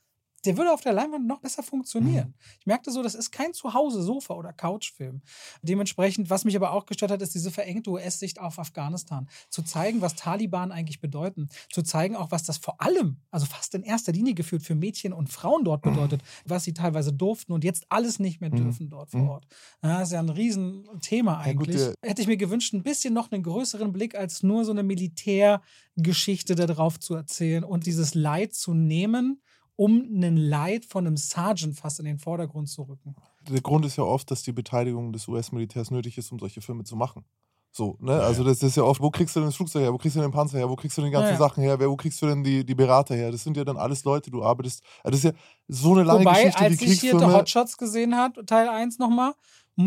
[0.46, 2.34] der würde auf der Leinwand noch besser funktionieren.
[2.60, 5.22] Ich merkte so, das ist kein Zuhause-Sofa- oder Couchfilm.
[5.62, 9.28] Dementsprechend, was mich aber auch gestört hat, ist diese verengte US-Sicht auf Afghanistan.
[9.50, 11.50] Zu zeigen, was Taliban eigentlich bedeuten.
[11.72, 15.14] Zu zeigen auch, was das vor allem, also fast in erster Linie geführt für Mädchen
[15.14, 18.56] und Frauen dort bedeutet, was sie teilweise durften und jetzt alles nicht mehr Mhm.
[18.58, 19.30] dürfen dort vor Mhm.
[19.30, 19.48] Ort.
[19.84, 21.94] Ja, das ist ja ein Riesenthema Ja, gut, eigentlich.
[22.02, 26.56] Hätte ich mir gewünscht, ein bisschen noch einen größeren Blick als nur so eine Militärgeschichte
[26.56, 29.42] darauf zu erzählen und dieses Leid zu nehmen,
[29.80, 33.16] um einen Leid von einem Sergeant fast in den Vordergrund zu rücken.
[33.50, 36.84] Der Grund ist ja oft, dass die Beteiligung des US-Militärs nötig ist, um solche Filme
[36.84, 37.24] zu machen.
[37.72, 38.12] So, ne?
[38.12, 40.20] Also das ist ja oft, wo kriegst du denn das Flugzeug her, wo kriegst du
[40.20, 41.38] denn den Panzer her, wo kriegst du denn die ganzen Ja, ja.
[41.38, 43.32] Sachen her, wo kriegst du denn die, die Berater her?
[43.32, 44.84] Das sind ja dann alles Leute, du arbeitest.
[45.02, 45.32] Also das ist ja
[45.70, 47.26] so eine lange Wobei, Geschichte, als die ich hier The.
[47.26, 49.32] Hotshots gesehen habe, Teil 1 nochmal,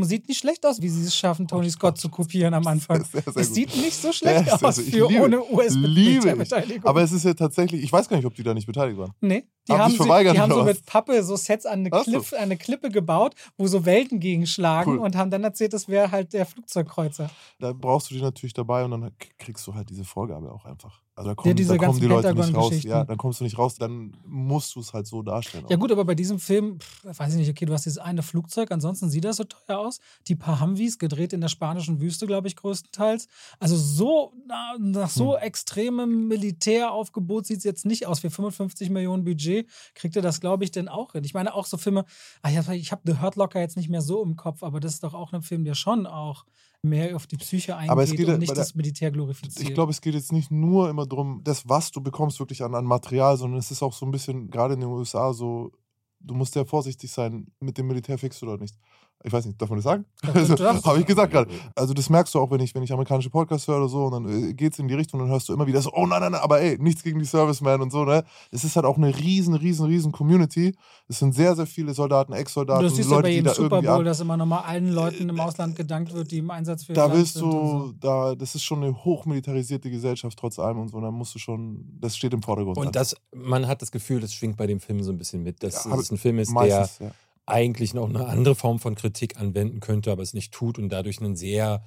[0.04, 3.04] sieht nicht schlecht aus, wie sie es schaffen, Tony Scott zu kopieren am Anfang.
[3.04, 5.42] Sehr, sehr Es sieht nicht so schlecht Ja, aus für liebe- ohne.
[5.50, 6.84] US-Militärbeteiligung.
[6.88, 9.12] Aber es ist ja tatsächlich, ich weiß gar nicht, ob die da nicht beteiligt waren.
[9.20, 11.90] Nee, die Haben haben, sie, die haben so mit Pappe so Sets an eine.
[11.90, 14.98] Kliff, an eine Klippe gebaut, wo so Welten gegenschlagen Cool.
[14.98, 17.30] und haben dann erzählt, das wäre halt der Flugzeugkreuzer.
[17.58, 21.01] Da brauchst du die natürlich dabei und dann kriegst du halt diese Vorgabe auch einfach.
[21.22, 22.82] Also da kommen, diese da kommen die Leute nicht raus.
[22.82, 25.64] Ja, dann kommst du nicht raus, dann musst du es halt so darstellen.
[25.68, 25.80] Ja auch.
[25.80, 28.72] gut, aber bei diesem Film, pff, weiß ich nicht, okay, du hast dieses eine Flugzeug,
[28.72, 30.00] ansonsten sieht das so teuer aus.
[30.26, 33.28] Die paar Humvees, gedreht in der spanischen Wüste, glaube ich, größtenteils.
[33.60, 35.42] Also so, na, nach so Hm.
[35.42, 38.20] extremem Militäraufgebot sieht es jetzt nicht aus.
[38.20, 41.24] Für 55 Millionen Budget kriegt er das, glaube ich, denn auch hin.
[41.24, 42.04] Ich meine, auch so Filme,
[42.42, 44.94] ah, ich habe hab The Hurt Locker jetzt nicht mehr so im Kopf, aber das
[44.94, 46.44] ist doch auch ein Film, der schon auch
[46.82, 49.68] mehr auf die Psyche eingeht Aber es geht ja und nicht das Militär glorifiziert.
[49.68, 52.74] Ich glaube, es geht jetzt nicht nur immer darum, das, was du bekommst, wirklich an,
[52.74, 55.72] an Material, sondern es ist auch so ein bisschen, gerade in den USA, so,
[56.20, 58.76] du musst sehr vorsichtig sein mit dem Militär fix oder nicht.
[59.24, 60.04] Ich weiß nicht, darf man das sagen?
[60.34, 60.64] Also, du.
[60.84, 61.48] Habe ich gesagt gerade.
[61.76, 64.12] Also das merkst du auch, wenn ich, wenn ich amerikanische Podcasts höre oder so, und
[64.12, 66.20] dann äh, geht es in die Richtung, dann hörst du immer wieder so, oh nein,
[66.20, 68.24] nein, nein, aber ey, nichts gegen die Servicemen und so, ne?
[68.50, 70.74] Es ist halt auch eine riesen, riesen, riesen Community.
[71.08, 73.54] Es sind sehr, sehr viele Soldaten, Ex-Soldaten, Du siehst ja Leute, bei die jedem da
[73.54, 76.92] Super Bowl, dass immer nochmal allen Leuten im Ausland gedankt wird, die im Einsatz für
[76.92, 77.86] da willst sind und so.
[77.88, 81.38] du, da, das ist schon eine hochmilitarisierte Gesellschaft trotz allem und so, da musst du
[81.38, 82.76] schon, das steht im Vordergrund.
[82.76, 82.86] dann.
[82.86, 85.62] Und das, man hat das Gefühl, das schwingt bei dem Film so ein bisschen mit,
[85.62, 87.10] dass Ja, es ein Film ist, der meistens, ja.
[87.52, 91.20] Eigentlich noch eine andere Form von Kritik anwenden könnte, aber es nicht tut und dadurch
[91.20, 91.84] ein sehr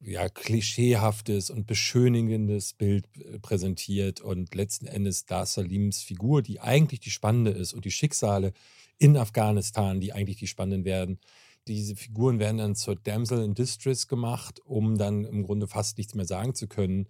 [0.00, 7.00] ja, klischeehaftes und beschönigendes Bild äh, präsentiert und letzten Endes Dar Salims Figur, die eigentlich
[7.00, 8.52] die spannende ist und die Schicksale
[8.98, 11.18] in Afghanistan, die eigentlich die spannenden werden.
[11.66, 16.14] Diese Figuren werden dann zur Damsel in Distress gemacht, um dann im Grunde fast nichts
[16.14, 17.08] mehr sagen zu können.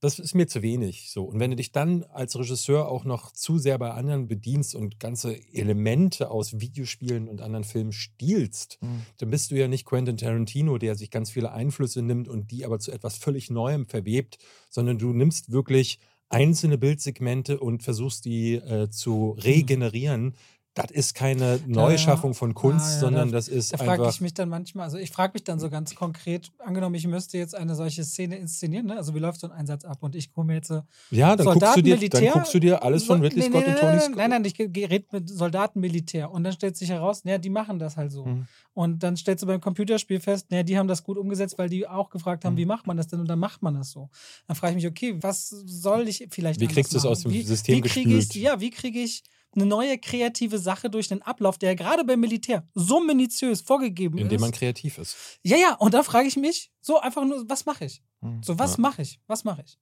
[0.00, 1.10] Das ist mir zu wenig.
[1.10, 1.24] So.
[1.24, 4.98] Und wenn du dich dann als Regisseur auch noch zu sehr bei anderen bedienst und
[4.98, 9.02] ganze Elemente aus Videospielen und anderen Filmen stiehlst, Mhm.
[9.18, 12.64] dann bist du ja nicht Quentin Tarantino, der sich ganz viele Einflüsse nimmt und die
[12.64, 14.38] aber zu etwas völlig Neuem verwebt,
[14.70, 15.98] sondern du nimmst wirklich
[16.30, 20.34] einzelne Bildsegmente und versuchst die äh, zu regenerieren.
[20.82, 24.20] Das ist keine Neuschaffung von Kunst, Ah, ja, sondern da- das ist Da frage ich
[24.20, 27.54] mich dann manchmal, also ich frage mich dann so ganz konkret, angenommen, ich müsste jetzt
[27.54, 28.96] eine solche Szene inszenieren, ne?
[28.96, 31.60] also wie läuft so ein Einsatz ab und ich mir jetzt so Ja, dann guckst,
[31.62, 33.78] du Soldaten, dir, dann Militär, guckst du dir alles von Ridley nee, Scott nee, und
[33.78, 34.16] Tony nein, Scott.
[34.16, 36.30] Nein, nein, ich rede mit Soldaten, Militär.
[36.30, 38.24] Und dann stellt sich heraus, ja, die machen das halt so.
[38.26, 38.46] Mhm.
[38.72, 41.86] Und dann stellst du beim Computerspiel fest, ja, die haben das gut umgesetzt, weil die
[41.86, 42.58] auch gefragt haben, Mhm.
[42.58, 43.20] wie macht man das denn?
[43.20, 44.08] Und dann macht man das so.
[44.46, 47.32] Dann frage ich mich, okay, was soll ich vielleicht Wie kriegst du es aus dem
[47.32, 48.42] wie, System wie kriege ich, gespült?
[48.42, 49.22] Ja, wie kriege ich
[49.54, 54.36] eine neue kreative Sache durch den Ablauf, der gerade beim Militär so minutiös vorgegeben Indem
[54.36, 54.40] ist.
[54.40, 55.16] man kreativ ist.
[55.42, 58.02] Ja, ja, und dann frage ich mich, so einfach nur, was mache ich?
[58.20, 58.42] Mhm.
[58.42, 58.80] So, was Ja.
[58.82, 59.20] mache ich?
[59.26, 59.78] Was mache ich?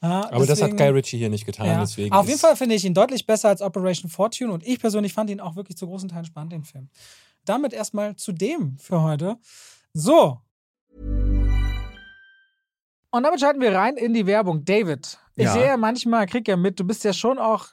[0.00, 1.80] Ja, Aber das hat deswegen- Guy Ritchie hier nicht getan, ja.
[1.80, 2.14] deswegen.
[2.14, 5.30] Auf jeden Fall finde ich ihn deutlich besser als Operation Fortune und ich persönlich fand
[5.30, 6.88] ihn auch wirklich zu großen Teilen spannend, den Film.
[7.44, 9.36] Damit erstmal zu dem für heute.
[9.92, 10.40] So.
[13.10, 14.64] Und damit schalten wir rein in die Werbung.
[14.64, 15.52] David, ich Ja.
[15.52, 17.72] sehe ja manchmal, krieg ja mit, du bist ja schon auch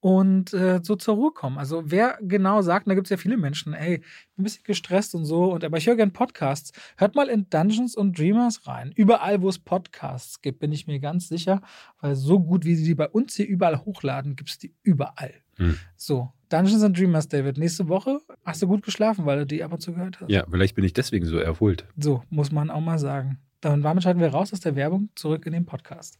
[0.00, 1.58] und äh, so zur Ruhe kommen.
[1.58, 4.44] Also wer genau sagt, und da gibt es ja viele Menschen, ey, ich bin ein
[4.44, 6.72] bisschen gestresst und so, und aber ich höre gerne Podcasts.
[6.96, 8.92] Hört mal in Dungeons and Dreamers rein.
[8.96, 11.60] Überall, wo es Podcasts gibt, bin ich mir ganz sicher,
[12.00, 15.34] weil so gut, wie sie die bei uns hier überall hochladen, gibt es die überall.
[15.56, 15.78] Hm.
[15.96, 17.58] So, Dungeons and Dreamers, David.
[17.58, 20.30] Nächste Woche hast du gut geschlafen, weil du die ab und zu gehört hast.
[20.30, 21.86] Ja, vielleicht bin ich deswegen so erholt.
[21.98, 23.38] So, muss man auch mal sagen.
[23.60, 26.18] Dann damit schalten wir raus aus der Werbung zurück in den Podcast.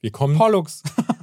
[0.00, 0.38] Wir kommen.
[0.38, 0.82] Pollux.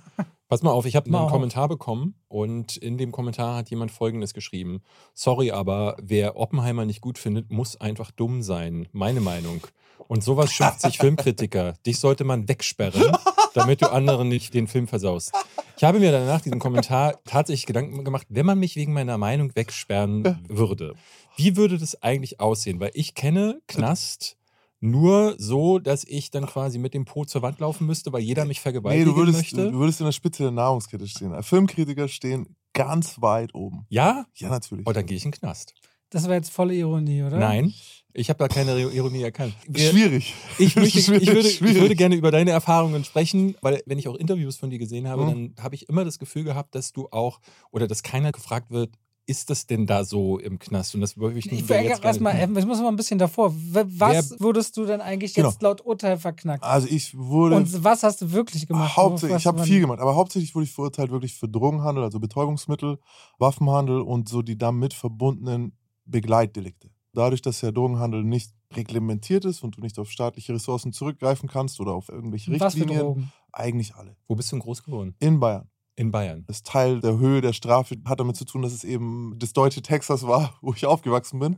[0.47, 1.31] Pass mal auf, ich habe einen auf.
[1.31, 4.81] Kommentar bekommen und in dem Kommentar hat jemand Folgendes geschrieben.
[5.13, 8.87] Sorry, aber wer Oppenheimer nicht gut findet, muss einfach dumm sein.
[8.93, 9.67] Meine Meinung.
[10.07, 11.73] Und sowas schimpft sich Filmkritiker.
[11.85, 13.11] Dich sollte man wegsperren,
[13.55, 15.33] damit du anderen nicht den Film versaust.
[15.75, 19.53] Ich habe mir danach diesen Kommentar tatsächlich Gedanken gemacht, wenn man mich wegen meiner Meinung
[19.53, 20.95] wegsperren würde,
[21.35, 22.79] wie würde das eigentlich aussehen?
[22.79, 24.36] Weil ich kenne Knast
[24.79, 28.45] nur so, dass ich dann quasi mit dem Po zur Wand laufen müsste, weil jeder
[28.45, 29.71] mich Nee, vergewaltigen du würdest, möchte.
[29.71, 31.41] du würdest in der Spitze der Nahrungskette stehen.
[31.43, 33.85] Filmkritiker stehen ganz weit oben.
[33.89, 34.25] Ja?
[34.35, 34.85] Ja, natürlich.
[34.87, 35.73] Oh, dann gehe ich in den Knast.
[36.09, 37.37] Das war jetzt volle Ironie, oder?
[37.37, 37.73] Nein,
[38.13, 39.53] ich habe da keine Ironie erkannt.
[39.67, 40.33] Wir- Schwierig.
[40.59, 41.81] Ich, möchte, ich, würde, ich Schwierig.
[41.81, 45.23] würde gerne über deine Erfahrungen sprechen, weil wenn ich auch Interviews von dir gesehen habe,
[45.25, 45.55] Mhm.
[45.55, 47.39] dann habe ich immer das Gefühl gehabt, dass du auch
[47.71, 48.91] oder dass keiner gefragt wird,
[49.27, 50.95] ist das denn da so im Knast?
[50.95, 53.53] Und das würde ich, Ich jetzt frage gerne- erstmal, ich muss mal ein bisschen davor.
[53.53, 53.85] Was
[54.31, 55.49] Wer- wurdest du denn eigentlich Genau.
[55.49, 56.63] jetzt laut Urteil verknackt?
[56.63, 58.95] Also ich wurde Und was hast du wirklich gemacht?
[58.97, 62.97] hauptsächlich, ich habe viel gemacht, aber hauptsächlich wurde ich verurteilt wirklich für Drogenhandel, also Betäubungsmittel,
[63.37, 65.73] Waffenhandel und so die damit verbundenen
[66.05, 66.89] Begleitdelikte.
[67.13, 71.79] Dadurch, dass der Drogenhandel nicht reglementiert ist und du nicht auf staatliche Ressourcen zurückgreifen kannst
[71.79, 73.31] oder auf irgendwelche Was für Richtlinien, Drogen?
[73.51, 74.15] eigentlich alle.
[74.27, 75.15] Wo bist du denn groß geworden?
[75.19, 75.69] In Bayern.
[75.97, 76.45] In Bayern.
[76.47, 79.81] Das Teil der Höhe der Strafe hat damit zu tun, dass es eben das deutsche
[79.81, 81.57] Texas war, wo ich aufgewachsen bin.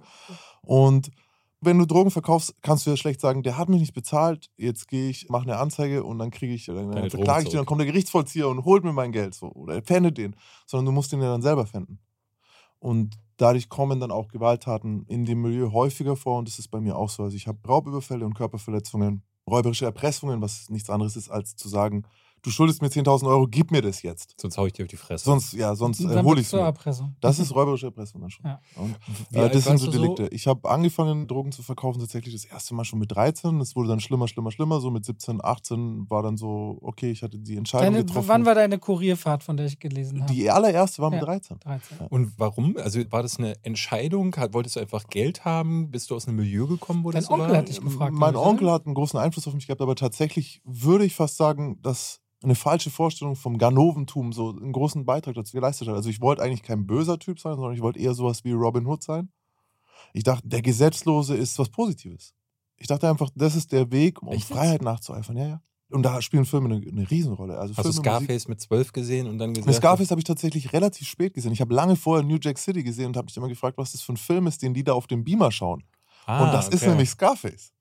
[0.61, 1.11] Und
[1.61, 4.87] wenn du Drogen verkaufst, kannst du ja schlecht sagen, der hat mich nicht bezahlt, jetzt
[4.87, 7.81] gehe ich, mache eine Anzeige und dann kriege ich, dann verklage ich den, dann kommt
[7.81, 11.11] der Gerichtsvollzieher und holt mir mein Geld so oder er pfändet den, sondern du musst
[11.11, 11.99] den ja dann selber fänden.
[12.79, 16.79] Und dadurch kommen dann auch Gewalttaten in dem Milieu häufiger vor und das ist bei
[16.79, 17.23] mir auch so.
[17.23, 22.05] Also ich habe Raubüberfälle und Körperverletzungen, räuberische Erpressungen, was nichts anderes ist, als zu sagen,
[22.41, 24.35] du schuldest mir 10.000 Euro, gib mir das jetzt.
[24.39, 25.25] Sonst hau ich dir auf die Fresse.
[25.25, 26.65] Sonst, ja, sonst äh, Dann hole ich zur mir.
[26.65, 27.15] Erpressung.
[27.21, 28.45] Das ist räuberische Erpressung dann schon.
[28.45, 28.59] Ja.
[28.75, 28.95] Und,
[29.33, 30.27] äh, das sind so Delikte.
[30.31, 33.59] Ich habe angefangen, Drogen zu verkaufen, tatsächlich das erste Mal schon mit 13.
[33.61, 34.79] Es wurde dann schlimmer, schlimmer, schlimmer.
[34.81, 38.27] So mit 17, 18 war dann so, okay, ich hatte die Entscheidung Deine, getroffen.
[38.27, 40.33] wann war deine Kurierfahrt, von der ich gelesen habe?
[40.33, 41.25] die allererste war mit Ja.
[41.25, 41.59] 13.
[41.59, 41.97] 13.
[42.09, 42.75] Und warum?
[42.77, 44.35] Also war das eine Entscheidung?
[44.51, 45.91] Wolltest du einfach Geld haben?
[45.91, 47.57] Bist du aus einem Milieu gekommen, wo Dein das so Onkel war?
[47.57, 48.13] hat dich gefragt.
[48.13, 51.79] Mein Onkel hat einen großen Einfluss auf mich gehabt, aber tatsächlich würde ich fast sagen,
[51.81, 55.95] dass eine falsche Vorstellung vom Ganoventum so einen großen Beitrag dazu geleistet hat.
[55.95, 58.85] Also ich wollte eigentlich kein böser Typ sein, sondern ich wollte eher sowas wie Robin
[58.85, 59.29] Hood sein.
[60.13, 62.33] Ich dachte, der Gesetzlose ist was Positives.
[62.77, 64.47] Ich dachte einfach, das ist der Weg, um Echt?
[64.47, 65.35] Freiheit nachzueifern.
[65.37, 65.61] Ja, ja.
[65.91, 67.57] Und da spielen Filme eine, eine Riesenrolle.
[67.57, 69.75] Also Hast du Filme, Musik- Scarface mit zwölf gesehen und dann gesagt?
[69.75, 71.51] Scarface habe ich tatsächlich relativ spät gesehen.
[71.51, 74.01] Ich habe lange vorher New Jack City gesehen und habe mich immer gefragt, was das
[74.01, 75.83] für ein Film ist, den die da auf dem Beamer schauen.
[76.25, 76.91] Ah, und das ist okay.
[76.91, 77.73] nämlich Scarface.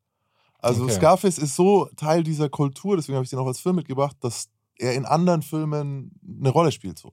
[0.58, 0.94] Also Okay.
[0.94, 4.48] Scarface ist so Teil dieser Kultur, deswegen habe ich den auch als Film mitgebracht, dass
[4.76, 6.98] er in anderen Filmen eine Rolle spielt.
[6.98, 7.12] So.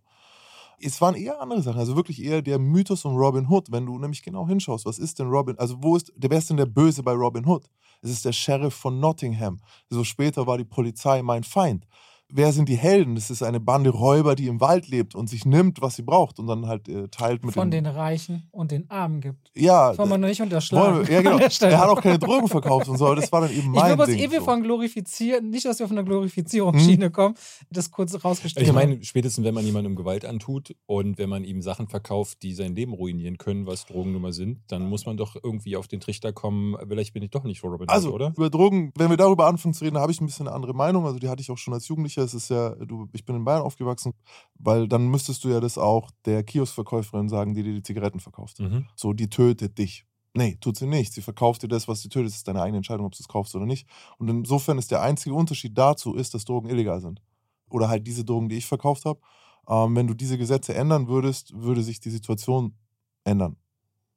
[0.79, 3.97] Es waren eher andere Sachen, also wirklich eher der Mythos um Robin Hood, wenn du
[3.97, 6.65] nämlich genau hinschaust, was ist denn Robin, also wo ist, der wer ist denn der
[6.65, 7.69] Böse bei Robin Hood?
[8.01, 9.59] Es ist der Sheriff von Nottingham.
[9.89, 11.87] So später war die Polizei mein Feind.
[12.32, 13.13] Wer sind die Helden?
[13.15, 16.39] Das ist eine Bande Räuber, die im Wald lebt und sich nimmt, was sie braucht
[16.39, 19.51] und dann halt äh, teilt mit Von den, den Reichen und den Armen gibt.
[19.55, 21.07] ja, Das wollen wir noch nicht unterschlagen.
[21.07, 21.38] wir- ja, genau.
[21.38, 23.91] Er hat auch keine Drogen verkauft und so, aber das war dann eben Ich mein
[23.91, 24.17] will was Ding.
[24.19, 24.45] ewig so.
[24.45, 27.36] von glorifizieren, nicht, dass wir von der Glorifizierungsschiene kommen,
[27.69, 31.61] das kurz rausgestellt Ich meine, spätestens wenn man jemandem Gewalt antut und wenn man ihm
[31.61, 35.15] Sachen verkauft, die sein Leben ruinieren können, was Drogen nun mal sind, dann muss man
[35.17, 38.34] doch irgendwie auf den Trichter kommen, vielleicht bin ich doch nicht Robin Hood, Also, oder?
[38.36, 41.05] über Drogen, wenn wir darüber anfangen zu reden, habe ich ein bisschen eine andere Meinung.
[41.05, 42.14] Also, die hatte ich auch schon als Jugendlicher.
[42.24, 44.13] Es ist ja, du, ich bin in Bayern aufgewachsen,
[44.55, 48.59] weil dann müsstest du ja das auch der Kioskverkäuferin sagen, die dir die Zigaretten verkauft.
[48.59, 48.88] Mhm.
[48.95, 50.05] So, die tötet dich.
[50.34, 51.13] Nee, tut sie nicht.
[51.13, 52.30] Sie verkauft dir das, was sie tötet.
[52.30, 53.88] Es ist deine eigene Entscheidung, ob du es kaufst oder nicht.
[54.18, 57.22] Und insofern ist der einzige Unterschied dazu, ist, dass Drogen illegal sind.
[57.70, 59.20] Oder halt diese Drogen, die ich verkauft habe.
[59.68, 62.76] Ähm, wenn du diese Gesetze ändern würdest, würde sich die Situation
[63.24, 63.55] ändern.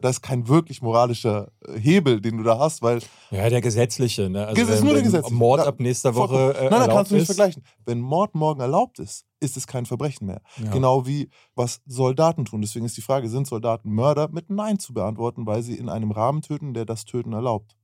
[0.01, 3.01] Da ist kein wirklich moralischer äh, Hebel, den du da hast, weil
[3.33, 4.47] Ja, der gesetzliche, ne?
[4.47, 5.35] Also Es ist nur der gesetzliche.
[5.35, 6.15] Mord ab nächster.
[6.15, 7.35] Woche äh, Nein, erlaubt kannst du nicht ist.
[7.35, 7.65] vergleichen.
[7.85, 10.41] Wenn Mord morgen erlaubt ist, ist es kein Verbrechen mehr.
[10.63, 10.71] Ja.
[10.71, 12.61] Genau wie was Soldaten tun.
[12.61, 16.13] Deswegen ist die Frage, sind Soldaten Mörder mit Nein zu beantworten, weil sie in einem
[16.13, 17.75] Rahmen töten, der das Töten erlaubt.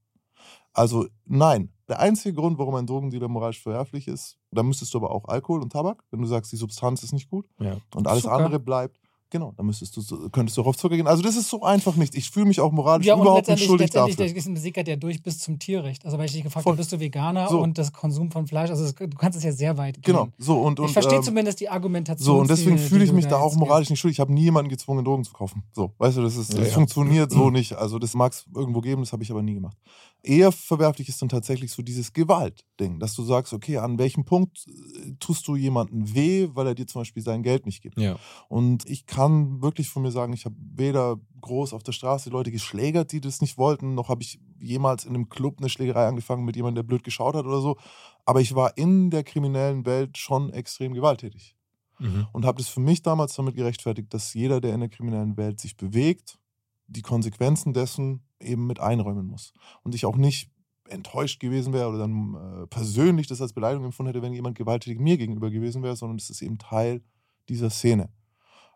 [0.73, 1.71] Also nein.
[1.89, 5.61] Der einzige Grund, warum ein Drogendealer moralisch verwerflich ist, da müsstest du aber auch Alkohol
[5.63, 7.77] und Tabak, wenn du sagst, die Substanz ist nicht gut Ja.
[7.95, 8.35] und alles Zucker.
[8.37, 8.99] andere bleibt.
[9.35, 11.09] Genau, dann müsstest du, könntest du auch auf Zucker gehen.
[11.09, 12.15] Also das ist so einfach nicht.
[12.15, 14.53] Ich fühle mich auch moralisch Ja, überhaupt nicht letztendlich, schuldig letztendlich dafür.
[14.55, 16.05] der sickert ja durch bis zum Tierrecht.
[16.05, 17.61] Also, weil ich dich gefragt habe, bist du Veganer So.
[17.61, 20.03] und das Konsum von Fleisch, also es, du kannst es ja sehr weit gehen.
[20.15, 22.25] Genau, so und, und ich verstehe ähm, zumindest die Argumentation.
[22.25, 24.19] So, und deswegen die- fühle die ich mich da auch moralisch nicht schuldig.
[24.19, 25.65] Ich habe nie jemanden gezwungen, Drogen zu kaufen.
[25.73, 26.75] So, weißt du, das, ist, Ja, das ja.
[26.75, 27.73] funktioniert so nicht.
[27.73, 29.77] Also, das mag es irgendwo geben, das habe ich aber nie gemacht.
[30.25, 34.67] Eher verwerflich ist dann tatsächlich so dieses Gewaltding, dass du sagst, okay, an welchem Punkt
[34.67, 37.99] äh, tust du jemandem weh, weil er dir zum Beispiel sein Geld nicht gibt.
[37.99, 38.17] Ja.
[38.49, 42.51] Und ich kann wirklich von mir sagen, ich habe weder groß auf der Straße Leute
[42.51, 46.45] geschlägert, die das nicht wollten, noch habe ich jemals in einem Club eine Schlägerei angefangen
[46.47, 47.77] mit jemandem, der blöd geschaut hat oder so.
[48.25, 51.55] Aber ich war in der kriminellen Welt schon extrem gewalttätig
[52.01, 52.27] Mhm.
[52.33, 55.61] und habe das für mich damals damit gerechtfertigt, dass jeder, der in der kriminellen Welt
[55.61, 56.39] sich bewegt,
[56.87, 59.53] die Konsequenzen dessen eben mit einräumen muss.
[59.83, 60.51] Und ich auch nicht
[60.89, 65.01] enttäuscht gewesen wäre oder dann äh, persönlich das als Beleidigung empfunden hätte, wenn jemand gewalttätig
[65.01, 67.03] mir gegenüber gewesen wäre, sondern es ist eben Teil
[67.49, 68.11] dieser Szene.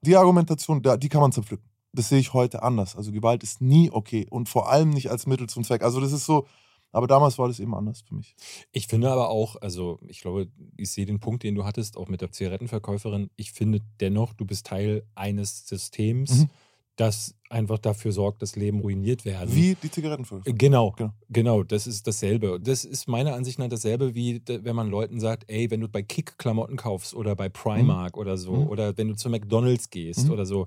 [0.03, 1.69] Die Argumentation, da- die kann man zerpflücken.
[1.93, 2.97] Das sehe ich heute anders.
[2.97, 5.83] Also Gewalt ist nie okay und vor allem nicht als Mittel zum Zweck.
[5.83, 6.47] Also das ist so,
[6.93, 8.35] aber damals war das eben anders für mich.
[8.73, 12.09] Ich finde aber auch, also ich glaube, ich sehe den Punkt, den du hattest, auch
[12.09, 13.31] mit der Zigarettenverkäuferin.
[13.37, 16.51] Ich finde dennoch, du bist Teil eines Systems, Mhm.
[16.99, 19.55] Das einfach dafür sorgt, dass Leben ruiniert werden.
[19.55, 20.53] Wie die Zigarettenverkäufer.
[20.57, 21.13] Genau, Genau.
[21.31, 22.59] genau, das ist dasselbe.
[22.61, 26.03] Das ist meiner Ansicht nach dasselbe, wie wenn man Leuten sagt, ey, wenn du bei
[26.03, 28.67] Kick Klamotten kaufst oder bei Primark oder so, Mhm.
[28.69, 30.33] oder wenn du zu McDonalds gehst Mhm.
[30.33, 30.67] oder so.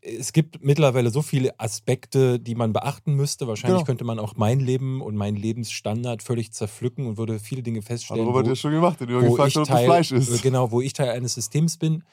[0.00, 3.48] Es gibt mittlerweile so viele Aspekte, die man beachten müsste.
[3.48, 3.86] Wahrscheinlich Genau.
[3.86, 7.86] könnte man auch mein Leben und meinen Lebensstandard völlig zerpflücken und würde viele Dinge Hat
[7.86, 8.26] feststellen.
[8.26, 10.42] Robert wo- ja schon gemacht, den du gefragt hast, ob Teil, Fleisch isst.
[10.42, 12.04] Genau, wo ich Teil eines Systems bin.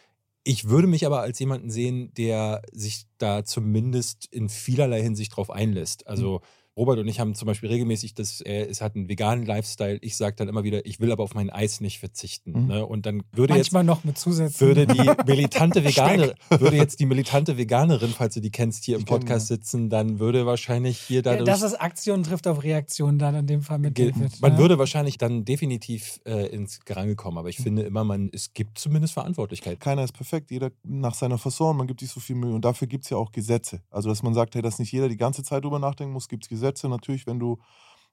[0.44, 5.52] Ich würde mich aber als jemanden sehen, der sich da zumindest in vielerlei Hinsicht drauf
[5.52, 6.08] einlässt.
[6.08, 6.46] Also Mhm.
[6.82, 9.99] Robert und ich haben zum Beispiel regelmäßig, das, er es hat einen veganen Lifestyle.
[10.01, 12.53] Ich sage dann immer wieder, ich will aber auf mein Eis nicht verzichten.
[12.63, 12.67] Mhm.
[12.69, 12.86] Ne?
[12.88, 14.65] Und dann würde jetzt Manchmal noch mit Zusätzen.
[14.67, 19.01] würde die militante Veganerin, würde jetzt die militante Veganerin, falls du die kennst, hier im
[19.01, 19.53] Ich kenn Podcast die.
[19.53, 23.45] sitzen, dann würde wahrscheinlich hier Ja, dadurch das ist Aktion trifft auf Reaktion dann in
[23.45, 24.41] dem Fall mit Ge- David.
[24.41, 24.57] Man ja.
[24.57, 27.63] würde wahrscheinlich dann definitiv äh, ins Gerangel kommen, aber ich Mhm.
[27.63, 29.79] finde immer, man, es gibt zumindest Verantwortlichkeit.
[29.79, 32.88] keiner ist perfekt, jeder nach seiner Fasson, man gibt sich so viel Mühe und dafür
[32.88, 33.82] gibt es ja auch Gesetze.
[33.91, 36.45] Also, dass man sagt, hey, dass nicht jeder die ganze Zeit drüber nachdenken muss, gibt
[36.45, 36.70] es Gesetze.
[36.89, 37.59] Natürlich, wenn du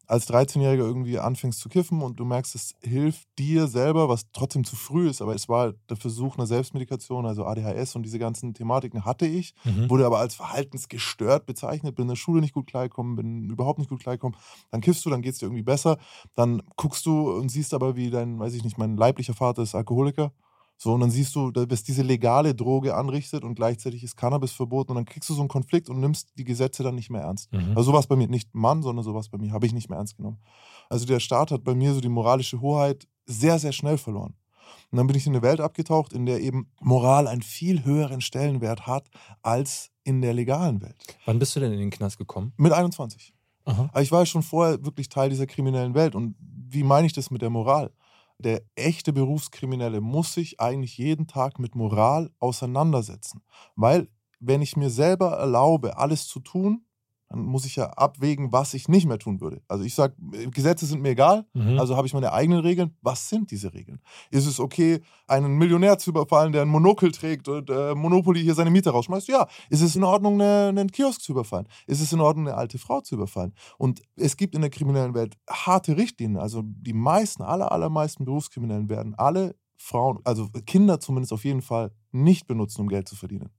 [0.06, 4.64] als 13-Jähriger irgendwie anfängst zu kiffen und du merkst, es hilft dir selber, was trotzdem
[4.64, 8.54] zu früh ist, aber es war der Versuch einer Selbstmedikation, also ADHS und diese ganzen
[8.54, 9.90] Thematiken hatte ich, Mhm.
[9.90, 13.90] wurde aber als verhaltensgestört bezeichnet, bin in der Schule nicht gut klargekommen, bin überhaupt nicht
[13.90, 14.38] gut klargekommen.
[14.70, 15.98] Dann kiffst du, dann geht es dir irgendwie besser.
[16.34, 19.74] Dann guckst du und siehst aber, wie dein, weiß ich nicht, mein leiblicher Vater ist
[19.74, 20.32] Alkoholiker.
[20.80, 24.92] So, und dann siehst du, dass diese legale Droge anrichtet und gleichzeitig ist Cannabis verboten
[24.92, 27.52] und dann kriegst du so einen Konflikt und nimmst die Gesetze dann nicht mehr ernst.
[27.52, 27.70] Mhm.
[27.70, 30.16] Also sowas bei mir, nicht Mann, sondern sowas bei mir, habe ich nicht mehr ernst
[30.16, 30.38] genommen.
[30.88, 34.34] Also der Staat hat bei mir so die moralische Hoheit sehr, sehr schnell verloren.
[34.92, 38.20] Und dann bin ich in eine Welt abgetaucht, in der eben Moral einen viel höheren
[38.20, 39.08] Stellenwert hat
[39.42, 40.96] als in der legalen Welt.
[41.26, 42.52] Wann bist du denn in den Knast gekommen?
[42.56, 43.34] Mit 21.
[43.64, 43.90] Aha.
[43.92, 46.14] Aber ich war ja schon vorher wirklich Teil dieser kriminellen Welt.
[46.14, 47.90] Und wie meine ich das mit der Moral?
[48.38, 53.42] Der echte Berufskriminelle muss sich eigentlich jeden Tag mit Moral auseinandersetzen.
[53.74, 54.08] Weil,
[54.38, 56.84] wenn ich mir selber erlaube, alles zu tun,
[57.30, 59.60] dann muss ich ja abwägen, was ich nicht mehr tun würde.
[59.68, 60.14] Also ich sage,
[60.50, 61.78] Gesetze sind mir egal, Mhm.
[61.78, 62.96] also habe ich meine eigenen Regeln.
[63.02, 64.00] Was sind diese Regeln?
[64.30, 68.54] Ist es okay, einen Millionär zu überfallen, der ein Monokel trägt und äh, Monopoly hier
[68.54, 69.28] seine Miete rausschmeißt?
[69.28, 69.46] Ja.
[69.68, 71.68] Ist es in Ordnung, eine, einen Kiosk zu überfallen?
[71.86, 73.52] Ist es in Ordnung, eine alte Frau zu überfallen?
[73.76, 76.38] Und es gibt in der kriminellen Welt harte Richtlinien.
[76.40, 81.92] Also die meisten, aller, allermeisten Berufskriminellen werden alle Frauen, also Kinder zumindest auf jeden Fall,
[82.10, 83.50] nicht benutzen, um Geld zu verdienen.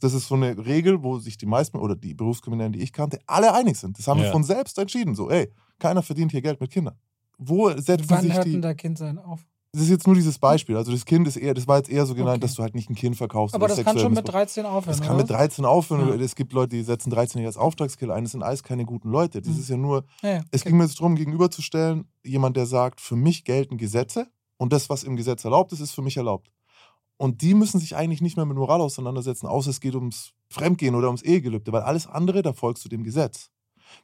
[0.00, 3.18] Das ist so eine Regel, wo sich die meisten oder die Berufskriminellen, die ich kannte,
[3.26, 3.98] alle einig sind.
[3.98, 4.32] Das haben wir Ja.
[4.32, 5.14] von selbst entschieden.
[5.14, 6.96] So, ey, keiner verdient hier Geld mit Kindern.
[7.38, 8.52] Wo setzen Wann sich hört die.
[8.52, 9.40] denn da Kind sein auf?
[9.72, 10.76] Das ist jetzt nur dieses Beispiel.
[10.76, 12.40] Also das Kind ist eher, das war jetzt eher so gemeint, Okay.
[12.40, 13.54] dass du halt nicht ein Kind verkaufst.
[13.54, 14.56] Aber oder das kann schon mit missbrauchst.
[14.56, 14.84] 13 aufhören.
[14.98, 15.22] Das kann oder?
[15.22, 16.08] mit 13 aufhören.
[16.08, 16.24] Ja.
[16.24, 18.24] Es gibt Leute, die setzen 13 als Auftragskill ein.
[18.24, 19.40] Das sind alles keine guten Leute.
[19.40, 19.60] Das Mhm.
[19.60, 20.70] ist ja nur, Ja, ja, es okay.
[20.70, 24.26] ging mir jetzt darum, gegenüberzustellen, jemand, der sagt, für mich gelten Gesetze
[24.56, 26.50] und das, was im Gesetz erlaubt ist, ist für mich erlaubt.
[27.20, 30.94] Und die müssen sich eigentlich nicht mehr mit Moral auseinandersetzen, außer es geht ums Fremdgehen
[30.94, 33.50] oder ums Ehegelübde, weil alles andere, da folgst du dem Gesetz.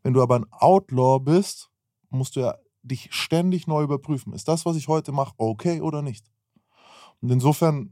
[0.03, 1.71] Wenn du aber ein Outlaw bist,
[2.11, 4.35] musst du ja dich ständig neu überprüfen.
[4.35, 6.27] Ist das, was ich heute mache, okay oder nicht?
[7.23, 7.91] Und insofern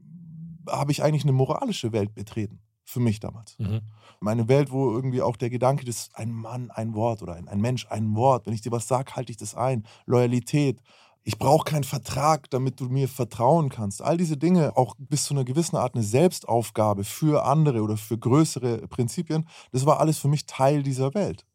[0.69, 3.59] habe ich eigentlich eine moralische Welt betreten, für mich damals.
[3.59, 3.81] Mhm.
[4.27, 7.63] Eine Welt, wo irgendwie auch der Gedanke, dass ein Mann ein Wort oder ein, ein
[7.63, 9.87] Mensch ein Wort, wenn ich dir was sage, halte ich das ein.
[10.05, 10.83] Loyalität.
[11.27, 14.03] Ich brauche keinen Vertrag, damit du mir vertrauen kannst.
[14.03, 18.19] All diese Dinge, auch bis zu einer gewissen Art eine Selbstaufgabe für andere oder für
[18.19, 21.47] größere Prinzipien, das war alles für mich Teil dieser Welt.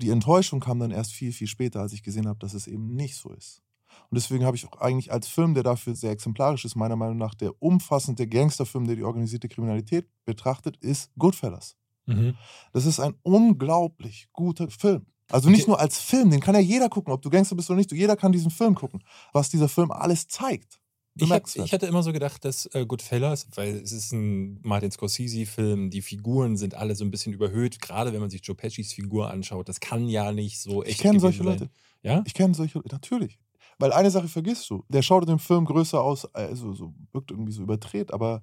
[0.00, 2.94] Die Enttäuschung kam dann erst viel, viel später, als ich gesehen habe, dass es eben
[2.94, 3.62] nicht so ist.
[4.10, 7.18] Und deswegen habe ich auch eigentlich als Film, der dafür sehr exemplarisch ist, meiner Meinung
[7.18, 11.76] nach der umfassende Gangsterfilm, der die organisierte Kriminalität betrachtet, ist Goodfellas.
[12.06, 12.34] Mhm.
[12.72, 15.06] Das ist ein unglaublich guter Film.
[15.32, 17.78] Also nicht nur als Film, den kann ja jeder gucken, ob du Gangster bist oder
[17.78, 17.92] nicht.
[17.92, 19.02] Jeder kann diesen Film gucken,
[19.32, 20.78] was dieser Film alles zeigt.
[21.14, 24.90] Ich, hab, ich hatte immer so gedacht, dass äh, Goodfellas, weil es ist ein Martin
[24.90, 28.94] Scorsese-Film, die Figuren sind alle so ein bisschen überhöht, gerade wenn man sich Joe Pescis
[28.94, 29.68] Figur anschaut.
[29.68, 31.46] Das kann ja nicht so echt ich kenne solche sein.
[31.46, 31.70] Leute.
[32.02, 32.22] Ja?
[32.26, 33.38] Ich kenne solche Leute, natürlich.
[33.78, 34.84] Weil eine Sache vergisst du.
[34.88, 38.42] Der schaut in dem Film größer aus, also so, wirkt irgendwie so überdreht, aber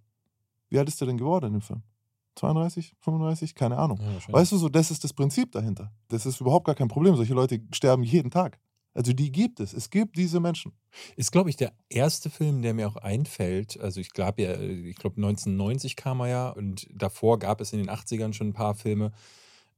[0.69, 1.81] wie alt ist der denn geworden in dem Film?
[2.35, 3.55] 32, 35?
[3.55, 3.99] Keine Ahnung.
[3.99, 4.33] Ja.
[4.33, 5.91] Weißt du, so, das ist das Prinzip dahinter.
[6.07, 7.15] Das ist überhaupt gar kein Problem.
[7.15, 8.59] Solche Leute sterben jeden Tag.
[8.93, 9.73] Also die gibt es.
[9.73, 10.73] Es gibt diese Menschen.
[11.15, 13.79] Ist, glaube ich, der erste Film, der mir auch einfällt.
[13.79, 17.79] Also ich glaube ja, ich glaube 1990 kam er ja und davor gab es in
[17.79, 19.11] den 80ern schon ein paar Filme.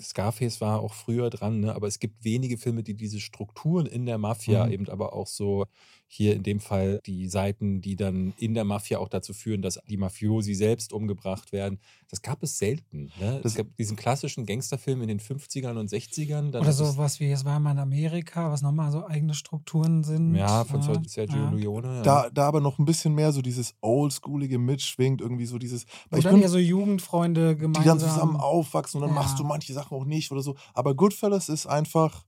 [0.01, 1.75] Scarface war auch früher dran, ne?
[1.75, 4.71] aber es gibt wenige Filme, die diese Strukturen in der Mafia Mhm.
[4.71, 5.65] eben aber auch so,
[6.13, 9.79] hier in dem Fall die Seiten, die dann in der Mafia auch dazu führen, dass
[9.87, 11.79] die Mafiosi selbst umgebracht werden.
[12.09, 13.09] Das gab es selten.
[13.17, 13.39] Ne?
[13.41, 16.51] Das- es gab diesen klassischen Gangsterfilm in den 50ern und 60ern.
[16.51, 20.03] Dann Oder so was wie es war mal in Amerika, was nochmal so eigene Strukturen
[20.03, 20.35] sind.
[20.35, 21.51] Ja, von Ja, Sergio ja.
[21.51, 21.87] Leone.
[21.87, 22.01] Ja.
[22.01, 25.85] Da, da aber noch ein bisschen mehr so dieses Oldschoolige mitschwingt, irgendwie so dieses.
[26.09, 27.85] Weil ich dann bin, so Jugendfreunde die gemeinsam.
[27.85, 29.21] dann zusammen aufwachsen und dann Ja.
[29.21, 30.55] machst du manche Sachen auch nicht oder so.
[30.73, 32.25] Aber Goodfellas ist einfach,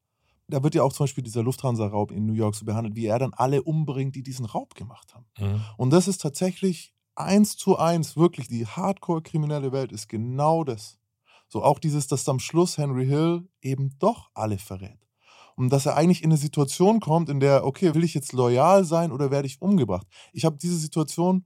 [0.54, 3.18] da wird ja auch zum Beispiel dieser Lufthansa-Raub in New York so behandelt, wie er
[3.18, 5.26] dann alle umbringt, die diesen Raub gemacht haben.
[5.40, 5.62] Mhm.
[5.78, 11.00] Und das ist tatsächlich eins zu eins, wirklich, die hardcore-kriminelle Welt ist genau das.
[11.48, 15.00] So auch dieses, dass am Schluss Henry Hill eben doch alle verrät.
[15.56, 18.86] Und dass er eigentlich in eine Situation kommt, in der, okay, will ich jetzt loyal
[18.86, 20.08] sein oder werde ich umgebracht?
[20.34, 21.46] Ich habe diese Situation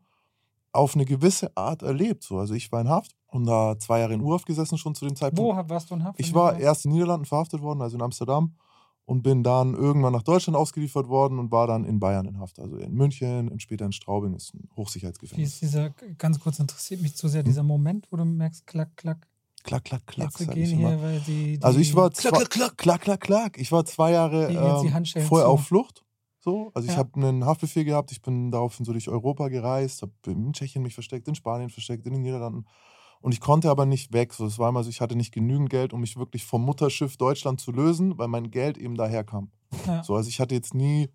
[0.71, 2.23] auf eine gewisse Art erlebt.
[2.23, 2.37] So.
[2.37, 5.15] Also ich war in Haft und da zwei Jahre in U-Haft gesessen schon zu dem
[5.15, 5.57] Zeitpunkt.
[5.57, 6.19] Wo warst du in Haft?
[6.19, 8.55] Ich war erst in den Niederlanden verhaftet worden, also in Amsterdam,
[9.07, 12.59] und bin dann irgendwann nach Deutschland ausgeliefert worden und war dann in Bayern in Haft.
[12.59, 15.59] Also in München und später in Straubing ist ein Wie ist Hochsicherheitsgefängnis.
[15.61, 19.25] dieser, ganz kurz interessiert mich zu sehr, dieser Moment, wo du merkst, klack, klack,
[19.63, 22.37] Klack, klack, klack, jetzt gehen ich hier, weil die, die Also ich war Klack, zwei,
[22.43, 22.77] klack, klack.
[22.77, 23.57] klack, klack, klack.
[23.57, 25.51] Ich war zwei Jahre ähm, vorher zu.
[25.53, 26.03] auf Flucht.
[26.39, 26.99] So, also ich Ja.
[26.99, 28.11] habe einen Haftbefehl gehabt.
[28.11, 32.05] Ich bin daraufhin so durch Europa gereist, habe in Tschechien mich versteckt, in Spanien versteckt,
[32.05, 32.65] in den Niederlanden.
[33.21, 34.33] Und ich konnte aber nicht weg.
[34.33, 37.17] So, es war immer so, ich hatte nicht genügend Geld, um mich wirklich vom Mutterschiff
[37.17, 39.51] Deutschland zu lösen, weil mein Geld eben daher kam.
[39.85, 40.03] Ja.
[40.03, 41.09] So, also ich hatte jetzt nie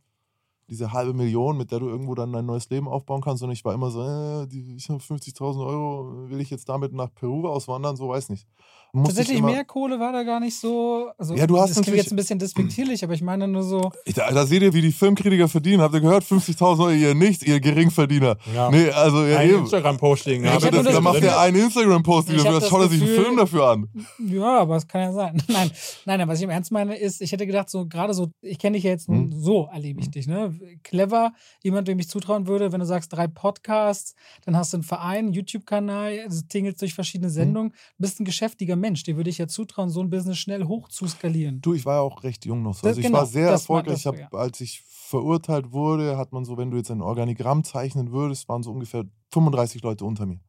[0.69, 3.65] diese halbe Million, mit der du irgendwo dann dein neues Leben aufbauen kannst, sondern ich
[3.65, 7.47] war immer so, äh, die, ich habe 50.000 Euro, will ich jetzt damit nach Peru
[7.47, 7.97] auswandern?
[7.97, 8.47] So, weiß nicht.
[8.95, 11.09] Tatsächlich immer, mehr Kohle war da gar nicht so.
[11.17, 13.63] Also, Ja, du hast das klingt natürlich- jetzt ein bisschen despektierlich, aber ich meine nur
[13.63, 13.91] so.
[14.05, 15.81] Ich, da, da seht ihr, wie die Filmkritiker verdienen.
[15.81, 16.25] Habt ihr gehört?
[16.25, 18.37] 50.000 Euro, ihr nichts, ihr Geringverdiener.
[18.55, 18.71] Ja.
[18.71, 19.51] Nee, also ja, Ein.
[19.61, 20.43] Instagram-Posting.
[20.43, 23.03] Nur das, das da macht er einen Instagram-Post, Ich hab dafür, das schaut er sich
[23.03, 23.89] einen Film dafür an.
[24.19, 25.43] Ja, aber es kann ja sein.
[25.49, 25.71] Nein,
[26.05, 28.59] nein, nein, was ich im Ernst meine ist, ich hätte gedacht, so gerade so, ich
[28.59, 29.33] kenne dich ja jetzt Hm.
[29.33, 30.55] so, erlebe ich dich, ne?
[30.85, 31.33] Clever,
[31.63, 34.15] jemand, dem ich zutrauen würde, wenn du sagst, drei Podcasts,
[34.45, 37.35] dann hast du einen Verein, einen YouTube-Kanal, also tingelst durch verschiedene Hm.
[37.35, 40.65] Sendungen, du bist ein geschäftiger Mensch, dir würde ich ja zutrauen, so ein Business schnell
[40.65, 41.63] hoch zu skalieren.
[41.63, 42.87] Du, ich war ja auch recht jung noch so.
[42.87, 43.99] Das- Also ich genau, war sehr war erfolgreich.
[44.01, 47.65] Ich das, hab, Als ich verurteilt wurde, hat man so, wenn du jetzt ein Organigramm
[47.65, 50.41] zeichnen würdest, waren so ungefähr 35 Leute unter mir.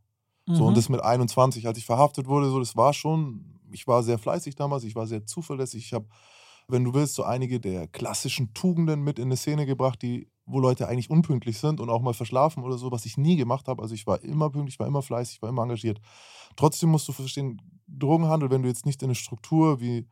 [0.52, 0.78] So, und Mhm.
[0.78, 4.56] das mit 21, als ich verhaftet wurde, so, das war schon, ich war sehr fleißig
[4.56, 5.86] damals, ich war sehr zuverlässig.
[5.86, 6.08] Ich habe,
[6.68, 10.60] wenn du willst, so einige der klassischen Tugenden mit in eine Szene gebracht, die, wo
[10.60, 13.82] Leute eigentlich unpünktlich sind und auch mal verschlafen oder so, was ich nie gemacht habe.
[13.82, 16.00] Also ich war immer pünktlich, ich war immer fleißig, ich war immer engagiert.
[16.56, 20.08] Trotzdem musst du verstehen, Drogenhandel, wenn du jetzt nicht in eine Struktur wie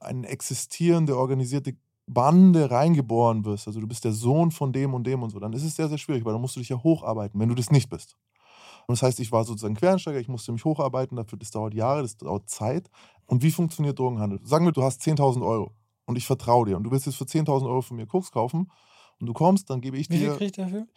[0.00, 1.76] eine existierende, organisierte
[2.06, 5.52] Bande reingeboren wirst, also du bist der Sohn von dem und dem und so, dann
[5.52, 7.70] ist es sehr, sehr schwierig, weil dann musst du dich ja hocharbeiten, wenn du das
[7.70, 8.16] nicht bist.
[8.86, 12.02] Und das heißt, ich war sozusagen Quereinsteiger, ich musste mich hocharbeiten, dafür, das dauert Jahre,
[12.02, 12.90] das dauert Zeit.
[13.30, 14.40] Und wie funktioniert Drogenhandel?
[14.42, 15.72] Sagen wir, du hast 10.000 Euro
[16.04, 18.72] und ich vertraue dir und du willst jetzt für 10.000 Euro von mir Koks kaufen
[19.20, 20.36] und du kommst, dann gebe ich Wie viel dir.
[20.36, 20.88] krieg ich dafür?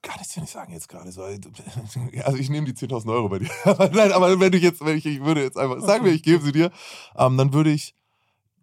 [0.00, 1.22] Kann ich dir nicht sagen jetzt gerade so.
[2.22, 3.50] Also ich nehme die 10.000 Euro bei dir.
[3.92, 6.44] Nein, aber wenn ich jetzt, wenn ich, ich würde jetzt einfach, sagen wir, ich gebe
[6.44, 6.70] sie dir,
[7.16, 7.96] ähm, dann würde ich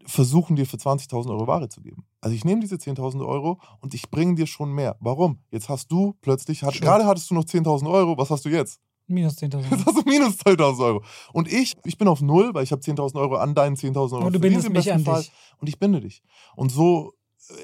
[0.05, 2.05] versuchen, dir für 20.000 Euro Ware zu geben.
[2.21, 4.95] Also ich nehme diese 10.000 Euro und ich bringe dir schon mehr.
[5.01, 5.39] Warum?
[5.51, 8.79] Jetzt hast du plötzlich, hat, gerade hattest du noch 10.000 Euro, was hast du jetzt?
[9.11, 9.85] Minus Jetzt 10.000.
[9.85, 11.03] hast du minus 2.000 Euro.
[11.33, 14.17] Und ich, ich bin auf Null, weil ich habe 10.000 Euro an deinen 10.000 Euro
[14.21, 15.21] Aber du bindest im mich besten an Fall.
[15.21, 15.31] dich.
[15.59, 16.21] Und ich binde dich.
[16.55, 17.13] Und so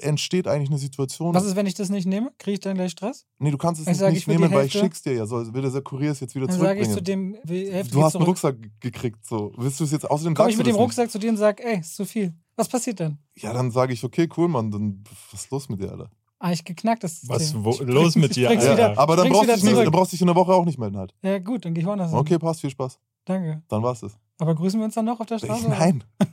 [0.06, 1.34] entsteht eigentlich eine Situation.
[1.34, 2.32] Was ist, wenn ich das nicht nehme?
[2.38, 3.26] Kriege ich dann gleich Stress?
[3.38, 5.26] nee, du kannst es sag, nicht die nehmen, weil ich schick's dir ja.
[5.26, 7.34] So, will der Kurier es jetzt wieder Dann sage ich zurückbringen.
[7.36, 8.24] zu dem, Hälfte Du hast einen.
[8.24, 9.52] Rucksack gekriegt, so.
[9.56, 11.60] Willst du es jetzt außerdem Komm ich mit dem das Rucksack zu dir und sag,
[11.64, 12.34] ey, ist zu viel.
[12.56, 13.18] Was passiert dann?
[13.34, 13.44] Nicht.
[13.44, 16.10] Ja, dann sage ich, okay, cool, Mann, dann was ist los mit dir, Alter?
[16.40, 17.28] Ah, ich geknackt System.
[17.28, 18.52] Was wo, Ich los mit ich dir?
[18.52, 20.36] Ja, wieder- aber dann brauchst, du wieder dich nicht, dann brauchst du dich in der
[20.36, 21.12] Woche auch nicht melden halt.
[21.22, 22.18] Ja, gut, dann gehe ich woanders hin.
[22.18, 22.98] Okay, passt, viel Spaß.
[23.24, 23.62] Danke.
[23.68, 24.16] Dann war's es.
[24.40, 25.66] Aber grüßen wir uns dann noch auf der Ich, Straße?
[25.66, 25.76] oder?
[25.78, 26.04] nein.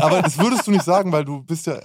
[0.00, 1.80] aber das würdest du nicht sagen, weil du bist ja, äh,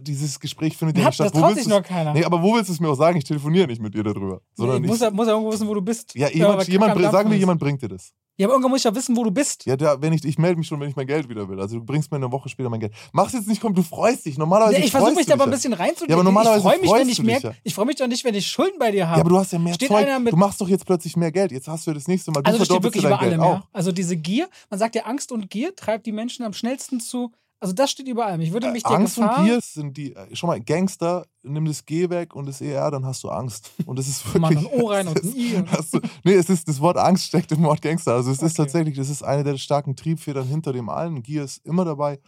[0.00, 1.26] dieses Gespräch findet ja nicht statt.
[1.26, 2.14] das Wo traut willst sich noch keiner.
[2.14, 3.18] Nee, aber wo willst du es mir auch sagen?
[3.18, 4.40] Ich telefoniere nicht mit dir darüber.
[4.54, 6.14] Sondern ich muss, ja, muss ja irgendwo wissen, wo du bist.
[6.14, 7.40] ja, jemand, jemand sagen wir, ist.
[7.40, 8.12] jemand bringt dir das.
[8.38, 9.64] Ja, aber irgendwann muss ich ja wissen, wo du bist.
[9.64, 11.58] Ja, der, wenn ich, ich melde mich schon, wenn ich mein Geld wieder will.
[11.58, 12.92] Also du bringst mir eine Woche später mein Geld.
[13.12, 14.36] Mach's jetzt nicht, komm, du freust dich.
[14.36, 16.10] Normalerweise Ja, ich versuche mich da aber ein bisschen reinzugehen.
[16.10, 17.52] Ja, aber normalerweise ich freue mich, wenn ich mehr, ja.
[17.62, 19.20] ich freue mich doch nicht, wenn ich Schulden bei dir Ja, habe.
[19.22, 20.06] aber du hast ja mehr Steht Zeug.
[20.26, 21.50] Du machst doch jetzt plötzlich mehr Geld.
[21.50, 22.42] Jetzt hast du das nächste Mal.
[22.42, 23.64] Du also steht wirklich über dein allem, Geld ja.
[23.72, 27.32] Also diese Gier, man sagt ja, Angst und Gier treibt die Menschen am schnellsten zu.
[27.58, 28.40] Also das steht über allem.
[28.42, 31.26] Ich würde mich der Äh, Angst Gefahr, und Gier sind die, äh, schau mal, Gangster,
[31.42, 33.70] nimm das G weg und das ER, dann hast du Angst.
[33.86, 34.40] Und das ist wirklich.
[34.42, 35.62] Mann, ein O rein und ein I.
[35.70, 38.12] Hast du, nee, es ist, das Wort Angst steckt im Wort Gangster.
[38.14, 38.62] Also es ist Okay.
[38.64, 41.22] tatsächlich, das ist eine der starken Triebfedern hinter dem allen.
[41.22, 42.18] Gier ist immer dabei.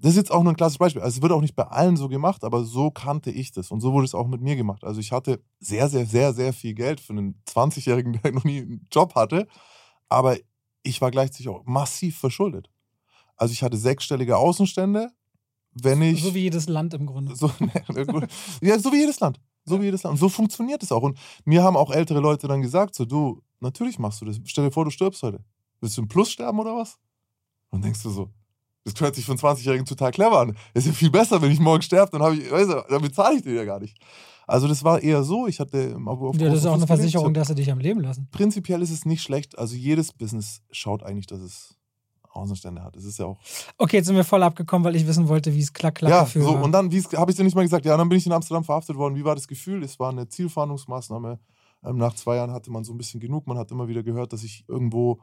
[0.00, 1.02] Das ist jetzt auch nur ein klassisches Beispiel.
[1.02, 3.72] Also es wird auch nicht bei allen so gemacht, aber so kannte ich das.
[3.72, 4.84] Und so wurde es auch mit mir gemacht.
[4.84, 8.60] Also ich hatte sehr, sehr, sehr, sehr viel Geld für einen 20-Jährigen, der noch nie
[8.60, 9.48] einen Job hatte.
[10.08, 10.36] Aber
[10.84, 12.70] ich war gleichzeitig auch massiv verschuldet.
[13.38, 15.10] Also ich hatte sechsstellige Außenstände,
[15.72, 16.22] wenn ich.
[16.22, 17.34] so wie jedes Land im Grunde.
[17.34, 17.50] So,
[17.94, 18.26] ne, gut.
[18.60, 19.40] ja, so wie jedes Land.
[19.64, 20.14] So wie jedes Land.
[20.14, 21.02] Und so funktioniert es auch.
[21.02, 24.40] Und mir haben auch ältere Leute dann gesagt: so, du, natürlich machst du das.
[24.44, 25.42] Stell dir vor, du stirbst heute.
[25.80, 26.98] Willst du im Plus sterben oder was?
[27.70, 28.30] Und denkst du so,
[28.84, 30.56] das hört sich einen 20-Jährigen total clever an.
[30.74, 33.02] Das ist ja viel besser, wenn ich morgen sterbe, dann habe ich, weißt du, dann
[33.02, 33.96] bezahle ich dir ja gar nicht.
[34.46, 36.86] Also das war eher so, ich hatte im Abo auf Ja, das ist auch eine.
[36.86, 38.28] Versicherung, Ich dass sie dich am Leben lassen.
[38.30, 39.58] Prinzipiell ist es nicht schlecht.
[39.58, 41.76] Also jedes Business schaut eigentlich, dass es
[42.30, 42.96] Außenstände hat.
[42.96, 43.38] Es ist ja auch
[43.76, 46.26] Okay, jetzt sind wir voll abgekommen, weil ich wissen wollte, wie es klack klack ja,
[46.26, 46.62] so, war.
[46.62, 48.96] und dann, habe ich dir nicht mal gesagt, ja, dann bin ich in Amsterdam verhaftet
[48.96, 49.14] worden.
[49.14, 49.82] Wie war das Gefühl?
[49.82, 51.38] Es war eine Zielfahndungsmaßnahme.
[51.84, 53.46] Ähm, nach zwei Jahren hatte man so ein bisschen genug.
[53.46, 55.20] Man hat immer wieder gehört, dass ich irgendwo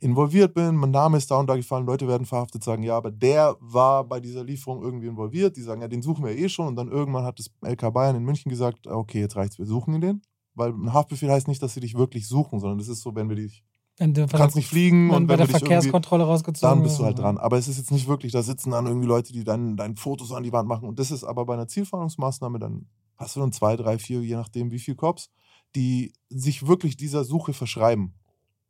[0.00, 0.74] involviert bin.
[0.76, 1.86] Mein Name ist da und da gefallen.
[1.86, 5.56] Leute werden verhaftet, sagen, ja, aber der war bei dieser Lieferung irgendwie involviert.
[5.56, 6.66] Die sagen, ja, den suchen wir eh schon.
[6.66, 9.94] Und dann irgendwann hat das LK Bayern in München gesagt, okay, jetzt reicht's, wir suchen
[9.94, 10.22] ihn den.
[10.54, 13.28] Weil ein Haftbefehl heißt nicht, dass sie dich wirklich suchen, sondern das ist so, wenn
[13.28, 13.64] wir dich,
[14.02, 17.38] Wenn du kannst nicht fliegen und bei der Verkehrskontrolle rausgezogen dann bist du halt dran.
[17.38, 20.32] Aber es ist jetzt nicht wirklich, da sitzen dann irgendwie Leute, die dann dein Fotos
[20.32, 20.88] an die Wand machen.
[20.88, 24.34] Und das ist aber bei einer Zielfahndungsmaßnahme, dann hast du dann zwei, drei, vier, je
[24.34, 25.30] nachdem wie viel Cops,
[25.76, 28.14] die sich wirklich dieser Suche verschreiben.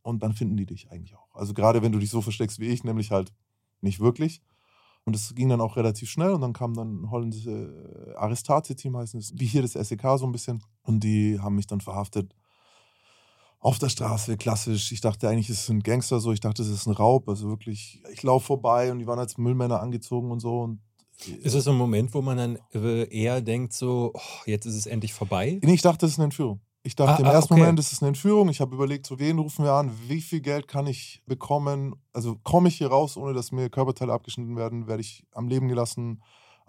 [0.03, 1.35] Und dann finden die dich eigentlich auch.
[1.35, 3.33] Also gerade wenn du dich so versteckst wie ich, nämlich halt
[3.81, 4.43] nicht wirklich.
[5.05, 9.15] Und es ging dann auch relativ schnell und dann kam dann ein holländische Arrestate-Team, heißt
[9.15, 10.63] es, wie hier das SEK so ein bisschen.
[10.83, 12.35] Und die haben mich dann verhaftet
[13.63, 14.91] auf der Straße, klassisch.
[14.91, 16.33] Ich dachte eigentlich, es sind Gangster so.
[16.33, 17.29] Ich dachte, es ist ein Raub.
[17.29, 20.63] Also wirklich, ich laufe vorbei und die waren als Müllmänner angezogen und so.
[20.63, 20.81] Und
[21.43, 24.75] Ist es so ein Moment, wo man dann äh, eher denkt, so, oh, jetzt ist
[24.75, 25.61] es endlich vorbei?
[25.63, 26.61] Nee, ich dachte, das ist eine Entführung.
[26.83, 27.61] Ich dachte Ah, im ah, ersten okay.
[27.61, 28.49] Moment, das ist eine Entführung.
[28.49, 31.95] Ich habe überlegt, so wen rufen wir an, wie viel Geld kann ich bekommen?
[32.13, 35.69] Also komme ich hier raus, ohne dass mir Körperteile abgeschnitten werden, werde ich am Leben
[35.69, 36.21] gelassen.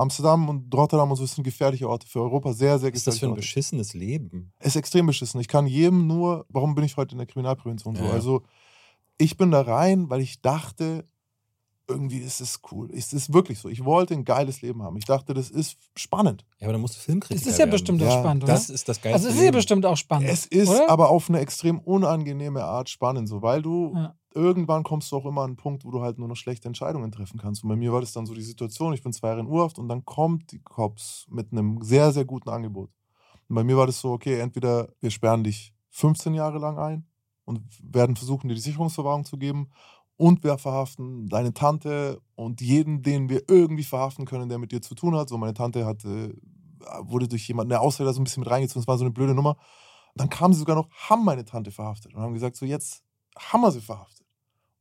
[0.03, 3.19] Amsterdam und Rotterdam und so sind gefährliche Orte für Europa, sehr, sehr Was ist das
[3.19, 3.41] für ein Orte.
[3.41, 4.51] beschissenes Leben?
[4.59, 5.41] Es ist extrem beschissen.
[5.41, 8.03] Ich kann jedem nur, warum bin ich heute in der Kriminalprävention so?
[8.03, 8.11] Ja.
[8.11, 8.43] Also
[9.17, 11.05] ich bin da rein, weil ich dachte,
[11.87, 12.89] irgendwie ist es cool.
[12.93, 13.67] Es ist wirklich so.
[13.67, 14.95] Ich wollte ein geiles Leben haben.
[14.95, 16.45] Ich dachte, das ist spannend.
[16.59, 17.71] Ja, aber dann musst du Filmkritiker Das ist ja werden.
[17.71, 18.53] bestimmt auch Ja, spannend, oder?
[18.53, 19.15] Das ist das Geilste.
[19.15, 20.29] also es ist ja bestimmt auch spannend.
[20.29, 20.89] Es ist oder?
[20.89, 24.15] aber auf eine extrem unangenehme Art spannend, so, weil du Ja.
[24.35, 27.11] Irgendwann kommst du auch immer an einen Punkt, wo du halt nur noch schlechte Entscheidungen
[27.11, 27.63] treffen kannst.
[27.63, 29.79] Und bei mir war das dann so die Situation, ich bin zwei Jahre in Urhaft
[29.79, 32.89] und dann kommt die Cops mit einem sehr, sehr guten Angebot.
[33.47, 37.05] Und bei mir war das so, okay, entweder wir sperren dich 15 Jahre lang ein
[37.45, 39.69] und werden versuchen, dir die Sicherungsverwahrung zu geben
[40.17, 44.81] und wir verhaften deine Tante und jeden, den wir irgendwie verhaften können, der mit dir
[44.81, 45.29] zu tun hat.
[45.29, 46.35] So, meine Tante hatte,
[47.01, 49.33] wurde durch jemanden, der Ausländer so ein bisschen mit reingezogen, das war so eine blöde
[49.33, 49.57] Nummer.
[50.15, 53.03] Dann kamen sie sogar noch, haben meine Tante verhaftet und haben gesagt, so jetzt
[53.37, 54.22] haben wir sie verhaftet.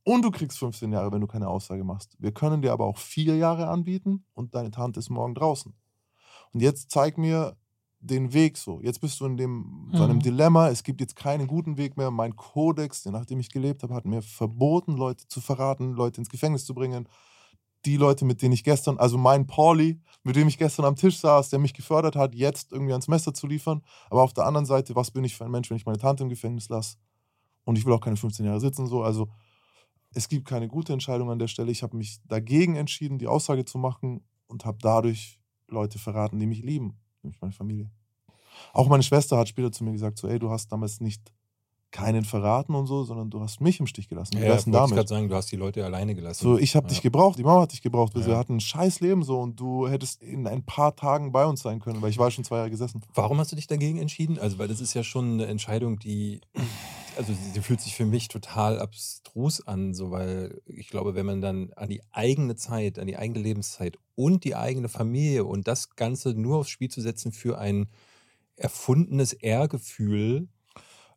[0.05, 2.17] Und du kriegst 15 Jahre, wenn du keine Aussage machst.
[2.19, 5.75] Wir können dir aber auch vier Jahre anbieten und deine Tante ist morgen draußen.
[6.53, 7.57] Und jetzt zeig mir
[8.01, 8.81] den Weg so.
[8.83, 10.23] Jetzt bist du in dem, so einem Mhm.
[10.23, 10.69] Dilemma.
[10.71, 12.11] Es gibt jetzt keinen guten Weg mehr.
[12.11, 16.65] Mein Kodex, nachdem ich gelebt habe, hat mir verboten, Leute zu verraten, Leute ins Gefängnis
[16.65, 17.09] zu bringen.
[17.85, 21.19] Die Leute, mit denen ich gestern, also mein Pauli, mit dem ich gestern am Tisch
[21.19, 23.83] saß, der mich gefördert hat, jetzt irgendwie ans Messer zu liefern.
[24.11, 26.25] Aber auf der anderen Seite, was bin ich für ein Mensch, wenn ich meine Tante
[26.25, 26.97] im Gefängnis lasse?
[27.65, 29.05] Und ich will auch keine 15 Jahre sitzen, so.
[29.05, 29.29] Also,
[30.15, 31.71] es gibt keine gute Entscheidung an der Stelle.
[31.71, 36.47] Ich habe mich dagegen entschieden, die Aussage zu machen und habe dadurch Leute verraten, die
[36.47, 37.91] mich lieben, nämlich meine Familie.
[38.73, 41.33] Auch meine Schwester hat später zu mir gesagt, so, ey, du hast damals nicht
[41.93, 44.39] keinen verraten und so, sondern du hast mich im Stich gelassen.
[44.39, 46.43] Ja, ich wollte gerade sagen, du hast die Leute alleine gelassen.
[46.43, 46.89] So, ich habe ja.
[46.89, 48.15] dich gebraucht, die Mama hat dich gebraucht.
[48.15, 48.39] Wir Ja.
[48.39, 51.81] hatten ein scheiß Leben so und du hättest in ein paar Tagen bei uns sein
[51.81, 53.03] können, weil ich war schon zwei Jahre gesessen.
[53.15, 54.39] Warum hast du dich dagegen entschieden?
[54.39, 56.41] Also, weil das ist ja schon eine Entscheidung, die,
[57.17, 61.41] also sie fühlt sich für mich total abstrus an, so weil ich glaube, wenn man
[61.41, 65.97] dann an die eigene Zeit, an die eigene Lebenszeit und die eigene Familie und das
[65.97, 67.89] Ganze nur aufs Spiel zu setzen für ein
[68.57, 70.49] erfundenes Ehrgefühl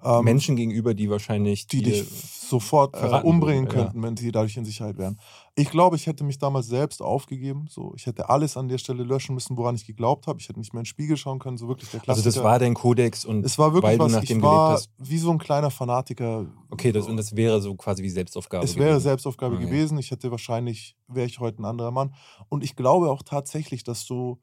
[0.04, 3.84] Ähm, Menschen gegenüber, die wahrscheinlich die dich sofort äh, umbringen würden, ja.
[3.86, 5.20] könnten, wenn sie dadurch in Sicherheit wären.
[5.56, 7.66] Ich glaube, ich hätte mich damals selbst aufgegeben.
[7.70, 10.40] So, ich hätte alles an der Stelle löschen müssen, woran ich geglaubt habe.
[10.40, 12.30] Ich hätte nicht mehr in den Spiegel schauen können, so wirklich der Also Klassiker.
[12.36, 14.68] das war dein Kodex und es war wirklich weil du was, nach ich dem war
[14.78, 15.10] gelebt hast.
[15.10, 16.46] wie so ein kleiner Fanatiker.
[16.70, 18.66] Okay, das, und das wäre so quasi wie Selbstaufgabe.
[18.66, 19.04] Es wäre gewesen.
[19.04, 19.66] Selbstaufgabe Okay.
[19.66, 19.98] gewesen.
[19.98, 22.14] Ich hätte wahrscheinlich, wäre ich heute ein anderer Mann.
[22.50, 24.38] Und ich glaube auch tatsächlich, dass du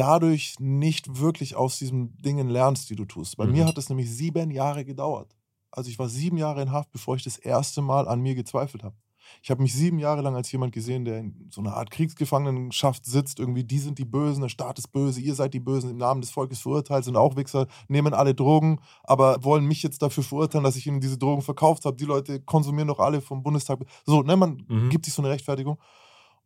[0.00, 3.36] dadurch nicht wirklich aus diesen Dingen lernst, die du tust.
[3.36, 3.52] Bei Mhm.
[3.52, 5.36] mir hat es nämlich sieben Jahre gedauert.
[5.70, 8.82] Also ich war sieben Jahre in Haft, bevor ich das erste Mal an mir gezweifelt
[8.82, 8.96] habe.
[9.42, 13.04] Ich habe mich sieben Jahre lang als jemand gesehen, der in so einer Art Kriegsgefangenenschaft
[13.06, 13.38] sitzt.
[13.38, 16.20] Irgendwie, die sind die Bösen, der Staat ist böse, ihr seid die Bösen, im Namen
[16.20, 20.64] des Volkes verurteilt, sind auch Wichser, nehmen alle Drogen, aber wollen mich jetzt dafür verurteilen,
[20.64, 21.96] dass ich ihnen diese Drogen verkauft habe.
[21.96, 23.78] Die Leute konsumieren doch alle vom Bundestag.
[24.06, 24.88] So, ne, man Mhm.
[24.90, 25.78] gibt sich so eine Rechtfertigung.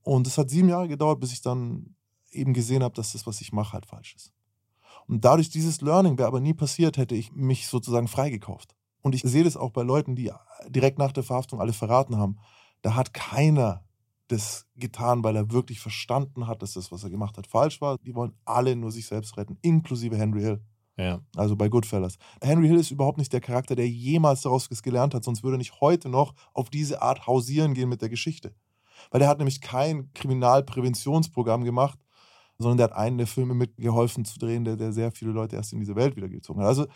[0.03, 1.95] Und es hat sieben Jahre gedauert, bis ich dann
[2.35, 4.33] eben gesehen habe, dass das, was ich mache, halt falsch ist.
[5.07, 8.75] Und dadurch dieses Learning wäre aber nie passiert, hätte ich mich sozusagen freigekauft.
[9.03, 10.33] Und ich sehe das auch bei Leuten, die
[10.69, 12.39] direkt nach der Verhaftung alle verraten haben.
[12.81, 13.85] Da hat keiner
[14.29, 17.99] das getan, weil er wirklich verstanden hat, dass das, was er gemacht hat, falsch war.
[17.99, 20.63] Die wollen alle nur sich selbst retten, inklusive Henry Hill.
[20.97, 21.21] Ja.
[21.37, 22.17] Also bei Goodfellas.
[22.41, 25.59] Henry Hill ist überhaupt nicht der Charakter, der jemals daraus gelernt hat, sonst würde er
[25.59, 28.55] nicht heute noch auf diese Art hausieren gehen mit der Geschichte.
[29.11, 31.99] Weil der hat nämlich kein Kriminalpräventionsprogramm gemacht,
[32.59, 35.73] sondern der hat einen der Filme mitgeholfen zu drehen, der, der sehr viele Leute erst
[35.73, 36.69] in diese Welt wiedergezogen hat.
[36.69, 36.87] Also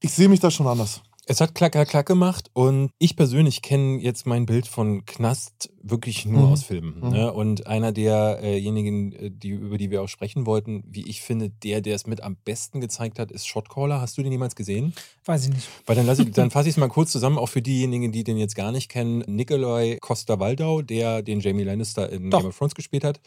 [0.00, 1.02] ich sehe mich da schon anders.
[1.30, 6.24] Es hat klacker klack gemacht und ich persönlich kenne jetzt mein Bild von Knast wirklich
[6.24, 6.52] nur Mhm.
[6.54, 7.00] aus Filmen.
[7.02, 7.08] Mhm.
[7.10, 7.30] Ne?
[7.34, 11.82] Und einer derjenigen, äh, die, über die wir auch sprechen wollten, wie ich finde, der,
[11.82, 14.00] der es mit am besten gezeigt hat, ist Shotcaller.
[14.00, 14.94] Hast du den jemals gesehen?
[15.26, 15.68] Weiß ich nicht.
[15.84, 18.24] Weil dann, lass ich, dann fasse ich es mal kurz zusammen, auch für diejenigen, die
[18.24, 19.22] den jetzt gar nicht kennen.
[19.26, 22.38] Nikolai Costa-Waldau, der den Jamie Lannister in Doch.
[22.40, 23.20] Game of Thrones gespielt hat,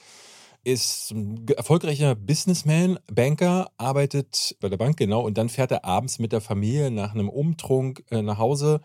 [0.64, 6.20] ist ein erfolgreicher Businessman, Banker, arbeitet bei der Bank, genau, und dann fährt er abends
[6.20, 8.82] mit der Familie nach einem Umtrunk äh, nach Hause.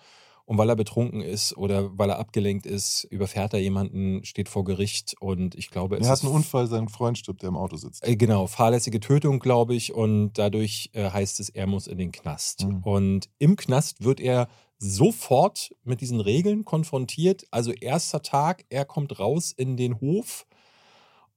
[0.49, 4.63] Und weil er betrunken ist oder weil er abgelenkt ist, überfährt er jemanden, steht vor
[4.63, 7.77] Gericht und ich glaube, es Er hat einen Unfall, sein Freund stirbt, der im Auto
[7.77, 8.07] sitzt.
[8.07, 9.93] äh, Genau, fahrlässige Tötung, glaube ich.
[9.93, 12.65] Und dadurch äh, heißt es, er muss in den Knast.
[12.65, 12.83] Mhm.
[12.85, 14.47] Und im Knast wird er
[14.79, 17.45] sofort mit diesen Regeln konfrontiert.
[17.51, 20.47] Also erster Tag, er kommt raus in den Hof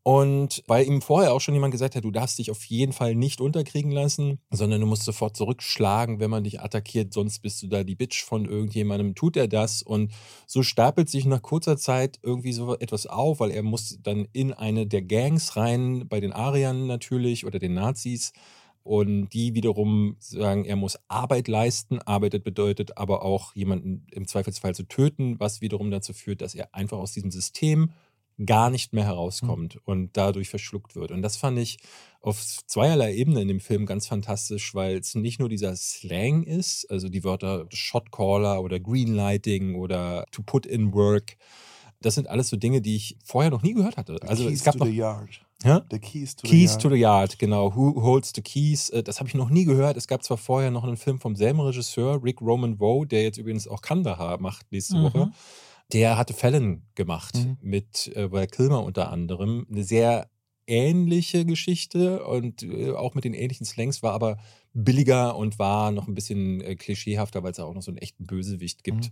[0.04, 3.16] Und weil ihm vorher auch schon jemand gesagt hat, du darfst dich auf jeden Fall
[3.16, 7.68] nicht unterkriegen lassen, sondern du musst sofort zurückschlagen, wenn man dich attackiert, sonst bist du
[7.68, 9.84] da die Bitch von irgendjemandem, tut er das.
[9.84, 10.12] Und
[10.48, 14.54] so stapelt sich nach kurzer Zeit irgendwie so etwas auf, weil er muss dann in
[14.54, 18.32] eine der Gangs rein, bei den Ariern natürlich oder den Nazis.
[18.84, 22.00] Und die wiederum sagen, er muss Arbeit leisten.
[22.00, 26.74] Arbeitet bedeutet aber auch jemanden im Zweifelsfall zu töten, was wiederum dazu führt, dass er
[26.74, 27.92] einfach aus diesem System
[28.46, 29.82] gar nicht mehr herauskommt mhm.
[29.86, 31.12] und dadurch verschluckt wird.
[31.12, 31.78] Und das fand ich
[32.22, 36.90] auf zweierlei Ebene in dem Film ganz fantastisch, weil es nicht nur dieser Slang ist,
[36.90, 41.38] also die Wörter Shotcaller oder Greenlighting oder to put in work.
[42.02, 44.18] Das sind alles so Dinge, die ich vorher noch nie gehört hatte.
[44.22, 45.42] The also keys es gab to noch the yard.
[45.66, 45.86] Ja?
[45.92, 46.82] The keys to Keys the yard.
[46.82, 47.76] to the Yard, genau.
[47.76, 48.90] Who holds the keys?
[48.92, 49.98] Äh, Das habe ich noch nie gehört.
[49.98, 53.38] Es gab zwar vorher noch einen Film vom selben Regisseur, Rick Roman Woe, der jetzt
[53.38, 55.04] übrigens auch Kandahar macht nächste Mhm.
[55.04, 55.32] Woche.
[55.92, 57.58] Der hatte Fallon gemacht Mhm.
[57.62, 59.66] mit äh, Val Kilmer unter anderem.
[59.72, 60.30] Eine sehr
[60.68, 64.38] ähnliche Geschichte und äh, auch mit den ähnlichen Slangs, war aber
[64.74, 68.26] billiger und war noch ein bisschen äh, klischeehafter, weil es auch noch so einen echten
[68.28, 69.06] Bösewicht gibt.
[69.06, 69.12] Mhm.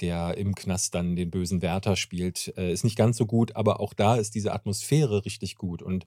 [0.00, 2.52] Der im Knast dann den bösen Wärter spielt.
[2.58, 5.82] Äh, ist nicht ganz so gut, aber auch da ist diese Atmosphäre richtig gut.
[5.82, 6.06] Und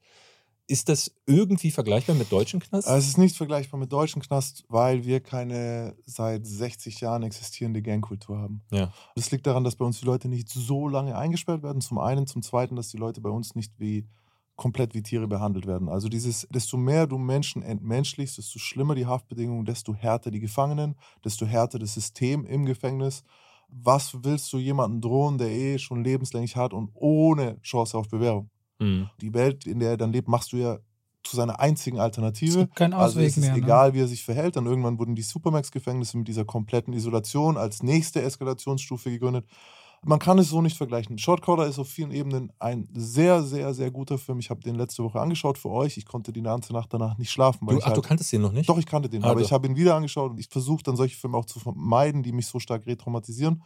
[0.67, 2.87] ist das irgendwie vergleichbar mit deutschen Knast?
[2.87, 8.39] Es ist nicht vergleichbar mit deutschen Knast, weil wir keine seit 60 Jahren existierende Gangkultur
[8.39, 8.61] haben.
[8.71, 8.91] Ja.
[9.15, 11.81] Das liegt daran, dass bei uns die Leute nicht so lange eingesperrt werden.
[11.81, 14.07] Zum einen, zum zweiten, dass die Leute bei uns nicht wie
[14.55, 15.89] komplett wie Tiere behandelt werden.
[15.89, 20.95] Also dieses, desto mehr du Menschen entmenschlichst, desto schlimmer die Haftbedingungen, desto härter die Gefangenen,
[21.23, 23.23] desto härter das System im Gefängnis.
[23.67, 28.49] Was willst du jemandem drohen, der eh schon lebenslänglich hat und ohne Chance auf Bewährung?
[28.79, 29.09] Mhm.
[29.21, 30.79] Die Welt, in der er dann lebt, machst du ja
[31.23, 32.59] zu seiner einzigen Es Alternative.
[32.59, 33.53] gibt keinen Also Ausweg es ist mehr.
[33.53, 33.57] Ne?
[33.59, 34.55] egal, wie er sich verhält.
[34.55, 39.45] Dann irgendwann wurden die Supermax-Gefängnisse mit dieser kompletten Isolation als nächste Eskalationsstufe gegründet.
[40.07, 41.17] Man kann es so nicht vergleichen.
[41.17, 44.37] Shortcaller ist auf vielen Ebenen ein sehr, sehr, sehr guter Film.
[44.37, 45.97] Ich habe den letzte Woche angeschaut für euch.
[45.97, 47.65] Ich konnte die ganze Nacht danach nicht schlafen.
[47.65, 48.69] Weil Du, ich ach, du halt, kanntest den noch nicht?
[48.69, 49.47] doch, ich kannte den, Ah, aber doch.
[49.47, 52.33] ich habe ihn wieder angeschaut und ich versuche dann solche Filme auch zu vermeiden, die
[52.33, 53.63] mich so stark retraumatisieren.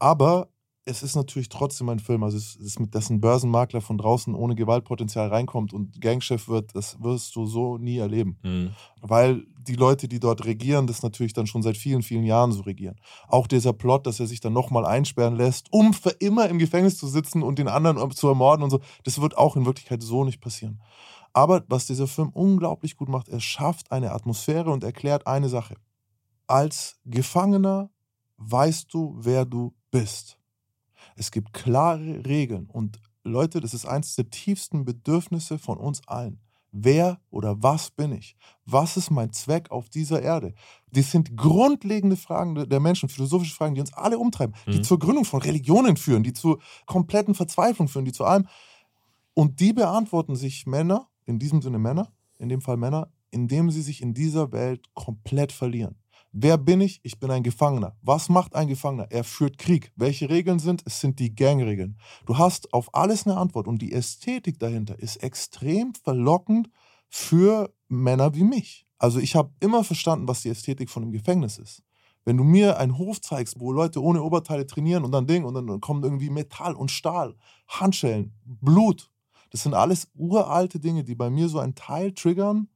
[0.00, 0.48] Aber
[0.88, 2.22] es ist natürlich trotzdem ein Film.
[2.22, 7.02] Also es ist mit dessen Börsenmakler von draußen ohne Gewaltpotenzial reinkommt und Gangchef wird, das
[7.02, 8.38] wirst du so nie erleben.
[8.44, 8.70] Mhm.
[9.02, 12.62] Weil die Leute, die dort regieren, das natürlich dann schon seit vielen, vielen Jahren so
[12.62, 12.96] regieren.
[13.26, 16.96] Auch dieser Plot, dass er sich dann nochmal einsperren lässt, um für immer im Gefängnis
[16.96, 20.24] zu sitzen und den anderen zu ermorden und so, das wird auch in Wirklichkeit so
[20.24, 20.80] nicht passieren.
[21.32, 25.74] Aber was dieser Film unglaublich gut macht, er schafft eine Atmosphäre und erklärt eine Sache.
[26.46, 27.90] Als Gefangener
[28.36, 30.38] weißt du, wer du bist.
[31.16, 36.40] Es gibt klare Regeln und Leute, das ist eines der tiefsten Bedürfnisse von uns allen.
[36.70, 38.36] Wer oder was bin ich?
[38.66, 40.54] Was ist mein Zweck auf dieser Erde?
[40.92, 44.84] Das sind grundlegende Fragen der- Menschen, philosophische Fragen, die uns alle umtreiben, die Mhm.
[44.84, 48.46] zur Gründung von Religionen führen, die zu kompletten Verzweiflung führen, die zu allem.
[49.34, 53.82] Und die beantworten sich Männer, in diesem Sinne Männer, in dem Fall Männer, indem sie
[53.82, 55.96] sich in dieser Welt komplett verlieren.
[56.38, 57.00] Wer bin ich?
[57.02, 57.96] Ich bin ein Gefangener.
[58.02, 59.06] Was macht ein Gefangener?
[59.08, 59.90] Er führt Krieg.
[59.96, 60.82] Welche Regeln sind?
[60.84, 61.98] Es sind die Gangregeln.
[62.26, 66.68] Du hast auf alles eine Antwort und die Ästhetik dahinter ist extrem verlockend
[67.08, 68.86] für Männer wie mich.
[68.98, 71.82] Also ich habe immer verstanden, was die Ästhetik von einem Gefängnis ist.
[72.26, 75.54] Wenn du mir einen Hof zeigst, wo Leute ohne Oberteile trainieren und dann Ding und
[75.54, 77.34] dann kommt irgendwie Metall und Stahl,
[77.66, 79.10] Handschellen, Blut,
[79.52, 82.68] das sind alles uralte Dinge, die bei mir so einen Teil triggern,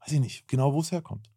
[0.00, 1.33] weiß ich nicht genau, wo es herkommt.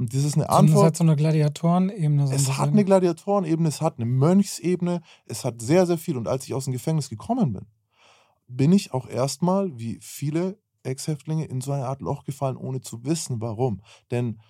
[0.00, 0.86] Und das ist eine So, das Antwort.
[0.86, 2.26] hat so eine Gladiatorenebene.
[2.26, 2.72] So ein Es hat bisschen.
[2.72, 6.16] eine Gladiatorenebene, es hat eine Mönchsebene, es hat sehr, sehr viel.
[6.16, 7.66] Und als ich aus dem Gefängnis gekommen bin,
[8.48, 13.04] bin ich auch erstmal, wie viele Ex-Häftlinge, in so eine Art Loch gefallen, ohne zu
[13.04, 13.82] wissen, warum.
[14.10, 14.40] Denn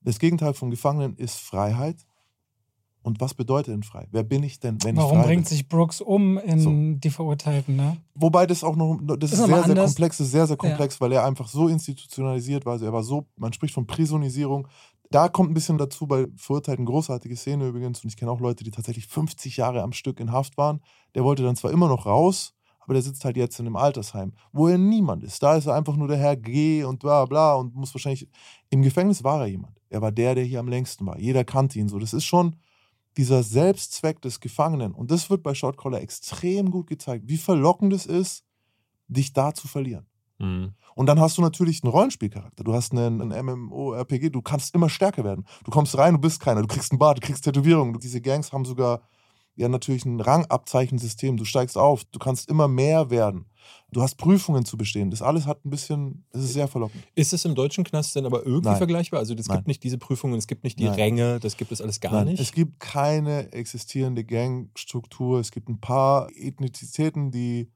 [0.00, 2.04] das Gegenteil vom Gefangenen ist Freiheit.
[3.02, 4.08] Und was bedeutet denn frei?
[4.10, 5.48] Wer bin ich denn, wenn Warum ich frei bringt bin?
[5.48, 6.98] sich Brooks um in So.
[6.98, 7.98] die Verurteilten, ne?
[8.16, 11.12] Wobei das auch noch, das Ist ist, sehr, sehr komplex, ist sehr, sehr komplex, weil
[11.12, 12.72] er einfach so institutionalisiert war.
[12.72, 14.66] Also er war so, man spricht von Prisonisierung.
[15.10, 18.02] Da kommt ein bisschen dazu bei Verurteilten großartige Szene übrigens.
[18.02, 20.80] Und ich kenne auch Leute, die tatsächlich 50 Jahre am Stück in Haft waren.
[21.14, 24.32] Der wollte dann zwar immer noch raus, aber der sitzt halt jetzt in einem Altersheim,
[24.52, 25.42] wo er niemand ist.
[25.42, 28.28] Da ist er einfach nur der Herr G und bla bla und muss wahrscheinlich.
[28.70, 29.80] Im Gefängnis war er jemand.
[29.88, 31.18] Er war der, der hier am längsten war.
[31.18, 31.98] Jeder kannte ihn so.
[31.98, 32.56] Das ist schon
[33.16, 34.92] dieser Selbstzweck des Gefangenen.
[34.92, 38.44] Und das wird bei Shotcaller extrem gut gezeigt, wie verlockend es ist,
[39.08, 40.06] dich da zu verlieren.
[40.38, 40.74] Mhm.
[40.94, 42.64] Und dann hast du natürlich einen Rollenspielcharakter.
[42.64, 45.46] Du hast einen, einen MMO-RPG, du kannst immer stärker werden.
[45.64, 47.98] Du kommst rein, du bist keiner, du kriegst einen Bart, du kriegst Tätowierungen.
[48.00, 49.02] Diese Gangs haben sogar
[49.56, 51.36] ja natürlich ein Rangabzeichensystem.
[51.36, 53.46] Du steigst auf, du kannst immer mehr werden.
[53.90, 55.10] Du hast Prüfungen zu bestehen.
[55.10, 57.02] Das alles hat ein bisschen, das ist sehr verlockend.
[57.14, 58.78] Ist es im deutschen Knast denn aber irgendwie Nein.
[58.78, 59.20] vergleichbar?
[59.20, 60.94] Also es gibt nicht diese Prüfungen, es gibt nicht die Nein.
[60.94, 62.40] Ränge, das gibt es alles gar Nein, nicht.
[62.40, 65.40] Es gibt keine existierende Gangstruktur.
[65.40, 67.70] Es gibt ein paar Ethnizitäten, die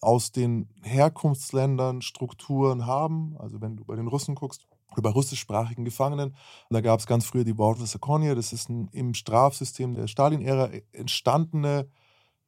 [0.00, 3.36] aus den Herkunftsländern Strukturen haben.
[3.38, 4.66] Also wenn du bei den Russen guckst,
[4.96, 6.34] bei russischsprachigen Gefangenen,
[6.68, 11.88] da gab es ganz früher die Bordwasserkonie, das ist ein im Strafsystem der Stalin-Ära entstandene,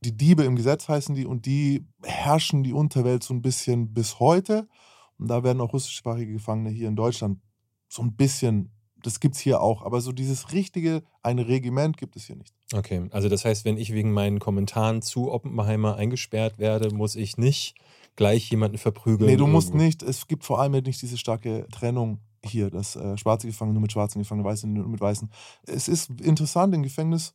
[0.04, 4.18] die Diebe im Gesetz heißen die, und die herrschen die Unterwelt so ein bisschen bis
[4.18, 4.68] heute.
[5.18, 7.40] Und da werden auch russischsprachige Gefangene hier in Deutschland
[7.88, 8.72] so ein bisschen,
[9.02, 12.54] das gibt es hier auch, aber so dieses richtige, ein Regiment gibt es hier nicht.
[12.72, 17.36] Okay, also das heißt, wenn ich wegen meinen Kommentaren zu Oppenheimer eingesperrt werde, muss ich
[17.36, 17.74] nicht
[18.16, 19.30] gleich jemanden verprügeln.
[19.30, 19.84] Nee, du musst irgendwo.
[19.84, 23.82] nicht, es gibt vor allem nicht diese starke Trennung hier, dass äh, schwarze Gefangene nur
[23.82, 25.30] mit schwarzen Gefangenen, weiße nur mit weißen.
[25.66, 27.34] Es ist interessant, im Gefängnis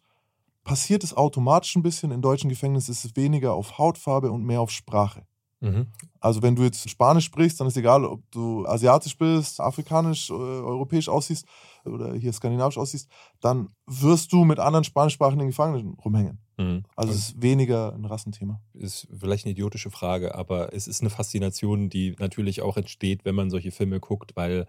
[0.64, 4.62] passiert es automatisch ein bisschen, in deutschen Gefängnissen ist es weniger auf Hautfarbe und mehr
[4.62, 5.26] auf Sprache.
[5.60, 5.88] Mhm.
[6.20, 10.34] Also wenn du jetzt Spanisch sprichst, dann ist egal, ob du asiatisch bist, afrikanisch, äh,
[10.34, 11.46] europäisch aussiehst
[11.88, 13.10] oder hier skandinavisch aussiehst,
[13.42, 16.40] dann wirst du mit anderen spanischsprachigen Gefangenen rumhängen.
[16.58, 16.84] Mhm.
[16.96, 18.62] Also es ist weniger ein Rassenthema.
[18.74, 23.36] ist vielleicht eine idiotische Frage, aber es ist eine Faszination, die natürlich auch entsteht, wenn
[23.36, 24.68] man solche Filme guckt, weil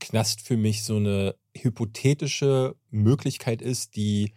[0.00, 4.32] Knast für mich so eine hypothetische Möglichkeit ist, die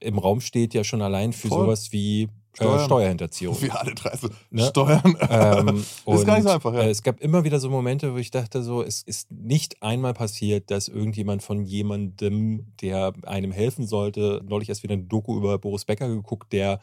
[0.00, 1.66] im Raum steht, ja schon allein für Voll.
[1.66, 2.84] sowas wie äh, Steuern.
[2.84, 3.60] Steuerhinterziehung.
[3.62, 4.62] Wir alle drei so Ne?
[4.64, 5.16] Steuern.
[5.30, 6.82] Ähm, ist gar nicht so einfach, ja.
[6.82, 10.12] äh, Es gab immer wieder so Momente, wo ich dachte, so, es ist nicht einmal
[10.14, 15.58] passiert, dass irgendjemand von jemandem, der einem helfen sollte, neulich erst wieder eine Doku über
[15.58, 16.80] Boris Becker geguckt, der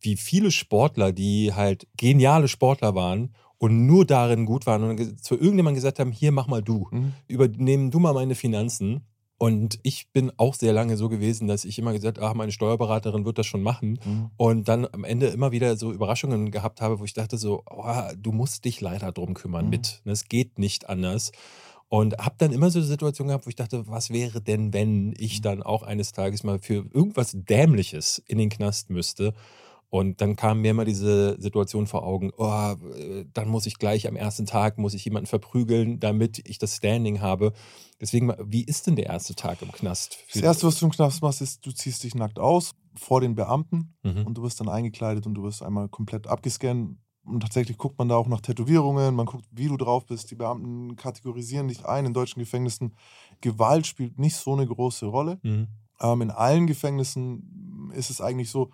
[0.00, 5.34] wie viele Sportler, die halt geniale Sportler waren und nur darin gut waren und zu
[5.34, 7.12] irgendjemandem gesagt haben, hier mach mal du, Mhm.
[7.26, 9.04] übernehmen du mal meine Finanzen.
[9.40, 13.24] Und ich bin auch sehr lange so gewesen, dass ich immer gesagt habe, meine Steuerberaterin
[13.24, 14.00] wird das schon machen.
[14.04, 14.30] Mhm.
[14.36, 17.84] Und dann am Ende immer wieder so Überraschungen gehabt habe, wo ich dachte so, oh,
[18.16, 19.70] du musst dich leider drum kümmern Mhm.
[19.70, 20.02] mit.
[20.04, 21.30] Es geht nicht anders.
[21.88, 25.38] Und habe dann immer so Situationen gehabt, wo ich dachte, was wäre denn, wenn ich
[25.38, 25.42] Mhm.
[25.42, 29.34] dann auch eines Tages mal für irgendwas Dämliches in den Knast müsste.
[29.90, 34.06] Und dann kam mir immer diese Situation vor Augen, oh, äh, dann muss ich gleich
[34.06, 37.52] am ersten Tag, muss ich jemanden verprügeln, damit ich das Standing habe.
[38.00, 40.18] Deswegen, wie ist denn der erste Tag im Knast?
[40.32, 43.34] Das Erste, was du im Knast machst, ist, du ziehst dich nackt aus vor den
[43.34, 44.26] Beamten Mhm.
[44.26, 46.98] und du wirst dann eingekleidet und du wirst einmal komplett abgescannt.
[47.24, 50.30] Und tatsächlich guckt man da auch nach Tätowierungen, man guckt, wie du drauf bist.
[50.30, 52.06] Die Beamten kategorisieren dich ein.
[52.06, 52.94] In deutschen Gefängnissen
[53.40, 55.38] Gewalt spielt nicht so eine große Rolle.
[55.42, 55.68] Mhm.
[56.00, 58.70] Ähm, in allen Gefängnissen ist es eigentlich so,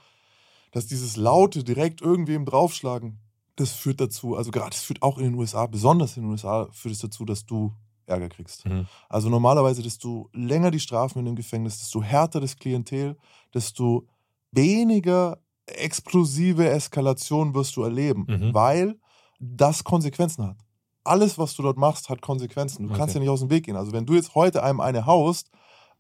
[0.75, 3.21] dass dieses laute, direkt irgendwem draufschlagen,
[3.57, 6.69] das führt dazu, also gerade das führt auch in den USA, besonders in den USA,
[6.73, 7.73] führt es dazu, dass du
[8.07, 8.67] Ärger kriegst.
[8.67, 8.87] Mhm.
[9.09, 13.17] Also normalerweise, desto länger die Strafen in dem Gefängnis, desto härter das Klientel,
[13.55, 14.07] desto
[14.51, 18.53] weniger explosive Eskalation wirst du erleben, Mhm.
[18.53, 18.99] weil
[19.39, 20.57] das Konsequenzen hat.
[21.05, 22.83] Alles, was du dort machst, hat Konsequenzen.
[22.83, 23.15] Du kannst Okay.
[23.15, 23.77] ja nicht aus dem Weg gehen.
[23.77, 25.51] Also wenn du jetzt heute einem eine haust,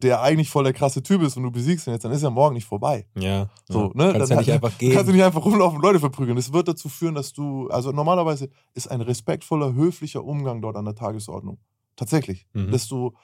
[0.02, 2.30] der eigentlich voll der krasse Typ ist und du besiegst ihn jetzt, dann ist er
[2.30, 3.06] morgen nicht vorbei.
[3.18, 3.90] Ja, So, ja.
[3.94, 4.12] ne?
[4.12, 5.14] Kannst Dann ja nicht hat- einfach Du kannst gehen.
[5.16, 6.36] nicht einfach rumlaufen und Leute verprügeln.
[6.36, 10.84] Das wird dazu führen, dass du, also normalerweise ist ein respektvoller, höflicher Umgang dort an
[10.84, 11.58] der Tagesordnung.
[11.96, 12.46] Tatsächlich.
[12.52, 12.70] Mhm.
[12.72, 13.14] Desto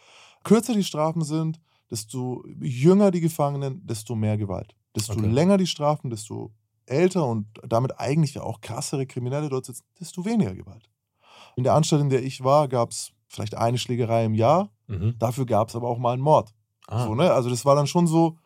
[0.44, 1.60] kürzer die Strafen sind,
[1.90, 4.74] desto jünger die Gefangenen, desto mehr Gewalt.
[4.96, 5.26] Desto Okay.
[5.26, 6.52] länger die Strafen, desto
[6.86, 10.88] älter und damit eigentlich ja auch krassere Kriminelle dort sitzen, desto weniger Gewalt.
[11.56, 14.70] In der Anstalt, in der ich war, gab es vielleicht eine Schlägerei im Jahr.
[14.86, 15.14] Mhm.
[15.18, 16.52] Dafür gab es aber auch mal einen Mord.
[16.90, 17.04] Ah.
[17.06, 17.32] So, ne?
[17.32, 18.36] Also das war dann schon so,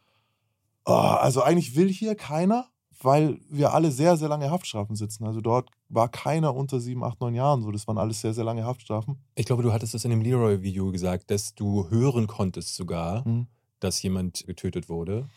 [0.84, 2.68] oh, also eigentlich will hier keiner,
[3.02, 5.24] weil wir alle sehr, sehr lange Haftstrafen sitzen.
[5.26, 7.70] Also dort war keiner unter sieben, acht, neun Jahren so.
[7.70, 9.16] Das waren alles sehr, sehr lange Haftstrafen.
[9.34, 13.46] Ich glaube, du hattest das in dem Leroy-Video gesagt, dass du hören konntest sogar, Mhm.
[13.80, 15.28] dass jemand getötet wurde.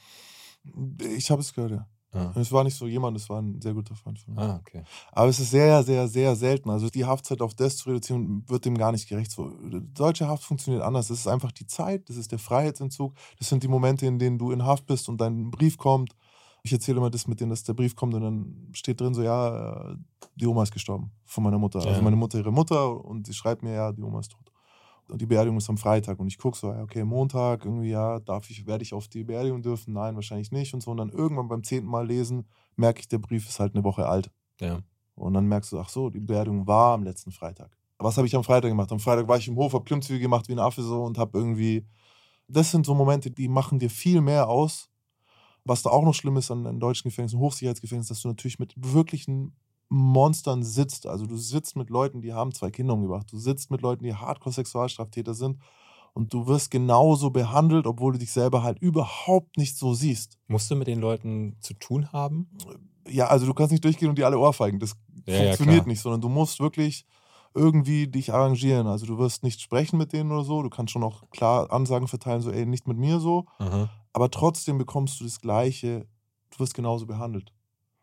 [1.16, 1.88] Ich habe es gehört, ja.
[2.14, 4.42] Ah, es war nicht so jemand, es war ein sehr guter Freund von mir.
[4.42, 4.84] ah okay.
[5.12, 6.70] Aber es ist sehr, sehr, sehr selten.
[6.70, 9.32] Also die Haftzeit auf das zu reduzieren, wird dem gar nicht gerecht.
[9.32, 9.52] So,
[9.94, 11.10] deutsche Haft funktioniert anders.
[11.10, 13.14] Das ist einfach die Zeit, das ist der Freiheitsentzug.
[13.40, 16.16] Das sind die Momente, in denen du in Haft bist und dein Brief kommt.
[16.64, 19.22] Ich erzähle immer das mit denen, dass der Brief kommt und dann steht drin so,
[19.22, 19.96] ja, äh,
[20.36, 21.80] die Oma ist gestorben von meiner Mutter.
[21.80, 21.88] Ja.
[21.88, 24.47] Also meine Mutter, ihre Mutter und sie schreibt mir, ja, die Oma ist tot.
[25.10, 28.50] Und die Beerdigung ist am Freitag und ich gucke so, okay, Montag, irgendwie, ja, darf
[28.50, 29.94] ich, werde ich auf die Beerdigung dürfen?
[29.94, 30.92] Nein, wahrscheinlich nicht und so.
[30.92, 34.08] Und dann irgendwann beim zehnten Mal lesen, merke ich, der Brief ist halt eine Woche
[34.08, 34.30] alt.
[34.60, 34.80] Ja.
[35.16, 37.72] Und dann merkst du, ach so, die Beerdigung war am letzten Freitag.
[38.00, 38.92] Was habe ich am Freitag gemacht?
[38.92, 41.38] Am Freitag war ich im Hof, habe Klimmzüge gemacht wie ein Affe so und habe
[41.38, 41.86] irgendwie.
[42.50, 44.90] Das sind so Momente, die machen dir viel mehr aus.
[45.66, 48.74] Was da auch noch schlimm ist an, an deutschen Gefängnissen, Hochsicherheitsgefängnissen, dass du natürlich mit
[48.78, 49.54] wirklichen
[49.89, 51.07] Monstern sitzt.
[51.07, 53.27] Also du sitzt mit Leuten, die haben zwei Kinder umgebracht.
[53.31, 55.57] Du sitzt mit Leuten, die Hardcore-Sexualstraftäter sind.
[56.14, 60.39] Und du wirst genauso behandelt, obwohl du dich selber halt überhaupt nicht so siehst.
[60.47, 62.49] Musst du mit den Leuten zu tun haben?
[63.07, 64.80] Ja, also du kannst nicht durchgehen und die alle ohrfeigen.
[64.80, 64.93] Das
[65.27, 65.88] Ja, ja, funktioniert klar.
[65.88, 67.05] nicht, sondern du musst wirklich
[67.53, 68.88] irgendwie dich arrangieren.
[68.88, 70.64] Also du wirst nicht sprechen mit denen oder so.
[70.64, 73.45] Du kannst schon auch klar Ansagen verteilen, so ey, nicht mit mir so.
[73.59, 73.89] Aha.
[74.11, 76.07] Aber trotzdem bekommst du das Gleiche.
[76.49, 77.53] Du wirst genauso behandelt.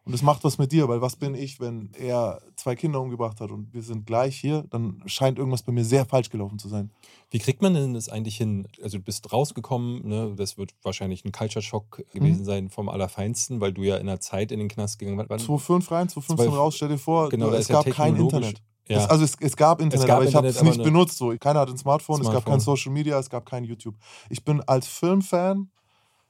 [0.07, 3.41] Und das macht was mit dir, weil was bin ich, wenn er zwei Kinder umgebracht
[3.41, 6.69] hat und wir sind gleich hier, dann scheint irgendwas bei mir sehr falsch gelaufen zu
[6.69, 6.91] sein.
[7.31, 8.69] Wie kriegt man denn das eigentlich hin?
[8.83, 10.35] Also du bist rausgekommen, ne?
[10.37, 12.45] das wird wahrscheinlich ein Culture-Schock gewesen Mhm.
[12.45, 15.25] sein vom Allerfeinsten, weil du ja in der Zeit in den Knast gegangen.
[15.27, 18.15] Wann- 2,5 rein, 2,15 Zwei- raus, stell dir vor, Genau, es ist ja gab kein
[18.17, 18.63] Internet.
[18.87, 18.99] Ja.
[18.99, 21.17] Es, also es, es gab Internet, gab aber ich habe es nicht benutzt.
[21.17, 21.35] So.
[21.41, 22.53] Keiner hat ein Smartphone, es gab Smartphone.
[22.53, 23.95] kein Social Media, es gab kein YouTube.
[24.29, 25.71] Ich bin als Filmfan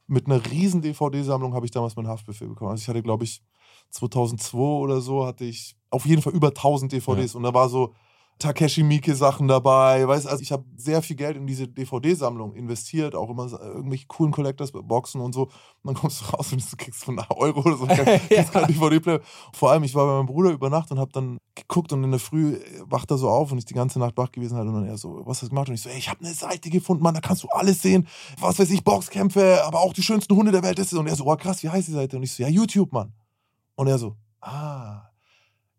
[0.06, 2.70] mit einer riesen DVD-Sammlung habe ich damals meinen Haftbefehl bekommen.
[2.70, 3.42] Also ich hatte, glaube ich,
[3.90, 7.94] 2002 oder so hatte ich auf jeden Fall über 1000 DVDs und da war so
[8.38, 13.14] Takeshi Miike Sachen dabei, weißt also ich habe sehr viel Geld in diese DVD-Sammlung investiert,
[13.14, 15.50] auch immer irgendwelche coolen Collectors Boxen und so und
[15.84, 17.86] dann kommst du raus und du kriegst von Euro oder so
[18.28, 19.20] kriegst kein DVD-Player.
[19.52, 22.10] Vor allem ich war bei meinem Bruder über Nacht und habe dann geguckt und in
[22.10, 24.74] der Früh wacht er so auf und ich die ganze Nacht wach gewesen halt und
[24.74, 25.68] dann er so, was hast du gemacht?
[25.68, 28.08] Und ich so, ey, ich habe eine Seite gefunden, Mann, da kannst du alles sehen,
[28.40, 30.98] was weiß ich, Boxkämpfe, aber auch die schönsten Hunde der Welt ist es.
[30.98, 32.16] Und er so, oh krass, wie heißt die Seite?
[32.16, 33.12] Und ich so, ja, YouTube, Mann.
[33.76, 35.10] Und er so, ah,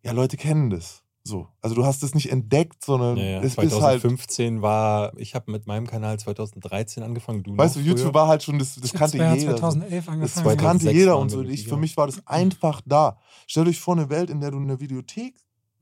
[0.04, 1.02] ja, Leute kennen das.
[1.28, 3.40] So, also du hast es nicht entdeckt, sondern Ja, ja.
[3.40, 7.42] es ist halt, 2015 war, ich habe mit meinem Kanal 2013 angefangen.
[7.42, 8.14] Du weißt du, YouTube früher.
[8.14, 9.40] war halt schon, das, das kannte jeder.
[9.40, 9.58] so.
[9.58, 10.46] 2011 Das angefangen.
[10.46, 11.42] 2006 kannte jeder und so.
[11.42, 13.18] Ich, für mich war das einfach da.
[13.48, 15.36] Stell euch vor, eine Welt, in der du in der Videothek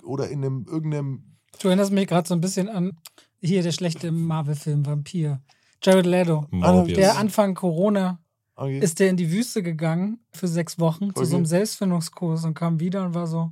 [0.06, 1.36] oder in einem irgendeinem.
[1.60, 2.98] Du erinnerst mich gerade so ein bisschen an
[3.42, 5.42] hier der schlechte Marvel-Film Vampir.
[5.82, 6.46] Jared Leto.
[6.52, 6.98] Morbius.
[6.98, 8.20] Der Anfang Corona
[8.56, 8.80] Okay.
[8.80, 11.26] ist der in die Wüste gegangen für sechs Wochen zu Okay.
[11.26, 13.52] so einem Selbstfindungskurs und kam wieder und war so,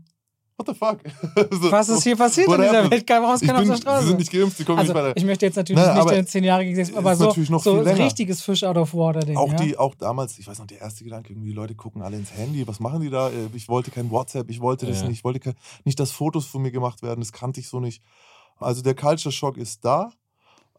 [0.58, 1.00] What the fuck?
[1.60, 2.92] so, was ist hier passiert in dieser happened?
[2.92, 3.08] Welt?
[3.08, 4.08] Kein raus, Ich keiner auf der sie Straße.
[4.10, 5.18] sind nicht geimpft, sie kommen also, nicht weiter.
[5.18, 8.44] ich möchte jetzt natürlich Nein, nicht aber zehn Jahre gegen aber ist so, so richtiges
[8.44, 9.38] Fish out of water Ding.
[9.38, 9.56] Auch ja?
[9.56, 12.32] die, auch damals, ich weiß noch, der erste Gedanke, irgendwie, die Leute gucken alle ins
[12.34, 13.30] Handy, was machen die da?
[13.30, 15.08] Äh, Ich wollte kein WhatsApp, ich wollte das Ja.
[15.08, 18.04] nicht, ich wollte nicht, dass Fotos von mir gemacht werden, das kannte ich so nicht.
[18.60, 20.12] Also der Culture Shock ist da.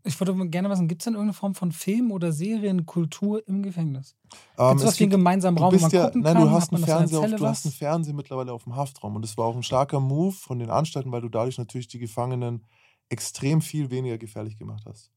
[0.04, 4.16] Ich würde gerne wissen, gibt es denn irgendeine Form von Film oder Serienkultur im Gefängnis?
[4.58, 6.44] Ähm, es was wie einen gemeinsamen Raum, wo man ja, gucken nein, kann?
[6.44, 7.72] du hast einen Fernseher, auf, du hast einen?
[7.72, 11.12] Fernseher mittlerweile auf dem Haftraum und das war auch ein starker Move von den Anstalten,
[11.12, 12.64] weil du dadurch natürlich die Gefangenen
[13.10, 15.12] extrem viel weniger gefährlich gemacht hast.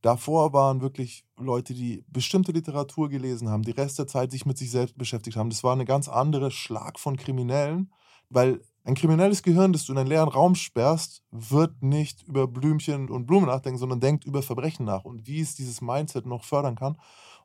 [0.00, 4.56] Davor waren wirklich Leute, die bestimmte Literatur gelesen haben, die Rest der Zeit sich mit
[4.56, 5.50] sich selbst beschäftigt haben.
[5.50, 7.92] Das war eine ganz andere Schlag von Kriminellen,
[8.30, 13.10] weil ein kriminelles Gehirn, das du in einen leeren Raum sperrst, wird nicht über Blümchen
[13.10, 16.76] und Blumen nachdenken, sondern denkt über Verbrechen nach und wie es dieses Mindset noch fördern
[16.76, 16.96] kann.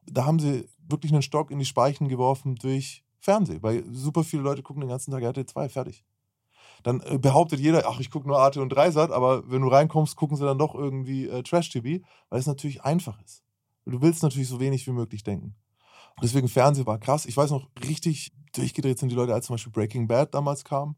[0.06, 4.44] Da haben sie wirklich einen Stock in die Speichen geworfen durch Fernsehen, weil super viele
[4.44, 6.06] Leute gucken den ganzen Tag RTL 2, fertig.
[6.84, 10.16] Dann äh, behauptet jeder, ach, ich gucke nur Arte und Dreisat, aber wenn du reinkommst,
[10.16, 13.44] gucken sie dann doch irgendwie äh, Trash-TV, weil es natürlich einfach ist.
[13.86, 15.56] Du willst natürlich so wenig wie möglich denken.
[16.22, 17.26] Deswegen Fernsehen war krass.
[17.26, 20.95] Ich weiß noch, richtig durchgedreht sind die Leute, als zum Beispiel Breaking Bad damals kam.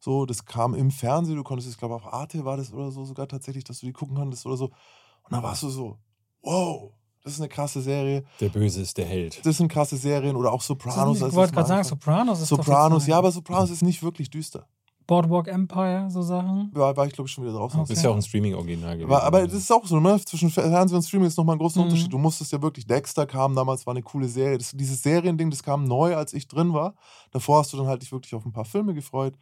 [0.00, 3.04] So, das kam im Fernsehen, du konntest, ich glaube, auf Arte war das oder so
[3.04, 4.66] sogar tatsächlich, dass du die gucken konntest oder so.
[4.66, 5.98] Und dann warst du so,
[6.42, 6.92] wow,
[7.24, 8.24] das ist eine krasse Serie.
[8.40, 9.44] Der Böse ist der Held.
[9.44, 11.16] Das sind krasse Serien oder auch Sopranos.
[11.16, 11.84] ich wollte das gerade sagen.
[11.84, 14.66] Sopranos ist doch Sopranos, ja, aber Sopranos ist nicht wirklich düster.
[15.06, 16.70] Boardwalk Empire, so Sachen.
[16.74, 17.72] Da war ich, glaube ich, schon wieder drauf.
[17.72, 17.80] Okay.
[17.88, 19.10] Das ist ja auch ein Streaming-Original gewesen.
[19.10, 20.22] Aber, aber das ist auch so, ne?
[20.22, 21.86] Zwischen Fernsehen und Streaming ist nochmal ein großer Mhm.
[21.86, 22.12] Unterschied.
[22.12, 24.58] Du musstest ja wirklich, Dexter kam damals, war eine coole Serie.
[24.58, 26.94] Das, dieses Seriending, das kam neu, als ich drin war.
[27.30, 29.34] Davor hast du dann halt dich wirklich auf ein paar Filme gefreut.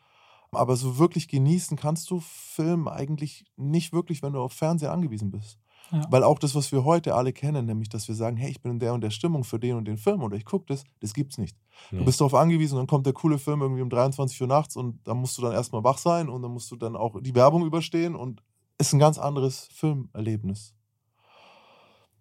[0.52, 5.31] Aber so wirklich genießen kannst du Film eigentlich nicht wirklich, wenn du auf Fernseher angewiesen
[5.31, 5.59] bist.
[5.93, 6.02] Ja.
[6.10, 8.73] Weil auch das, was wir heute alle kennen, nämlich, dass wir sagen, hey, ich bin
[8.73, 11.14] in der und der Stimmung für den und den Film oder ich gucke das, das
[11.14, 11.56] gibt's nicht.
[11.90, 11.98] Nee.
[11.98, 14.77] Du bist darauf angewiesen und dann kommt der coole Film irgendwie um 23 Uhr nachts
[14.77, 17.35] und dann musst du dann erstmal wach sein und dann musst du dann auch die
[17.35, 18.43] Werbung überstehen und
[18.78, 20.74] ist ein ganz anderes Filmerlebnis.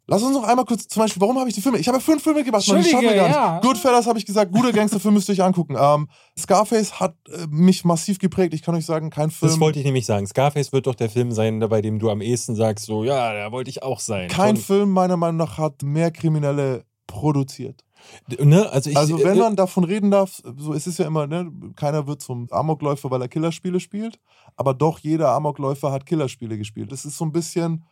[0.08, 1.80] Lass uns noch einmal kurz, zum Beispiel, warum habe ich die Filme?
[1.80, 3.36] Ich habe ja fünf Filme gemacht, man, das schaffen wir gar nicht.
[3.36, 3.60] ja.
[3.62, 5.76] Goodfellas habe ich gesagt, guter Gangsterfilm müsst ihr euch angucken.
[5.80, 6.08] Ähm,
[6.38, 8.54] Scarface hat äh, mich massiv geprägt.
[8.54, 9.50] Ich kann euch sagen, kein Film.
[9.52, 10.28] Das wollte ich nämlich sagen.
[10.28, 13.52] Scarface wird doch der Film sein, bei dem du am ehesten sagst, so, ja, da
[13.52, 14.28] wollte ich auch sein.
[14.30, 17.82] kein Schon- Film meiner Meinung nach hat mehr Kriminelle produziert.
[18.38, 18.70] Ne?
[18.70, 21.52] Also, ich, Also wenn äh, man davon reden darf, so es ist ja immer, ne,
[21.76, 24.20] keiner wird zum Amokläufer, weil er Killerspiele spielt,
[24.56, 26.92] aber doch jeder Amokläufer hat Killerspiele gespielt.
[26.92, 27.84] Das ist so ein bisschen,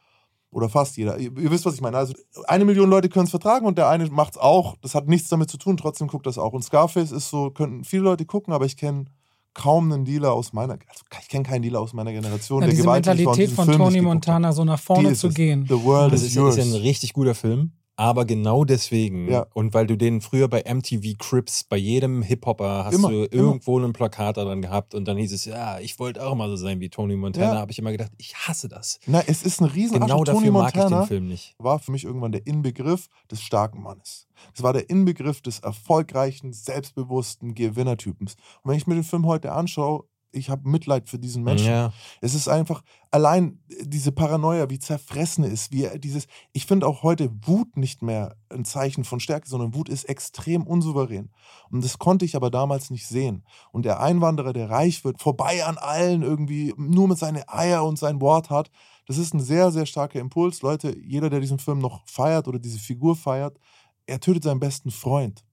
[0.53, 1.97] oder fast jeder, ihr, ihr wisst, was ich meine.
[1.97, 2.13] Also
[2.47, 4.75] eine Million Leute können es vertragen und der eine macht es auch.
[4.81, 6.53] Das hat nichts damit zu tun, trotzdem guckt das auch.
[6.53, 9.05] Und Scarface ist so, könnten viele Leute gucken, aber ich kenne
[9.53, 12.71] kaum einen Dealer aus meiner, also ich kenne keinen Dealer aus meiner Generation, Ja, der
[12.71, 14.01] diese gewalttätig war und Mentalität von Film Tony.
[14.01, 15.65] Montana, so nach vorne zu gehen.
[15.67, 16.57] The World das is ist, yours.
[16.57, 17.71] ist ein richtig guter Film.
[17.95, 19.45] Aber genau deswegen, Ja.
[19.53, 23.33] und weil du den früher bei MTV Crips, bei jedem Hip-Hopper hast Immer, du immer.
[23.33, 26.55] irgendwo ein Plakat daran gehabt und dann hieß es, ja, ich wollte auch mal so
[26.55, 27.59] sein wie Tony Montana, Ja.
[27.59, 28.99] habe ich immer gedacht, ich hasse das.
[29.05, 30.23] Na, es ist ein riesen Genau Arschloch.
[30.25, 31.55] dafür Tony mag ich Montana den Film nicht.
[31.59, 34.27] war für mich irgendwann der Inbegriff des starken Mannes.
[34.55, 38.35] Es war der Inbegriff des erfolgreichen, selbstbewussten Gewinnertypens.
[38.63, 41.67] Und wenn ich mir den Film heute anschaue, ich habe Mitleid für diesen Menschen.
[41.67, 41.93] Ja.
[42.21, 46.27] Es ist einfach allein diese Paranoia, wie zerfressen ist, wie dieses.
[46.51, 50.63] Ich finde auch heute Wut nicht mehr ein Zeichen von Stärke, sondern Wut ist extrem
[50.63, 51.31] unsouverän.
[51.71, 53.45] Und das konnte ich aber damals nicht sehen.
[53.71, 57.99] Und der Einwanderer, der reich wird, vorbei an allen irgendwie, nur mit seinen Eier und
[57.99, 58.69] sein Wort hat,
[59.05, 60.61] das ist ein sehr, sehr starker Impuls.
[60.61, 63.59] Leute, jeder, der diesen Film noch feiert oder diese Figur feiert,
[64.05, 65.43] er tötet seinen besten Freund.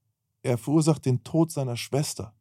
[0.43, 2.33] Er verursacht den Tod seiner Schwester.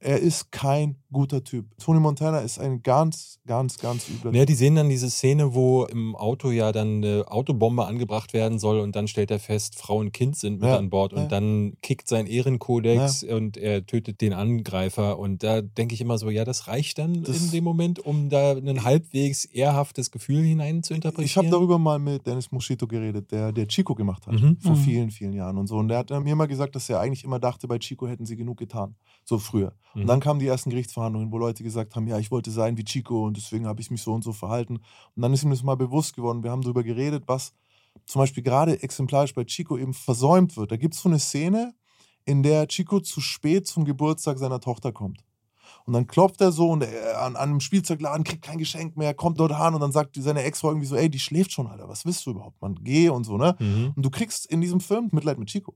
[0.00, 1.64] Er ist kein guter Typ.
[1.78, 5.84] Tony Montana ist ein ganz, ganz, ganz übler Ja, die sehen dann diese Szene, wo
[5.84, 9.96] im Auto ja dann eine Autobombe angebracht werden soll und dann stellt er fest, Frau
[9.98, 11.28] und Kind sind mit Ja, an Bord und ja.
[11.28, 16.28] dann kickt sein Ehrenkodex und er tötet den Angreifer und da denke ich immer so,
[16.28, 20.82] ja, das reicht dann Das- in dem Moment, um da ein halbwegs ehrhaftes Gefühl hinein
[20.82, 21.26] zu interpretieren.
[21.26, 24.58] Ich habe darüber mal mit Dennis Moschito geredet, der, der Chico gemacht hat, Mhm.
[24.60, 24.76] vor Mhm.
[24.80, 25.76] vielen, vielen Jahren und so.
[25.76, 28.36] Und der hat mir mal gesagt, dass er eigentlich immer dachte, bei Chico hätten sie
[28.36, 29.72] genug getan, so früher.
[29.94, 30.02] Mhm.
[30.02, 32.84] Und dann kamen die ersten Gerichtsverhandlungen, wo Leute gesagt haben, ja, ich wollte sein wie
[32.84, 34.76] Chico und deswegen habe ich mich so und so verhalten.
[34.76, 36.42] Und dann ist ihm das mal bewusst geworden.
[36.42, 37.52] Wir haben darüber geredet, was
[38.06, 40.72] zum Beispiel gerade exemplarisch bei Chico eben versäumt wird.
[40.72, 41.74] Da gibt es so eine Szene,
[42.24, 45.24] in der Chico zu spät zum Geburtstag seiner Tochter kommt.
[45.84, 49.12] Und dann klopft er so und er an, an einem Spielzeugladen kriegt kein Geschenk mehr,
[49.12, 51.88] kommt dort an und dann sagt seine Ex-Frau irgendwie so, ey, die schläft schon, Alter,
[51.88, 52.78] was willst du überhaupt, Mann?
[52.82, 53.54] Geh und so, ne?
[53.58, 53.92] Mhm.
[53.94, 55.74] Und du kriegst in diesem Film Mitleid mit Chico.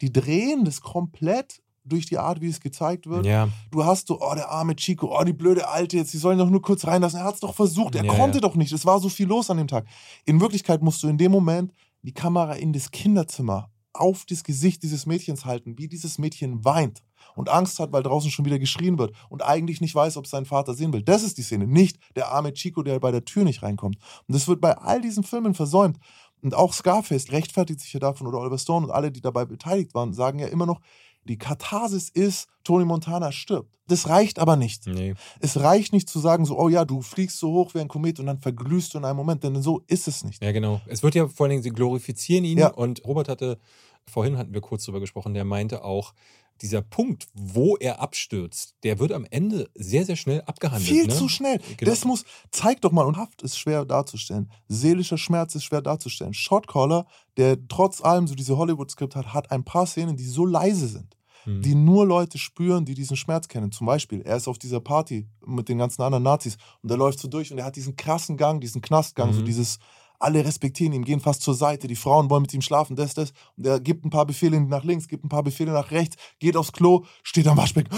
[0.00, 3.26] Die drehen das komplett durch die Art, wie es gezeigt wird.
[3.26, 6.38] Ja, Du hast so, oh, der arme Chico, oh, die blöde Alte jetzt, die sollen
[6.38, 7.18] doch nur kurz reinlassen.
[7.20, 8.40] Er hat es doch versucht, er Ja, konnte ja.
[8.40, 8.72] doch nicht.
[8.72, 9.86] Es war so viel los an dem Tag.
[10.24, 14.82] In Wirklichkeit musst du in dem Moment die Kamera in das Kinderzimmer auf das Gesicht
[14.82, 17.02] dieses Mädchens halten, wie dieses Mädchen weint
[17.34, 20.44] und Angst hat, weil draußen schon wieder geschrien wird und eigentlich nicht weiß, ob sein
[20.44, 21.02] Vater sehen will.
[21.02, 23.96] Das ist die Szene, nicht der arme Chico, der bei der Tür nicht reinkommt.
[24.26, 25.98] Und das wird bei all diesen Filmen versäumt.
[26.40, 29.94] Und auch Scarface rechtfertigt sich ja davon oder Oliver Stone und alle, die dabei beteiligt
[29.94, 30.80] waren, sagen ja immer noch,
[31.28, 33.70] die Katharsis ist, Tony Montana stirbt.
[33.86, 34.86] Das reicht aber nicht.
[34.86, 35.14] nee.
[35.40, 38.20] Es reicht nicht zu sagen, so, oh ja, du fliegst so hoch wie ein Komet
[38.20, 40.42] und dann verglühst du in einem Moment, denn so ist es nicht.
[40.42, 40.80] Ja, genau.
[40.86, 42.68] Es wird ja vor allen Dingen, sie glorifizieren ihn Ja.
[42.68, 43.58] und Robert hatte,
[44.06, 46.12] vorhin hatten wir kurz drüber gesprochen, der meinte auch,
[46.60, 50.88] dieser Punkt, wo er abstürzt, der wird am Ende sehr, sehr schnell abgehandelt.
[50.88, 51.14] Viel ne?
[51.14, 51.58] zu schnell.
[51.76, 51.90] Genau.
[51.90, 54.50] Das muss, zeig doch mal, und Haft ist schwer darzustellen.
[54.66, 56.34] Seelischer Schmerz ist schwer darzustellen.
[56.34, 57.06] Shotcaller,
[57.36, 61.16] der trotz allem so diese Hollywood-Skript hat, hat ein paar Szenen, die so leise sind,
[61.44, 61.62] Hm.
[61.62, 63.70] die nur Leute spüren, die diesen Schmerz kennen.
[63.72, 67.18] Zum Beispiel, er ist auf dieser Party mit den ganzen anderen Nazis und er läuft
[67.20, 69.44] so durch und er hat diesen krassen Gang, diesen Knastgang, so Mhm.
[69.46, 69.78] dieses,
[70.20, 73.32] alle respektieren ihn, gehen fast zur Seite, die Frauen wollen mit ihm schlafen, das, das.
[73.56, 76.56] Und er gibt ein paar Befehle nach links, gibt ein paar Befehle nach rechts, geht
[76.56, 77.96] aufs Klo, steht am Waschbecken,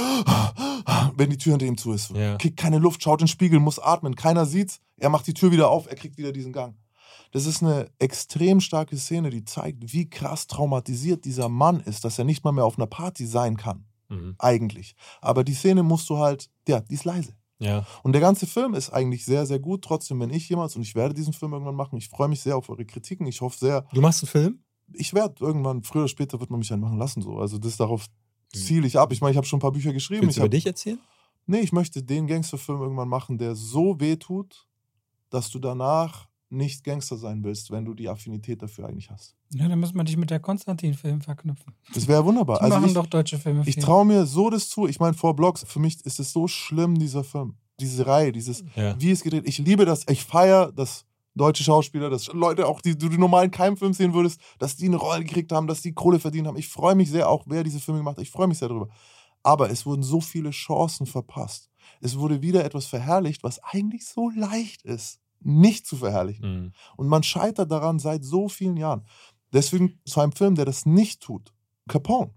[1.16, 2.10] wenn die Tür hinter ihm zu ist.
[2.10, 2.36] Ja.
[2.36, 4.80] Kriegt keine Luft, schaut in den Spiegel, muss atmen, keiner sieht's.
[4.98, 6.74] Er macht die Tür wieder auf, er kriegt wieder diesen Gang.
[7.32, 12.19] Das ist eine extrem starke Szene, die zeigt, wie krass traumatisiert dieser Mann ist, dass
[12.19, 14.35] er nicht mal mehr auf einer Party sein kann, Mhm.
[14.39, 14.94] eigentlich.
[15.20, 17.35] Aber die Szene musst du halt, ja, die ist leise.
[17.61, 17.86] Ja.
[18.02, 19.85] Und der ganze Film ist eigentlich sehr, sehr gut.
[19.85, 22.57] Trotzdem, wenn ich jemals, und ich werde diesen Film irgendwann machen, ich freue mich sehr
[22.57, 23.27] auf eure Kritiken.
[23.27, 24.65] Ich hoffe sehr, Du machst einen Film?
[24.94, 27.20] ich werde irgendwann, früher oder später wird man mich einen machen lassen.
[27.23, 27.39] So.
[27.39, 28.07] Also das darauf
[28.52, 29.12] ziele ich ab.
[29.12, 30.23] Ich meine, ich habe schon ein paar Bücher geschrieben.
[30.23, 30.98] Willst Ich du über hab, dich erzählen?
[31.47, 34.66] nee, ich möchte den Gangsterfilm irgendwann machen, der so weh tut,
[35.28, 39.35] dass du danach nicht Gangster sein willst, wenn du die Affinität dafür eigentlich hast.
[39.52, 41.74] Ja, dann müssen wir dich mit der Konstantin-Film verknüpfen.
[41.94, 42.59] Das wäre wunderbar.
[42.59, 43.62] Die Also machen ich, doch deutsche Filme.
[43.66, 44.86] ich traue mir so das zu.
[44.86, 47.55] Ich meine, vor Blogs, für mich ist es so schlimm, dieser Film.
[47.78, 49.01] Diese Reihe, dieses, Ja.
[49.01, 49.44] wie es gedreht.
[49.47, 50.05] Ich liebe das.
[50.09, 51.05] Ich feiere, dass
[51.36, 54.97] deutsche Schauspieler, dass Leute auch, die du die normalen Keimfilm sehen würdest, dass die eine
[54.97, 56.56] Rolle gekriegt haben, dass die Kohle verdient haben.
[56.59, 58.22] Ich freue mich sehr, auch wer diese Filme gemacht hat.
[58.24, 58.89] Ich freue mich sehr darüber.
[59.44, 61.70] Aber es wurden so viele Chancen verpasst.
[62.01, 66.64] Es wurde wieder etwas verherrlicht, was eigentlich so leicht ist, nicht zu verherrlichen.
[66.64, 66.72] Mhm.
[66.96, 69.04] Und man scheitert daran seit so vielen Jahren.
[69.52, 71.52] Deswegen zu einem Film, der das nicht tut.
[71.88, 72.30] Capone.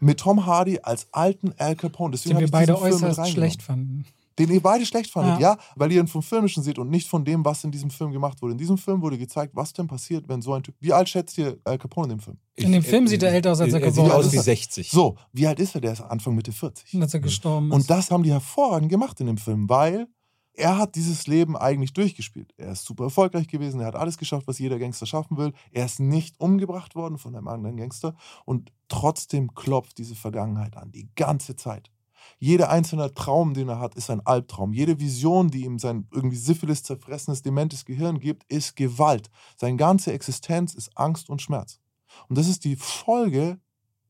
[0.00, 2.12] Mit Tom Hardy als alten Al Capone.
[2.12, 4.04] Deswegen Den wir beide äußerst schlecht fanden.
[4.38, 5.52] Den ihr beide schlecht fandet, ja.
[5.52, 5.58] Ja.
[5.76, 8.40] weil ihr ihn vom Filmischen seht und nicht von dem, was in diesem Film gemacht
[8.40, 8.52] wurde.
[8.52, 10.74] In diesem Film wurde gezeigt, was denn passiert, wenn so ein Typ.
[10.80, 12.38] Wie alt schätzt ihr Al Capone in dem Film?
[12.54, 14.32] In dem Film äh, sieht er älter aus, als er Er sieht geworden aus ist.
[14.32, 14.90] wie 60.
[14.90, 15.82] So, wie alt ist er?
[15.82, 17.02] Der ist Anfang Mitte 40.
[17.02, 17.74] als er gestorben ist.
[17.74, 20.06] Und das haben die hervorragend gemacht in dem Film, weil
[20.54, 22.52] er hat dieses Leben eigentlich durchgespielt.
[22.56, 25.52] Er ist super erfolgreich gewesen, er hat alles geschafft, was jeder Gangster schaffen will.
[25.70, 28.14] Er ist nicht umgebracht worden von einem anderen Gangster
[28.44, 31.90] und trotzdem klopft diese Vergangenheit an, die ganze Zeit.
[32.38, 34.72] Jeder einzelne Traum, den er hat, ist ein Albtraum.
[34.72, 39.30] Jede Vision, die ihm sein irgendwie Syphilis zerfressenes, dementes Gehirn gibt, ist Gewalt.
[39.56, 41.80] Seine ganze Existenz ist Angst und Schmerz.
[42.28, 43.58] Und das ist die Folge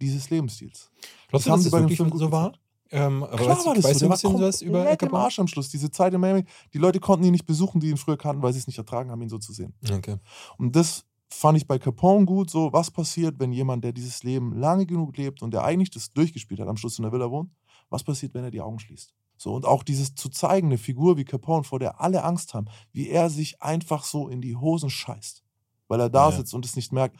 [0.00, 0.90] dieses Lebensstils.
[1.28, 2.52] Glaubst du, haben dass sie es bei dem wirklich Film so war?
[2.92, 4.06] Ähm, aber Klar weißt, war das weißt so.
[4.06, 5.22] du ein bisschen was über Capone?
[5.22, 5.68] Arsch am Schluss.
[5.68, 6.44] Diese Zeit in Miami,
[6.74, 9.10] die Leute konnten ihn nicht besuchen, die ihn früher kannten, weil sie es nicht ertragen
[9.10, 9.74] haben, ihn so zu sehen.
[9.90, 10.16] Okay.
[10.58, 14.54] Und das fand ich bei Capone gut, so was passiert, wenn jemand, der dieses Leben
[14.58, 17.50] lange genug lebt und der eigentlich das durchgespielt hat, am Schluss in der Villa wohnt,
[17.88, 19.14] was passiert, wenn er die Augen schließt?
[19.36, 22.66] So, und auch dieses zu zeigen, eine Figur wie Capone, vor der alle Angst haben,
[22.92, 25.42] wie er sich einfach so in die Hosen scheißt,
[25.88, 26.36] weil er da Ja.
[26.36, 27.16] sitzt und es nicht merkt.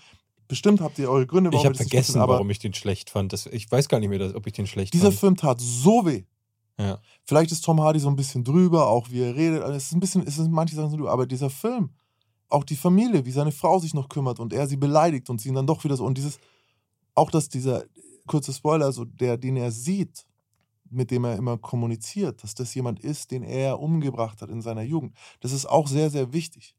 [0.51, 2.74] Bestimmt habt ihr eure Gründe, Ich warum habe das nicht vergessen, aber warum ich den
[2.74, 3.32] schlecht fand.
[3.32, 5.20] Das, ich weiß gar nicht mehr, ob ich den schlecht dieser fand.
[5.20, 6.24] Film tat so weh.
[6.77, 6.98] Ja.
[7.24, 9.62] Vielleicht ist Tom Hardy so ein bisschen drüber, auch wie er redet.
[9.62, 11.90] Also Es ist ein bisschen, es sind manche Sachen so drüber, aber dieser Film,
[12.48, 15.51] auch die Familie, wie seine Frau sich noch kümmert und er sie beleidigt und sie
[15.51, 16.05] ihn dann doch wieder so.
[16.05, 16.40] Und dieses,
[17.14, 17.85] auch dass dieser
[18.27, 20.27] kurze Spoiler, so der, den er sieht,
[20.90, 24.82] mit dem er immer kommuniziert, dass das jemand ist, den er umgebracht hat in seiner
[24.82, 25.14] Jugend.
[25.39, 26.74] Das ist auch sehr, sehr wichtig.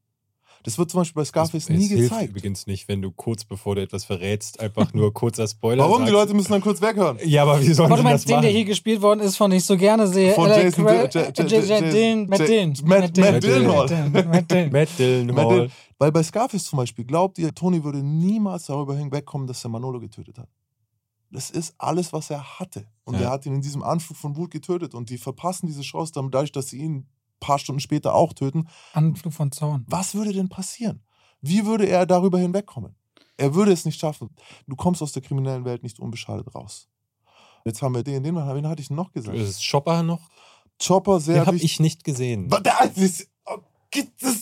[0.64, 2.30] Das wird zum Beispiel bei Scarface es, nie es hilft gezeigt.
[2.30, 5.98] übrigens nicht, wenn du kurz bevor du etwas verrätst, einfach nur kurzer Spoiler Warum?
[6.04, 6.12] Die sagst.
[6.12, 7.18] Leute müssen dann kurz weghören.
[7.24, 8.42] Ja, aber wie sollen meinst das den, machen?
[8.42, 10.34] der hier gespielt worden ist, von ich so gerne sehe.
[10.34, 10.48] Von.
[10.48, 12.74] Jason Dillon- Matt Dillon.
[12.84, 14.70] Matt- Dillon.
[14.72, 15.70] Matt Dillon.
[15.98, 20.00] Weil bei Scarface zum Beispiel, glaubt ihr, Tony würde niemals darüber hinwegkommen, dass er Manolo
[20.00, 20.48] getötet hat?
[21.30, 22.84] Das ist alles, was er hatte.
[23.04, 23.22] Und Ja.
[23.22, 24.94] er hat ihn in diesem Anflug von Wut getötet.
[24.94, 27.06] Und die verpassen diese Chance dann dadurch, dass sie ihn
[27.42, 28.68] paar Stunden später auch töten.
[28.94, 29.84] Anflug von Zorn.
[29.88, 31.02] Was würde denn passieren?
[31.40, 32.94] Wie würde er darüber hinwegkommen?
[33.36, 34.30] Er würde es nicht schaffen.
[34.66, 36.88] Du kommst aus der kriminellen Welt nicht unbeschadet raus.
[37.64, 39.36] Jetzt haben wir den, den, wen hatte ich noch gesagt?
[39.36, 40.20] Ist Chopper noch?
[40.84, 42.48] Chopper, sehr Den habe ich nicht gesehen.
[42.48, 43.28] Das ist-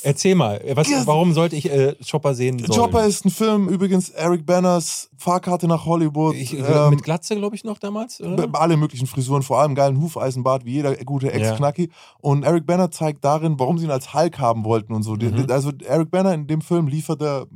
[0.02, 2.70] Erzähl mal, was, warum sollte ich äh, Chopper sehen sollen?
[2.70, 6.34] Chopper ist ein Film, übrigens Eric Banners Fahrkarte nach Hollywood.
[6.34, 8.48] ich, ähm, mit Glatze, glaube ich, noch damals, oder?
[8.52, 11.90] alle möglichen Frisuren, vor allem geilen Hufeisenbart, wie jeder gute Ex-Knacki.
[12.20, 15.14] Und Eric Banner zeigt darin, warum sie ihn als Hulk haben wollten und so.
[15.14, 15.46] Mhm.
[15.50, 17.46] Also Eric Banner in dem Film liefert er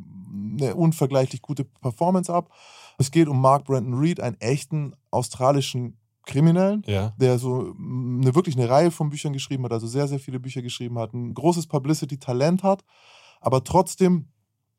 [0.60, 2.50] eine unvergleichlich gute Performance ab.
[2.98, 7.12] Es geht um Mark Brandon Reed, einen echten australischen Kriminellen Ja.
[7.18, 10.40] der so mm, eine, wirklich eine Reihe von Büchern geschrieben hat, also sehr, sehr viele
[10.40, 12.84] Bücher geschrieben hat, ein großes Publicity-Talent hat,
[13.40, 14.28] aber trotzdem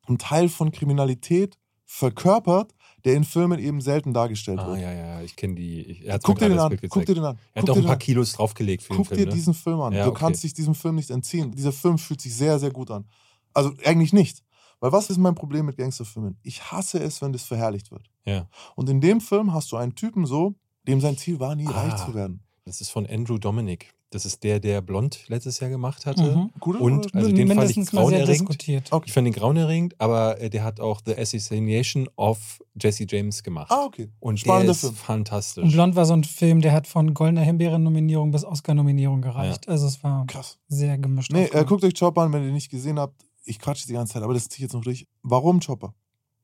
[0.07, 2.73] einen Teil von Kriminalität verkörpert,
[3.03, 4.80] der in Filmen eben selten dargestellt Ah, wird.
[4.80, 5.81] ja, ja, ich kenne die.
[5.81, 7.38] Ich, er Guck dir den an, guck dir den an.
[7.53, 7.99] Er hat guck auch dir ein paar an.
[7.99, 9.30] Kilos draufgelegt für Guck den dir Film.
[9.30, 9.35] Ne?
[9.35, 9.93] diesen Film an.
[9.93, 10.19] Ja, du okay.
[10.19, 11.51] kannst dich diesem Film nicht entziehen.
[11.51, 13.05] Dieser Film fühlt sich sehr, sehr gut an.
[13.53, 14.41] Also eigentlich nicht.
[14.80, 16.38] Weil was ist mein Problem mit Gangsterfilmen?
[16.43, 18.09] Ich hasse es, wenn das verherrlicht wird.
[18.26, 18.49] Ja.
[18.76, 20.55] Und in dem Film hast du einen Typen so,
[20.88, 21.72] dem sein Ziel war, nie Ah.
[21.72, 22.41] reich zu werden.
[22.66, 23.94] Das ist von Andrew Dominic.
[24.12, 26.24] Das ist der, der Blond letztes Jahr gemacht hatte.
[26.36, 26.52] Mhm.
[26.60, 28.30] Gut, Und also den fand ich grauenerregend.
[28.30, 28.88] diskutiert.
[28.94, 29.03] Okay.
[29.07, 33.70] Ich fand den grauenerregend, aber äh, der hat auch The Assassination of Jesse James gemacht.
[33.72, 34.10] Ah, okay.
[34.20, 34.94] Und Spannender der ist Film.
[34.95, 35.64] fantastisch.
[35.66, 39.68] Und Blond war so ein Film, der hat von Goldener Himbeeren-Nominierung bis Oscar-Nominierung gereicht.
[39.68, 40.60] Also es war Krass.
[40.70, 41.32] sehr gemischt.
[41.34, 43.26] Nee, äh, guckt euch Chopper an, wenn ihr ihn nicht gesehen habt.
[43.44, 45.07] Ich quatsche die ganze Zeit, aber das ziehe ich jetzt noch durch.
[45.24, 45.94] Warum Chopper?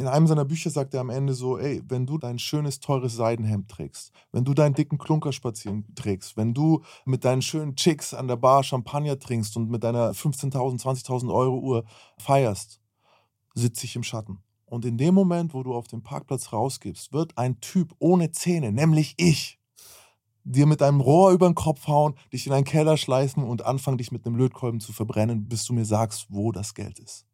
[0.01, 3.15] In einem seiner Bücher sagt er am Ende so, ey, wenn du dein schönes, teures
[3.15, 8.15] Seidenhemd trägst, wenn du deinen dicken Klunker spazieren trägst, wenn du mit deinen schönen Chicks
[8.15, 11.85] an der Bar Champagner trinkst und mit deiner 15.000, 20.000 Euro Uhr
[12.17, 12.81] feierst,
[13.53, 14.39] sitze ich im Schatten.
[14.65, 18.71] Und in dem Moment, wo du auf den Parkplatz rausgibst, wird ein Typ ohne Zähne,
[18.71, 19.59] nämlich ich,
[20.43, 23.99] dir mit einem Rohr über den Kopf hauen, dich in einen Keller schleifen und anfangen,
[23.99, 27.27] dich mit einem Lötkolben zu verbrennen, bis du mir sagst, wo das Geld ist.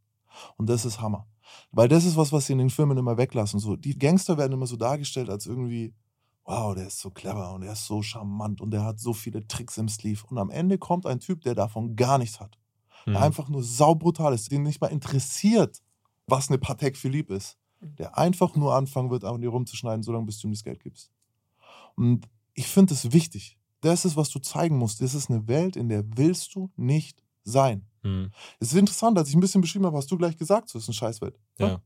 [0.57, 1.26] Und das ist Hammer.
[1.72, 3.60] Weil das ist was, was sie in den Filmen immer weglassen.
[3.60, 5.94] So, die Gangster werden immer so dargestellt, als irgendwie,
[6.45, 9.48] wow, der ist so clever und der ist so charmant und der hat so viele
[9.48, 10.24] Tricks im Sleeve.
[10.30, 12.57] Und am Ende kommt ein Typ, der davon gar nichts hat.
[13.03, 13.14] Hm.
[13.14, 15.82] Der einfach nur saubrutal ist, den nicht mal interessiert,
[16.26, 17.57] was eine Patek Philippe ist.
[17.80, 21.11] Der einfach nur anfangen wird, an dir rumzuschneiden, solange bis du ihm das Geld gibst.
[21.95, 23.57] Und ich finde es wichtig.
[23.82, 25.02] Das ist, was du zeigen musst.
[25.02, 27.87] Das ist eine Welt, in der willst du nicht sein.
[28.03, 28.32] Hm.
[28.60, 30.88] Es ist interessant, als ich ein bisschen beschrieben habe, hast du gleich gesagt, so ist
[30.88, 31.38] eine Scheißwelt.
[31.60, 31.82] Ja.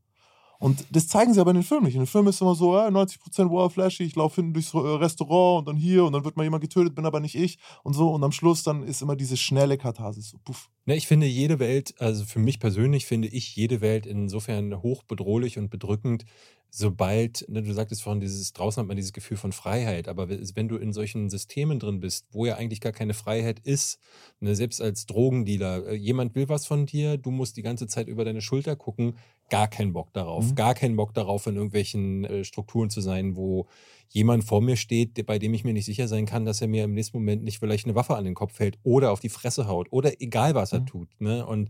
[0.62, 1.96] Und das zeigen sie aber in den Filmen nicht.
[1.96, 4.78] In den Filmen ist immer so, ja, 90% wow, flashy, ich laufe hinten durchs äh,
[4.78, 7.94] Restaurant und dann hier und dann wird mal jemand getötet, bin aber nicht ich und
[7.94, 8.10] so.
[8.10, 10.28] Und am Schluss dann ist immer diese schnelle Katharsis.
[10.28, 10.70] So, puff.
[10.86, 15.58] Ne, ich finde jede Welt, also für mich persönlich finde ich jede Welt insofern hochbedrohlich
[15.58, 16.26] und bedrückend,
[16.74, 20.68] sobald, ne, du sagtest vorhin, dieses, draußen hat man dieses Gefühl von Freiheit, aber wenn
[20.68, 23.98] du in solchen Systemen drin bist, wo ja eigentlich gar keine Freiheit ist,
[24.40, 28.08] ne, selbst als Drogendealer, äh, jemand will was von dir, du musst die ganze Zeit
[28.08, 29.18] über deine Schulter gucken,
[29.52, 30.54] gar keinen Bock darauf, Mhm.
[30.54, 33.66] gar keinen Bock darauf, in irgendwelchen äh, Strukturen zu sein, wo
[34.08, 36.84] jemand vor mir steht, bei dem ich mir nicht sicher sein kann, dass er mir
[36.84, 39.66] im nächsten Moment nicht vielleicht eine Waffe an den Kopf hält oder auf die Fresse
[39.68, 40.86] haut oder egal was er Mhm.
[40.86, 41.08] tut.
[41.20, 41.44] Ne?
[41.46, 41.68] Und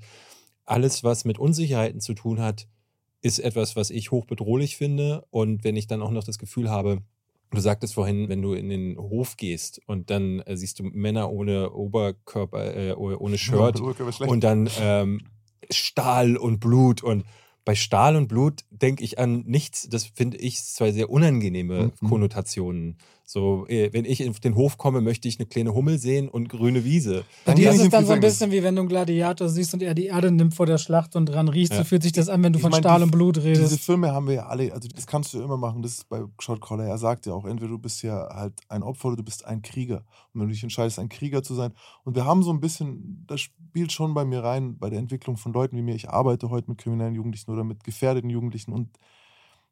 [0.64, 2.68] alles, was mit Unsicherheiten zu tun hat,
[3.20, 5.24] ist etwas, was ich hochbedrohlich finde.
[5.30, 6.98] Und wenn ich dann auch noch das Gefühl habe,
[7.50, 11.30] du sagtest vorhin, wenn du in den Hof gehst und dann äh, siehst du Männer
[11.32, 15.20] ohne Oberkörper, äh, ohne Shirt Und und dann ähm,
[15.70, 17.24] Stahl und Blut und
[17.64, 22.08] bei Stahl und Blut denke ich an nichts, das finde ich zwei sehr unangenehme Mhm.
[22.08, 22.96] Konnotationen.
[23.24, 26.48] So, äh, wenn ich auf den Hof komme, möchte ich eine kleine Hummel sehen und
[26.48, 27.24] grüne Wiese.
[27.44, 29.82] Bei dir ist es dann so ein bisschen wie wenn du einen Gladiator siehst und
[29.82, 31.72] er die Erde nimmt vor der Schlacht und dran riecht.
[31.72, 31.84] So Ja.
[31.84, 33.80] fühlt sich das an, wenn du Ich von mein, Stahl die- und Blut Diese redest.
[33.80, 36.60] Filme haben wir ja alle, also das kannst du immer machen, das ist bei Shot
[36.60, 39.46] Caller, er sagt ja auch, entweder du bist ja halt ein Opfer oder du bist
[39.46, 40.04] ein Krieger.
[40.34, 41.72] Und wenn du dich entscheidest, ein Krieger zu sein,
[42.04, 45.36] und wir haben so ein bisschen, das spielt schon bei mir rein, bei der Entwicklung
[45.36, 48.88] von Leuten wie mir, ich arbeite heute mit kriminellen Jugendlichen oder mit gefährdeten Jugendlichen und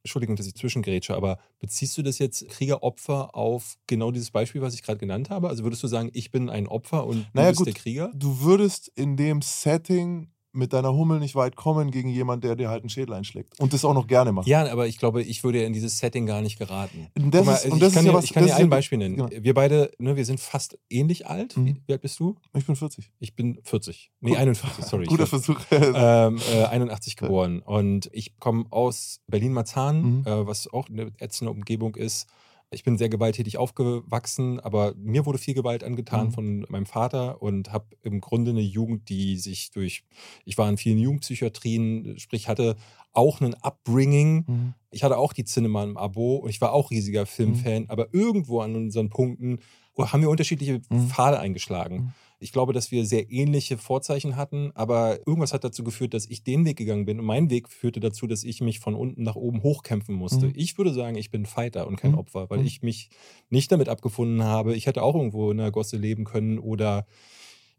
[0.02, 4.74] Entschuldigung, dass ich zwischengrätsche, aber beziehst du das jetzt Kriegeropfer auf genau dieses Beispiel, was
[4.74, 5.48] ich gerade genannt habe?
[5.48, 7.66] Also würdest du sagen, ich bin ein Opfer und du Naja, bist gut.
[7.66, 8.10] der Krieger?
[8.14, 12.68] du würdest in dem Setting mit deiner Hummel nicht weit kommen gegen jemanden, der dir
[12.70, 13.59] halt einen Schädel einschlägt.
[13.60, 14.47] Und das auch noch gerne macht.
[14.48, 17.06] Ja, aber ich glaube, ich würde ja in dieses Setting gar nicht geraten.
[17.14, 19.16] Das mal, ist- ich das kann ja dir, was- ich kann dir ein Beispiel nennen.
[19.16, 19.28] genau.
[19.31, 21.56] Wir beide, ne, wir sind fast ähnlich alt.
[21.56, 21.66] Mhm.
[21.66, 22.36] Wie, wie alt bist du?
[22.56, 23.10] Ich bin 40.
[23.20, 24.10] Ich bin 40.
[24.20, 24.39] Nee, Gut.
[24.39, 25.05] 41, sorry.
[25.06, 25.60] Guter Versuch.
[25.70, 27.60] ähm, äh, 81 geboren.
[27.60, 30.22] Und ich komme aus Berlin-Marzahn, Mhm.
[30.27, 32.27] äh, was auch eine ätzende Umgebung ist.
[32.72, 36.32] Ich bin sehr gewalttätig aufgewachsen, aber mir wurde viel Gewalt angetan Mhm.
[36.32, 40.05] von meinem Vater und habe im Grunde eine Jugend, die sich durch,
[40.44, 42.76] ich war in vielen Jugendpsychiatrien, sprich hatte
[43.12, 44.44] auch einen Upbringing.
[44.47, 44.74] Mhm.
[44.92, 48.60] Ich hatte auch die Cinema im Abo und ich war auch riesiger Filmfan, aber irgendwo
[48.60, 49.59] an unseren Punkten
[49.98, 51.09] haben wir unterschiedliche Mhm.
[51.09, 52.14] Pfade eingeschlagen.
[52.42, 56.42] Ich glaube, dass wir sehr ähnliche Vorzeichen hatten, aber irgendwas hat dazu geführt, dass ich
[56.42, 59.36] den Weg gegangen bin und mein Weg führte dazu, dass ich mich von unten nach
[59.36, 60.46] oben hochkämpfen musste.
[60.46, 60.52] Mhm.
[60.56, 62.18] Ich würde sagen, ich bin Fighter und kein Mhm.
[62.18, 62.66] Opfer, weil Mhm.
[62.66, 63.10] ich mich
[63.50, 64.74] nicht damit abgefunden habe.
[64.74, 67.06] Ich hätte auch irgendwo in der Gosse leben können oder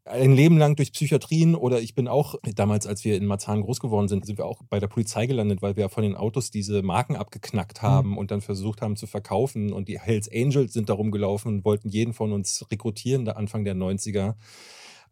[0.05, 3.79] ein Leben lang durch Psychiatrien oder ich bin auch, damals, als wir in Marzahn groß
[3.79, 6.81] geworden sind, sind wir auch bei der Polizei gelandet, weil wir von den Autos diese
[6.81, 11.11] Marken abgeknackt haben und dann versucht haben zu verkaufen und die Hells Angels sind darum
[11.11, 14.35] gelaufen und wollten jeden von uns rekrutieren, da Anfang der 90er.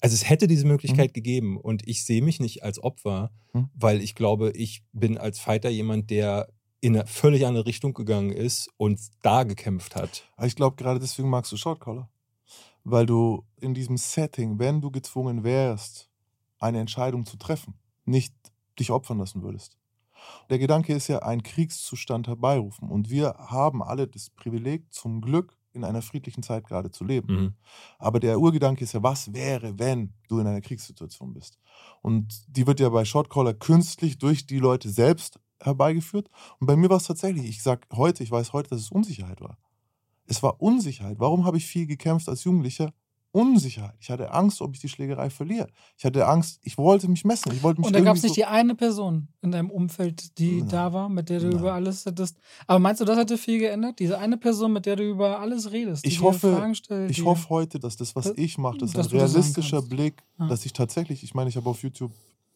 [0.02, 3.70] Also es hätte diese Möglichkeit gegeben und ich sehe mich nicht als Opfer, Mhm.
[3.74, 6.48] weil ich glaube, ich bin als Fighter jemand, der
[6.82, 10.30] in eine völlig andere Richtung gegangen ist und da gekämpft hat.
[10.44, 12.10] Ich glaube, gerade deswegen magst du Shotcaller.
[12.92, 16.10] Weil du in diesem Setting, wenn du gezwungen wärst,
[16.60, 17.76] eine Entscheidung zu treffen,
[18.06, 18.34] nicht
[18.80, 19.78] dich opfern lassen würdest.
[20.50, 22.90] Der Gedanke ist ja, einen Kriegszustand herbeirufen.
[22.90, 27.34] Und wir haben alle das Privileg, zum Glück in einer friedlichen Zeit gerade zu leben.
[27.34, 27.54] Mhm.
[28.00, 31.58] Aber der Urgedanke ist ja, was wäre, wenn du in einer Kriegssituation bist?
[32.02, 36.30] Und die wird ja bei Shotcaller künstlich durch die Leute selbst herbeigeführt.
[36.60, 39.42] Und bei mir war es tatsächlich, ich sag heute, ich weiß heute, dass es Unsicherheit
[39.42, 39.58] war.
[40.30, 41.20] Es war Unsicherheit.
[41.20, 42.92] Warum habe ich viel gekämpft als Jugendlicher?
[43.32, 43.94] Unsicherheit.
[44.00, 45.68] Ich hatte Angst, ob ich die Schlägerei verliere.
[45.98, 47.52] Ich hatte Angst, ich wollte mich messen.
[47.52, 50.62] Ich wollte mich Und da gab es nicht die eine Person in deinem Umfeld, die
[50.62, 50.70] Nein.
[50.70, 51.60] da war, mit der du Nein.
[51.60, 52.38] über alles hättest.
[52.66, 54.00] Aber meinst du, das hätte viel geändert?
[54.00, 57.12] Diese eine Person, mit der du über alles redest, die Ich dir hoffe- Fragen stellt.
[57.12, 59.84] Ich hoffe heute, dass das, was Das- ich mache, das ist ein realistischer.
[59.84, 60.48] Blick, Ja.
[60.48, 62.12] dass ich tatsächlich, ich meine, ich habe auf YouTube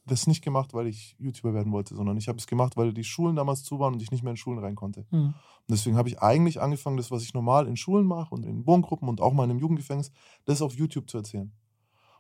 [0.05, 3.03] das nicht gemacht, weil ich YouTuber werden wollte, sondern ich habe es gemacht, weil die
[3.03, 5.05] Schulen damals zu waren und ich nicht mehr in Schulen rein konnte.
[5.09, 5.27] Hm.
[5.27, 5.35] Und
[5.69, 9.07] deswegen habe ich eigentlich angefangen, das, was ich normal in Schulen mache und in Wohngruppen
[9.07, 10.11] und auch mal in einem Jugendgefängnis,
[10.45, 11.53] das auf YouTube zu erzählen.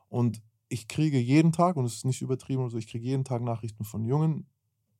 [0.07, 3.25] Und ich kriege jeden Tag, und es ist nicht übertrieben oder so, ich kriege jeden
[3.25, 4.47] Tag Nachrichten von Jungen,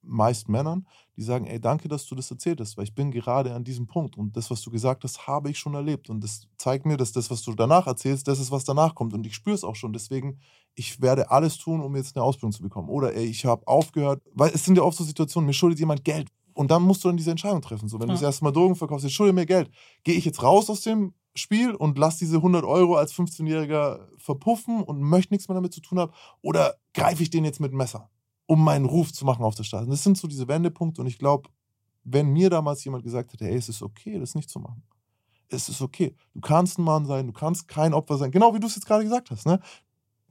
[0.03, 0.85] meist Männern,
[1.15, 3.88] die sagen, ey, danke, dass du das erzählt hast, weil ich bin gerade an diesem
[3.88, 6.97] Punkt und das, was du gesagt hast, habe ich schon erlebt und das zeigt mir,
[6.97, 9.64] dass das, was du danach erzählst, das ist, was danach kommt und ich spüre es
[9.64, 10.39] auch schon, deswegen,
[10.75, 14.21] ich werde alles tun, um jetzt eine Ausbildung zu bekommen oder ey, ich habe aufgehört,
[14.33, 17.09] weil es sind ja oft so Situationen, mir schuldet jemand Geld und dann musst du
[17.09, 18.19] dann diese Entscheidung treffen, so, wenn du Ja.
[18.19, 19.69] das erste Mal Drogen verkaufst, jetzt schulde mir Geld,
[20.03, 24.83] gehe ich jetzt raus aus dem Spiel und lass diese 100 Euro als 15-Jähriger verpuffen
[24.83, 27.77] und möchte nichts mehr damit zu tun haben oder greife ich den jetzt mit dem
[27.77, 28.09] Messer?
[28.45, 29.85] um meinen Ruf zu machen auf der Straße.
[29.85, 31.49] Und das sind so diese Wendepunkte und ich glaube,
[32.03, 34.83] wenn mir damals jemand gesagt hätte, ey, es ist okay, das nicht zu machen.
[35.47, 36.13] Es ist okay.
[36.33, 38.31] Du kannst ein Mann sein, du kannst kein Opfer sein.
[38.31, 39.45] Genau wie du es jetzt gerade gesagt hast.
[39.45, 39.61] Ne?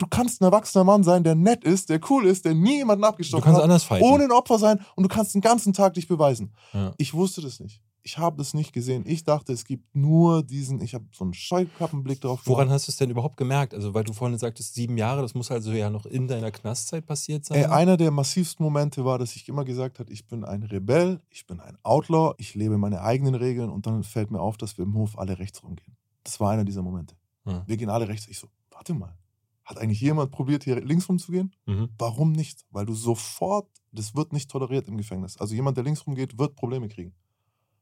[0.02, 3.02] Du kannst ein erwachsener Mann sein, der nett ist, der cool ist, der nie jemanden
[3.02, 4.04] Du abgestochen kannst hat, anders fighten.
[4.04, 6.52] ohne ein Opfer sein und du kannst den ganzen Tag dich beweisen.
[6.72, 6.92] Ja.
[6.98, 7.80] Ich wusste das nicht.
[8.02, 9.04] Ich habe das nicht gesehen.
[9.06, 12.74] Ich dachte, es gibt nur diesen, ich habe so einen Scheuklappenblick drauf Woran gemacht.
[12.74, 13.74] hast du es denn überhaupt gemerkt?
[13.74, 17.06] Also, weil du vorhin sagtest, sieben Jahre, das muss also ja noch in deiner Knastzeit
[17.06, 17.58] passiert sein.
[17.58, 21.20] Ey, einer der massivsten Momente war, dass ich immer gesagt habe, ich bin ein Rebell,
[21.30, 24.76] ich bin ein Outlaw, ich lebe meine eigenen Regeln und dann fällt mir auf, dass
[24.78, 25.96] wir im Hof alle rechts rumgehen.
[26.24, 27.14] Das war einer dieser Momente.
[27.46, 27.62] Ja.
[27.68, 28.26] Wir gehen alle rechts.
[28.26, 29.16] Ich so, warte mal.
[29.64, 31.54] Hat eigentlich jemand probiert, hier links rumzugehen?
[31.66, 31.90] Mhm.
[31.98, 32.64] Warum nicht?
[32.70, 35.36] Weil du sofort, das wird nicht toleriert im Gefängnis.
[35.36, 37.14] Also jemand, der links rumgeht, wird Probleme kriegen.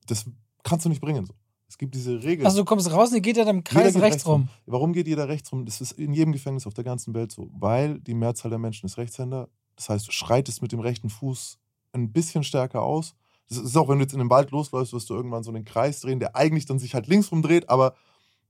[0.07, 0.27] Das
[0.63, 1.25] kannst du nicht bringen.
[1.25, 1.35] So.
[1.69, 2.45] Es gibt diese Regel.
[2.45, 4.49] Also du kommst raus und ihr geht dann im Kreis geht rechts rum.
[4.67, 5.65] Warum geht jeder rechts rum?
[5.65, 7.49] Das ist in jedem Gefängnis auf der ganzen Welt so.
[7.53, 9.49] Weil die Mehrzahl der Menschen ist Rechtshänder.
[9.77, 11.59] Das heißt, du schreitest mit dem rechten Fuß
[11.93, 13.15] ein bisschen stärker aus.
[13.49, 15.65] Das ist auch, wenn du jetzt in den Wald losläufst, wirst du irgendwann so einen
[15.65, 17.95] Kreis drehen, der eigentlich dann sich halt links rumdreht, aber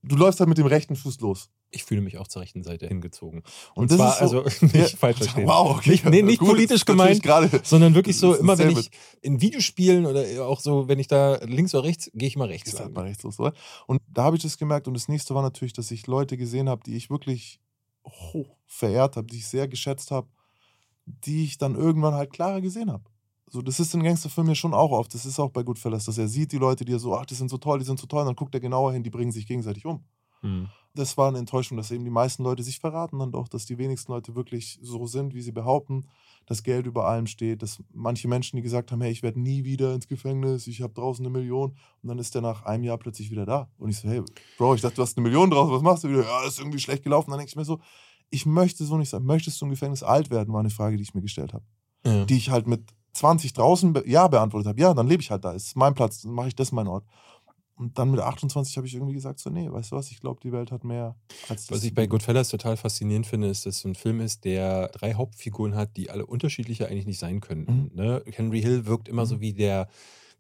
[0.02, 1.50] du läufst halt mit dem rechten Fuß los.
[1.72, 3.42] Ich fühle mich auch zur rechten Seite hingezogen.
[3.74, 4.96] Und Und, das zwar, ist so- also nicht Ja.
[4.96, 5.46] falsch verstehen.
[5.46, 5.90] Wow, okay.
[5.90, 7.22] Nicht, nee, nicht Gut, politisch gemeint,
[7.64, 8.90] sondern wirklich so, immer wenn ich
[9.22, 12.72] in Videospielen oder auch so, wenn ich da links oder rechts, gehe ich mal rechts
[12.72, 13.52] ist halt mal rechts los, oder?
[13.86, 14.88] Und da habe ich das gemerkt.
[14.88, 17.60] Und das nächste war natürlich, dass ich Leute gesehen habe, die ich wirklich
[18.04, 20.26] hoch verehrt habe, die ich sehr geschätzt habe,
[21.06, 23.04] die ich dann irgendwann halt klarer gesehen habe.
[23.48, 25.12] So, das ist in Gangsterfilmen ja schon auch oft.
[25.12, 27.34] Das ist auch bei Goodfellas, dass er sieht die Leute, die er so, ach, die
[27.34, 28.20] sind so toll, die sind so toll.
[28.20, 30.04] Und dann guckt er genauer hin, die bringen sich gegenseitig um.
[30.40, 30.68] Hm.
[30.94, 33.78] Das war eine Enttäuschung, dass eben die meisten Leute sich verraten dann doch, dass die
[33.78, 36.08] wenigsten Leute wirklich so sind, wie sie behaupten,
[36.46, 39.64] dass Geld über allem steht, dass manche Menschen, die gesagt haben, hey, ich werde nie
[39.64, 42.98] wieder ins Gefängnis, ich habe draußen eine Million und dann ist der nach einem Jahr
[42.98, 43.68] plötzlich wieder da.
[43.78, 44.22] Und ich so, hey,
[44.58, 46.22] Bro, ich dachte, du hast eine Million draußen, was machst du wieder?
[46.22, 47.30] Ja, ist irgendwie schlecht gelaufen.
[47.30, 47.78] Dann denke ich mir so,
[48.30, 49.22] ich möchte so nicht sein.
[49.24, 51.64] Möchtest du im Gefängnis alt werden, war eine Frage, die ich mir gestellt habe.
[52.04, 52.24] Ja.
[52.24, 54.80] Die ich halt mit 20 draußen be ja beantwortet habe.
[54.80, 55.54] Ja, dann lebe ich halt da.
[55.54, 57.04] Es ist mein Platz, dann mache ich das mein Ort.
[57.80, 60.38] Und dann mit 28 habe ich irgendwie gesagt, so, nee, weißt du was, ich glaube,
[60.42, 61.16] die Welt hat mehr
[61.48, 61.78] als das.
[61.78, 64.88] Was ich bei Goodfellas total faszinierend finde, ist, dass es so ein Film ist, der
[64.88, 67.90] drei Hauptfiguren hat, die alle unterschiedlicher eigentlich nicht sein könnten.
[67.94, 68.22] Ne?
[68.32, 69.26] Henry Hill wirkt immer Mhm.
[69.28, 69.88] so wie der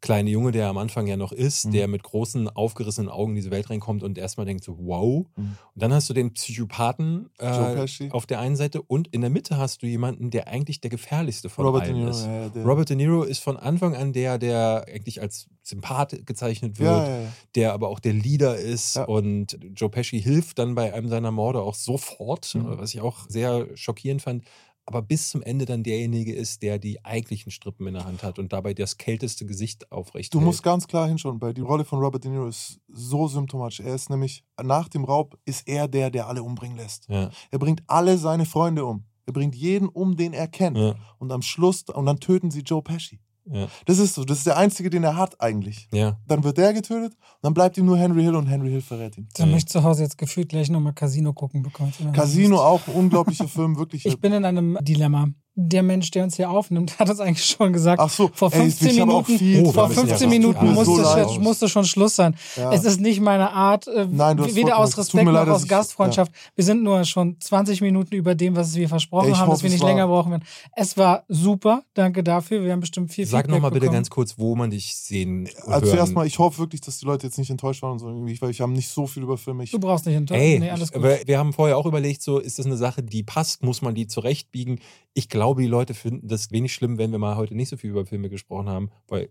[0.00, 1.72] kleine Junge, der am Anfang ja noch ist, Mhm.
[1.72, 5.26] der mit großen, aufgerissenen Augen in diese Welt reinkommt und erstmal denkt so, wow.
[5.36, 5.42] Mhm.
[5.74, 9.58] Und dann hast du den Psychopathen äh, auf der einen Seite und in der Mitte
[9.58, 12.10] hast du jemanden, der eigentlich der gefährlichste von Robert De allen Niro.
[12.10, 12.24] ist.
[12.26, 17.06] Ja, Robert De Niro ist von Anfang an der, der eigentlich als Sympath gezeichnet wird,
[17.06, 18.96] ja, ja, der aber auch der Leader ist.
[18.96, 22.78] Und Joe Pesci hilft dann bei einem seiner Morde auch sofort, Mhm.
[22.78, 24.44] was ich auch sehr schockierend fand.
[24.90, 28.40] Aber bis zum Ende dann derjenige ist, der die eigentlichen Strippen in der Hand hat
[28.40, 30.46] und dabei das kälteste Gesicht aufrecht Du hält.
[30.46, 33.78] musst ganz klar hinschauen, weil die Rolle von Robert De Niro ist so symptomatisch.
[33.80, 37.06] Er ist nämlich, nach dem Raub ist er der, der alle umbringen lässt.
[37.08, 39.04] Ja, Er bringt alle seine Freunde um.
[39.26, 40.76] Er bringt jeden um, den er kennt.
[40.76, 43.20] ja, Und am Schluss, und dann töten sie Joe Pesci.
[43.52, 45.88] Ja, Das ist so, das ist der einzige, den er hat eigentlich.
[45.92, 46.16] ja.
[46.26, 49.16] Dann wird der getötet, und dann bleibt ihm nur Henry Hill und Henry Hill verrät
[49.18, 49.28] ihn.
[49.36, 49.54] Dann Ja.
[49.54, 51.92] möchte ich zu Hause jetzt gefühlt gleich nochmal Casino gucken bekommen.
[52.12, 54.06] Casino auch, ein unglaublicher Film, wirklich.
[54.06, 55.28] Ich bin in einem Dilemma.
[55.68, 58.60] Der Mensch, der uns hier aufnimmt, hat uns eigentlich schon gesagt, Ach so, vor ey,
[58.60, 60.30] 15 ich hab auch Minuten, viel Oh, vor wir müssen ja 15 raus.
[60.38, 61.30] Minuten musste, so leid.
[61.30, 62.34] schon- musste schon Schluss sein.
[62.56, 62.72] Ja.
[62.72, 65.68] Es ist nicht meine Art, äh, Nein, weder aus Respekt leid, noch dass aus ich-
[65.68, 66.32] Gastfreundschaft.
[66.54, 69.62] Wir sind nur schon 20 Minuten über dem, was wir versprochen Ich haben, dass hoffe,
[69.64, 70.44] wir es nicht länger brauchen werden.
[70.76, 72.62] Es war super, danke dafür.
[72.64, 75.70] Wir haben bestimmt viel Sag Feedback nochmal bitte ganz kurz, wo man dich sehen Also
[75.70, 75.84] hören.
[75.96, 78.40] zuerst mal, ich hoffe wirklich, dass die Leute jetzt nicht enttäuscht waren und so irgendwie,
[78.40, 79.64] weil ich habe nicht so viel über Filme.
[79.64, 80.40] Ich, Du brauchst nicht enttäuschen.
[80.42, 81.02] Ey, nee, alles gut.
[81.02, 83.94] aber wir haben vorher auch überlegt, so ist das eine Sache, die passt, muss man
[83.94, 84.78] die zurechtbiegen.
[85.14, 87.90] Ich glaube, die Leute finden das wenig schlimm, wenn wir mal heute nicht so viel
[87.90, 89.30] über Filme gesprochen haben, weil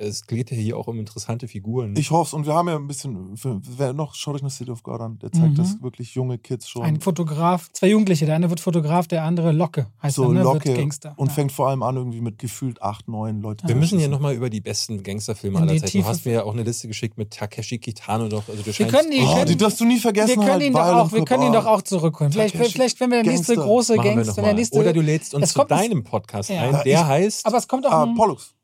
[0.00, 1.94] es geht ja hier auch um interessante Figuren.
[1.96, 2.32] ich hoffe es.
[2.34, 3.34] Und wir haben ja ein bisschen,
[3.76, 5.18] wer noch, schaut euch noch City of God an.
[5.18, 5.54] Der zeigt Mhm.
[5.56, 6.82] das wirklich junge Kids schon.
[6.84, 10.42] Ein Fotograf, zwei Jugendliche, der eine wird Fotograf, der andere Locke, heißt so er, ne?
[10.44, 11.14] Locke wird Gangster.
[11.16, 11.34] und ja.
[11.34, 13.66] fängt vor allem an irgendwie mit gefühlt acht, neun Leuten.
[13.66, 15.98] wir müssen hier nochmal über die besten Gangsterfilme aller die Zeiten.
[15.98, 18.48] Du hast mir ja auch eine Liste geschickt mit Takeshi Kitano doch.
[18.48, 20.28] Also du Wir können die, Oh, können, die darfst du nie vergessen.
[20.28, 22.32] wir können halt, ihn doch auch, wir können ihn doch auch zurückholen.
[22.32, 23.66] Vielleicht, vielleicht wenn wir der nächste Gangster.
[23.68, 24.54] große machen wir Gangster, der mal.
[24.54, 27.84] nächste, Oder du lädst uns es zu deinem Podcast ein, der heißt aber es kommt
[27.84, 28.54] auch Ah, Pollux.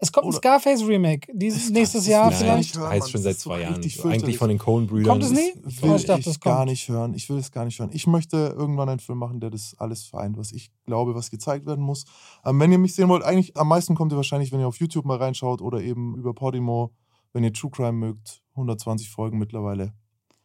[0.00, 2.76] Es kommt ein oder- Scarface Remake dieses nächstes Jahr vielleicht.
[2.76, 3.82] hören, heißt schon seit zwei Jahren.
[3.82, 5.08] So, Eigentlich von den Coen-Brüdern.
[5.08, 5.52] Kommt es nie?
[5.62, 7.14] Das Ich will dachte, ich das gar nicht hören.
[7.14, 7.90] Ich will es gar nicht hören.
[7.92, 11.66] Ich möchte irgendwann einen Film machen, der das alles vereint, was ich glaube, was gezeigt
[11.66, 12.04] werden muss.
[12.44, 14.76] Ähm, wenn ihr mich sehen wollt, eigentlich am meisten kommt ihr wahrscheinlich, wenn ihr auf
[14.80, 16.92] YouTube mal reinschaut oder eben über Podimo,
[17.32, 18.42] wenn ihr True Crime mögt.
[18.56, 19.92] 120 Folgen mittlerweile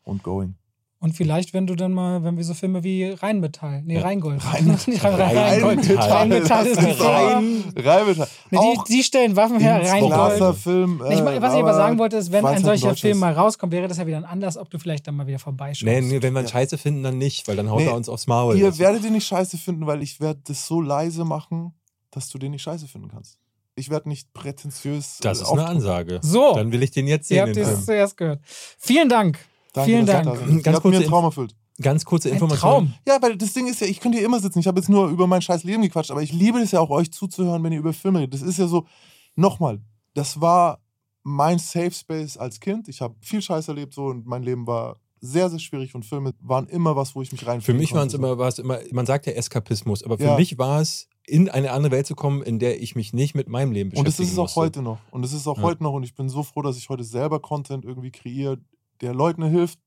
[0.03, 0.55] und going.
[1.05, 4.01] Und vielleicht, wenn du dann mal, wenn wir so Filme wie Rheinmetall, nee, Ja.
[4.01, 4.41] Rheingold.
[4.43, 4.79] Rheinmetall.
[4.91, 5.37] Nicht Rhein-.
[5.63, 5.97] Rheinmetall.
[6.11, 7.11] Rheinmetall ist die Das Firma.
[7.17, 8.27] Rein, Rheinmetall.
[8.49, 8.57] Nee,
[8.87, 10.13] die, die stellen Waffen her, Rheingold.
[10.13, 11.03] Glaser-Film.
[11.11, 13.71] Ich, mein, was ich aber sagen wollte, ist, wenn ein solcher Deutsch Film mal rauskommt,
[13.71, 15.83] wäre das ja wieder ein Anlass, ob du vielleicht dann mal wieder vorbeischaust.
[15.85, 16.51] Nee, nee, wenn wir ihn Ja.
[16.53, 18.57] scheiße finden, dann nicht, weil dann haut Nee, er uns aufs Maul.
[18.57, 21.75] Ihr Das- werdet ihn nicht scheiße finden, weil ich werde das so leise machen,
[22.09, 23.37] dass du den nicht scheiße finden kannst.
[23.75, 25.17] Ich werde nicht prätentiös.
[25.21, 25.65] das äh, ist eine.
[25.67, 26.19] Ansage.
[26.23, 27.43] So, Dann will ich den jetzt ihr sehen.
[27.45, 27.83] habt den es Film.
[27.83, 28.39] zuerst gehört.
[28.79, 29.37] Vielen Dank.
[29.75, 30.25] Danke, Vielen Dank.
[30.25, 30.47] da seid.
[30.49, 31.55] Ganz Ihr habt mir kurze einen Traum erfüllt.
[31.81, 32.59] Ganz kurze Ein Information.
[32.71, 32.93] Traum.
[33.07, 34.59] Ja, weil das Ding ist ja, ich könnte hier immer sitzen.
[34.59, 36.89] Ich habe jetzt nur über mein scheiß Leben gequatscht, aber ich liebe es ja auch,
[36.89, 38.33] euch zuzuhören, wenn ihr über Filme redet.
[38.33, 38.85] Das ist ja so,
[39.35, 39.81] nochmal,
[40.13, 40.79] das war
[41.23, 42.87] mein Safe Space als Kind.
[42.87, 46.31] Ich habe viel Scheiß erlebt so und mein Leben war sehr, sehr schwierig und Filme
[46.39, 48.79] waren immer was, wo ich mich rein Für mich waren es immer, war es immer,
[48.91, 50.35] man sagt ja Eskapismus, aber für Ja.
[50.37, 53.49] mich war es, in eine andere Welt zu kommen, in der ich mich nicht mit
[53.49, 54.59] meinem Leben Und beschäftigen das ist es auch musste.
[54.59, 54.99] heute noch.
[55.09, 55.63] Und das ist auch Ja.
[55.63, 55.93] heute noch.
[55.93, 58.59] Und ich bin so froh, dass ich heute selber Content irgendwie kreiere,
[59.01, 59.79] der Leuten hilft,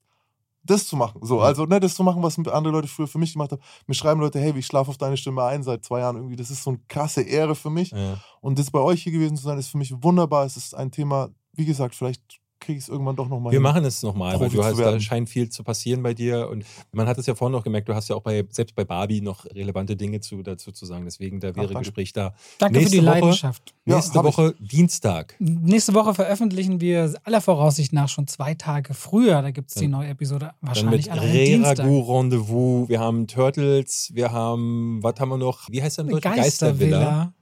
[0.64, 1.20] das zu machen.
[1.22, 3.62] So, also ne, das zu machen, was andere Leute früher für mich gemacht haben.
[3.86, 6.36] Mir schreiben Leute, hey, ich schlafe auf deine Stimme ein seit zwei Jahren irgendwie.
[6.36, 7.90] Das ist so eine krasse Ehre für mich.
[7.90, 8.18] Ja.
[8.40, 10.44] Und das bei euch hier gewesen zu sein, ist für mich wunderbar.
[10.44, 13.84] Es ist ein Thema, wie gesagt, vielleicht kriege ich es irgendwann doch nochmal Wir machen
[13.84, 17.16] es nochmal, weil du hast, da scheint viel zu passieren bei dir und man hat
[17.18, 19.96] es ja vorhin noch gemerkt, du hast ja auch bei, selbst bei Barbie noch relevante
[19.96, 21.04] Dinge zu, dazu zu sagen.
[21.04, 21.80] Deswegen, da wäre danke.
[21.80, 22.34] Gespräch da.
[22.58, 23.74] Danke Nächste für die Woche- Leidenschaft.
[23.86, 24.24] Ja, Nächste ich.
[24.24, 25.34] Woche Dienstag.
[25.38, 29.40] Nächste Woche veröffentlichen wir aller Voraussicht nach schon zwei Tage früher.
[29.42, 31.78] Da gibt es die Dann- neue Episode Dann wahrscheinlich mit an einem Dienstag.
[31.78, 35.68] Re-Ragout Rendezvous, wir haben Turtles, wir haben, was haben wir noch?
[35.70, 36.04] Wie heißt der?
[36.06, 36.36] Geistervilla.
[36.36, 37.32] Geistervilla.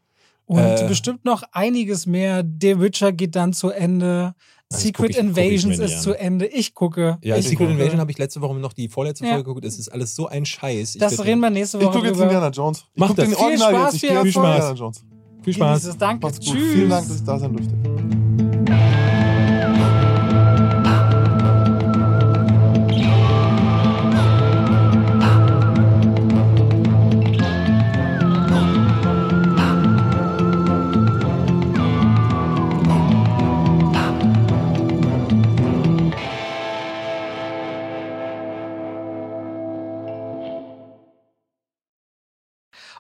[0.47, 2.45] Und Äh, bestimmt noch einiges mehr.
[2.61, 4.35] The Witcher geht dann zu Ende.
[4.69, 6.01] Secret ich- ich Invasions ist an.
[6.01, 6.47] zu Ende.
[6.47, 7.19] Ich gucke.
[7.23, 7.73] Ja, ich Secret gucke.
[7.81, 9.33] Invasion habe ich letzte Woche noch die vorletzte Ja.
[9.33, 9.65] Folge geguckt.
[9.65, 10.95] Es ist alles so ein Scheiß.
[10.97, 12.25] Ich Das reden wir nächste Ich Woche gucke jetzt drüber.
[12.27, 12.85] Indiana Jones.
[12.95, 13.29] Ich Mach das.
[13.29, 13.95] den Viel Spaß, jetzt.
[13.95, 14.27] Ich viel Erfolg.
[14.35, 15.05] Indiana Jones.
[15.43, 15.81] Viel Spaß.
[15.83, 15.99] Genieß es.
[15.99, 16.33] Danke.
[16.33, 16.73] Tschüss.
[16.73, 18.16] Vielen Dank, dass ich da sein durfte.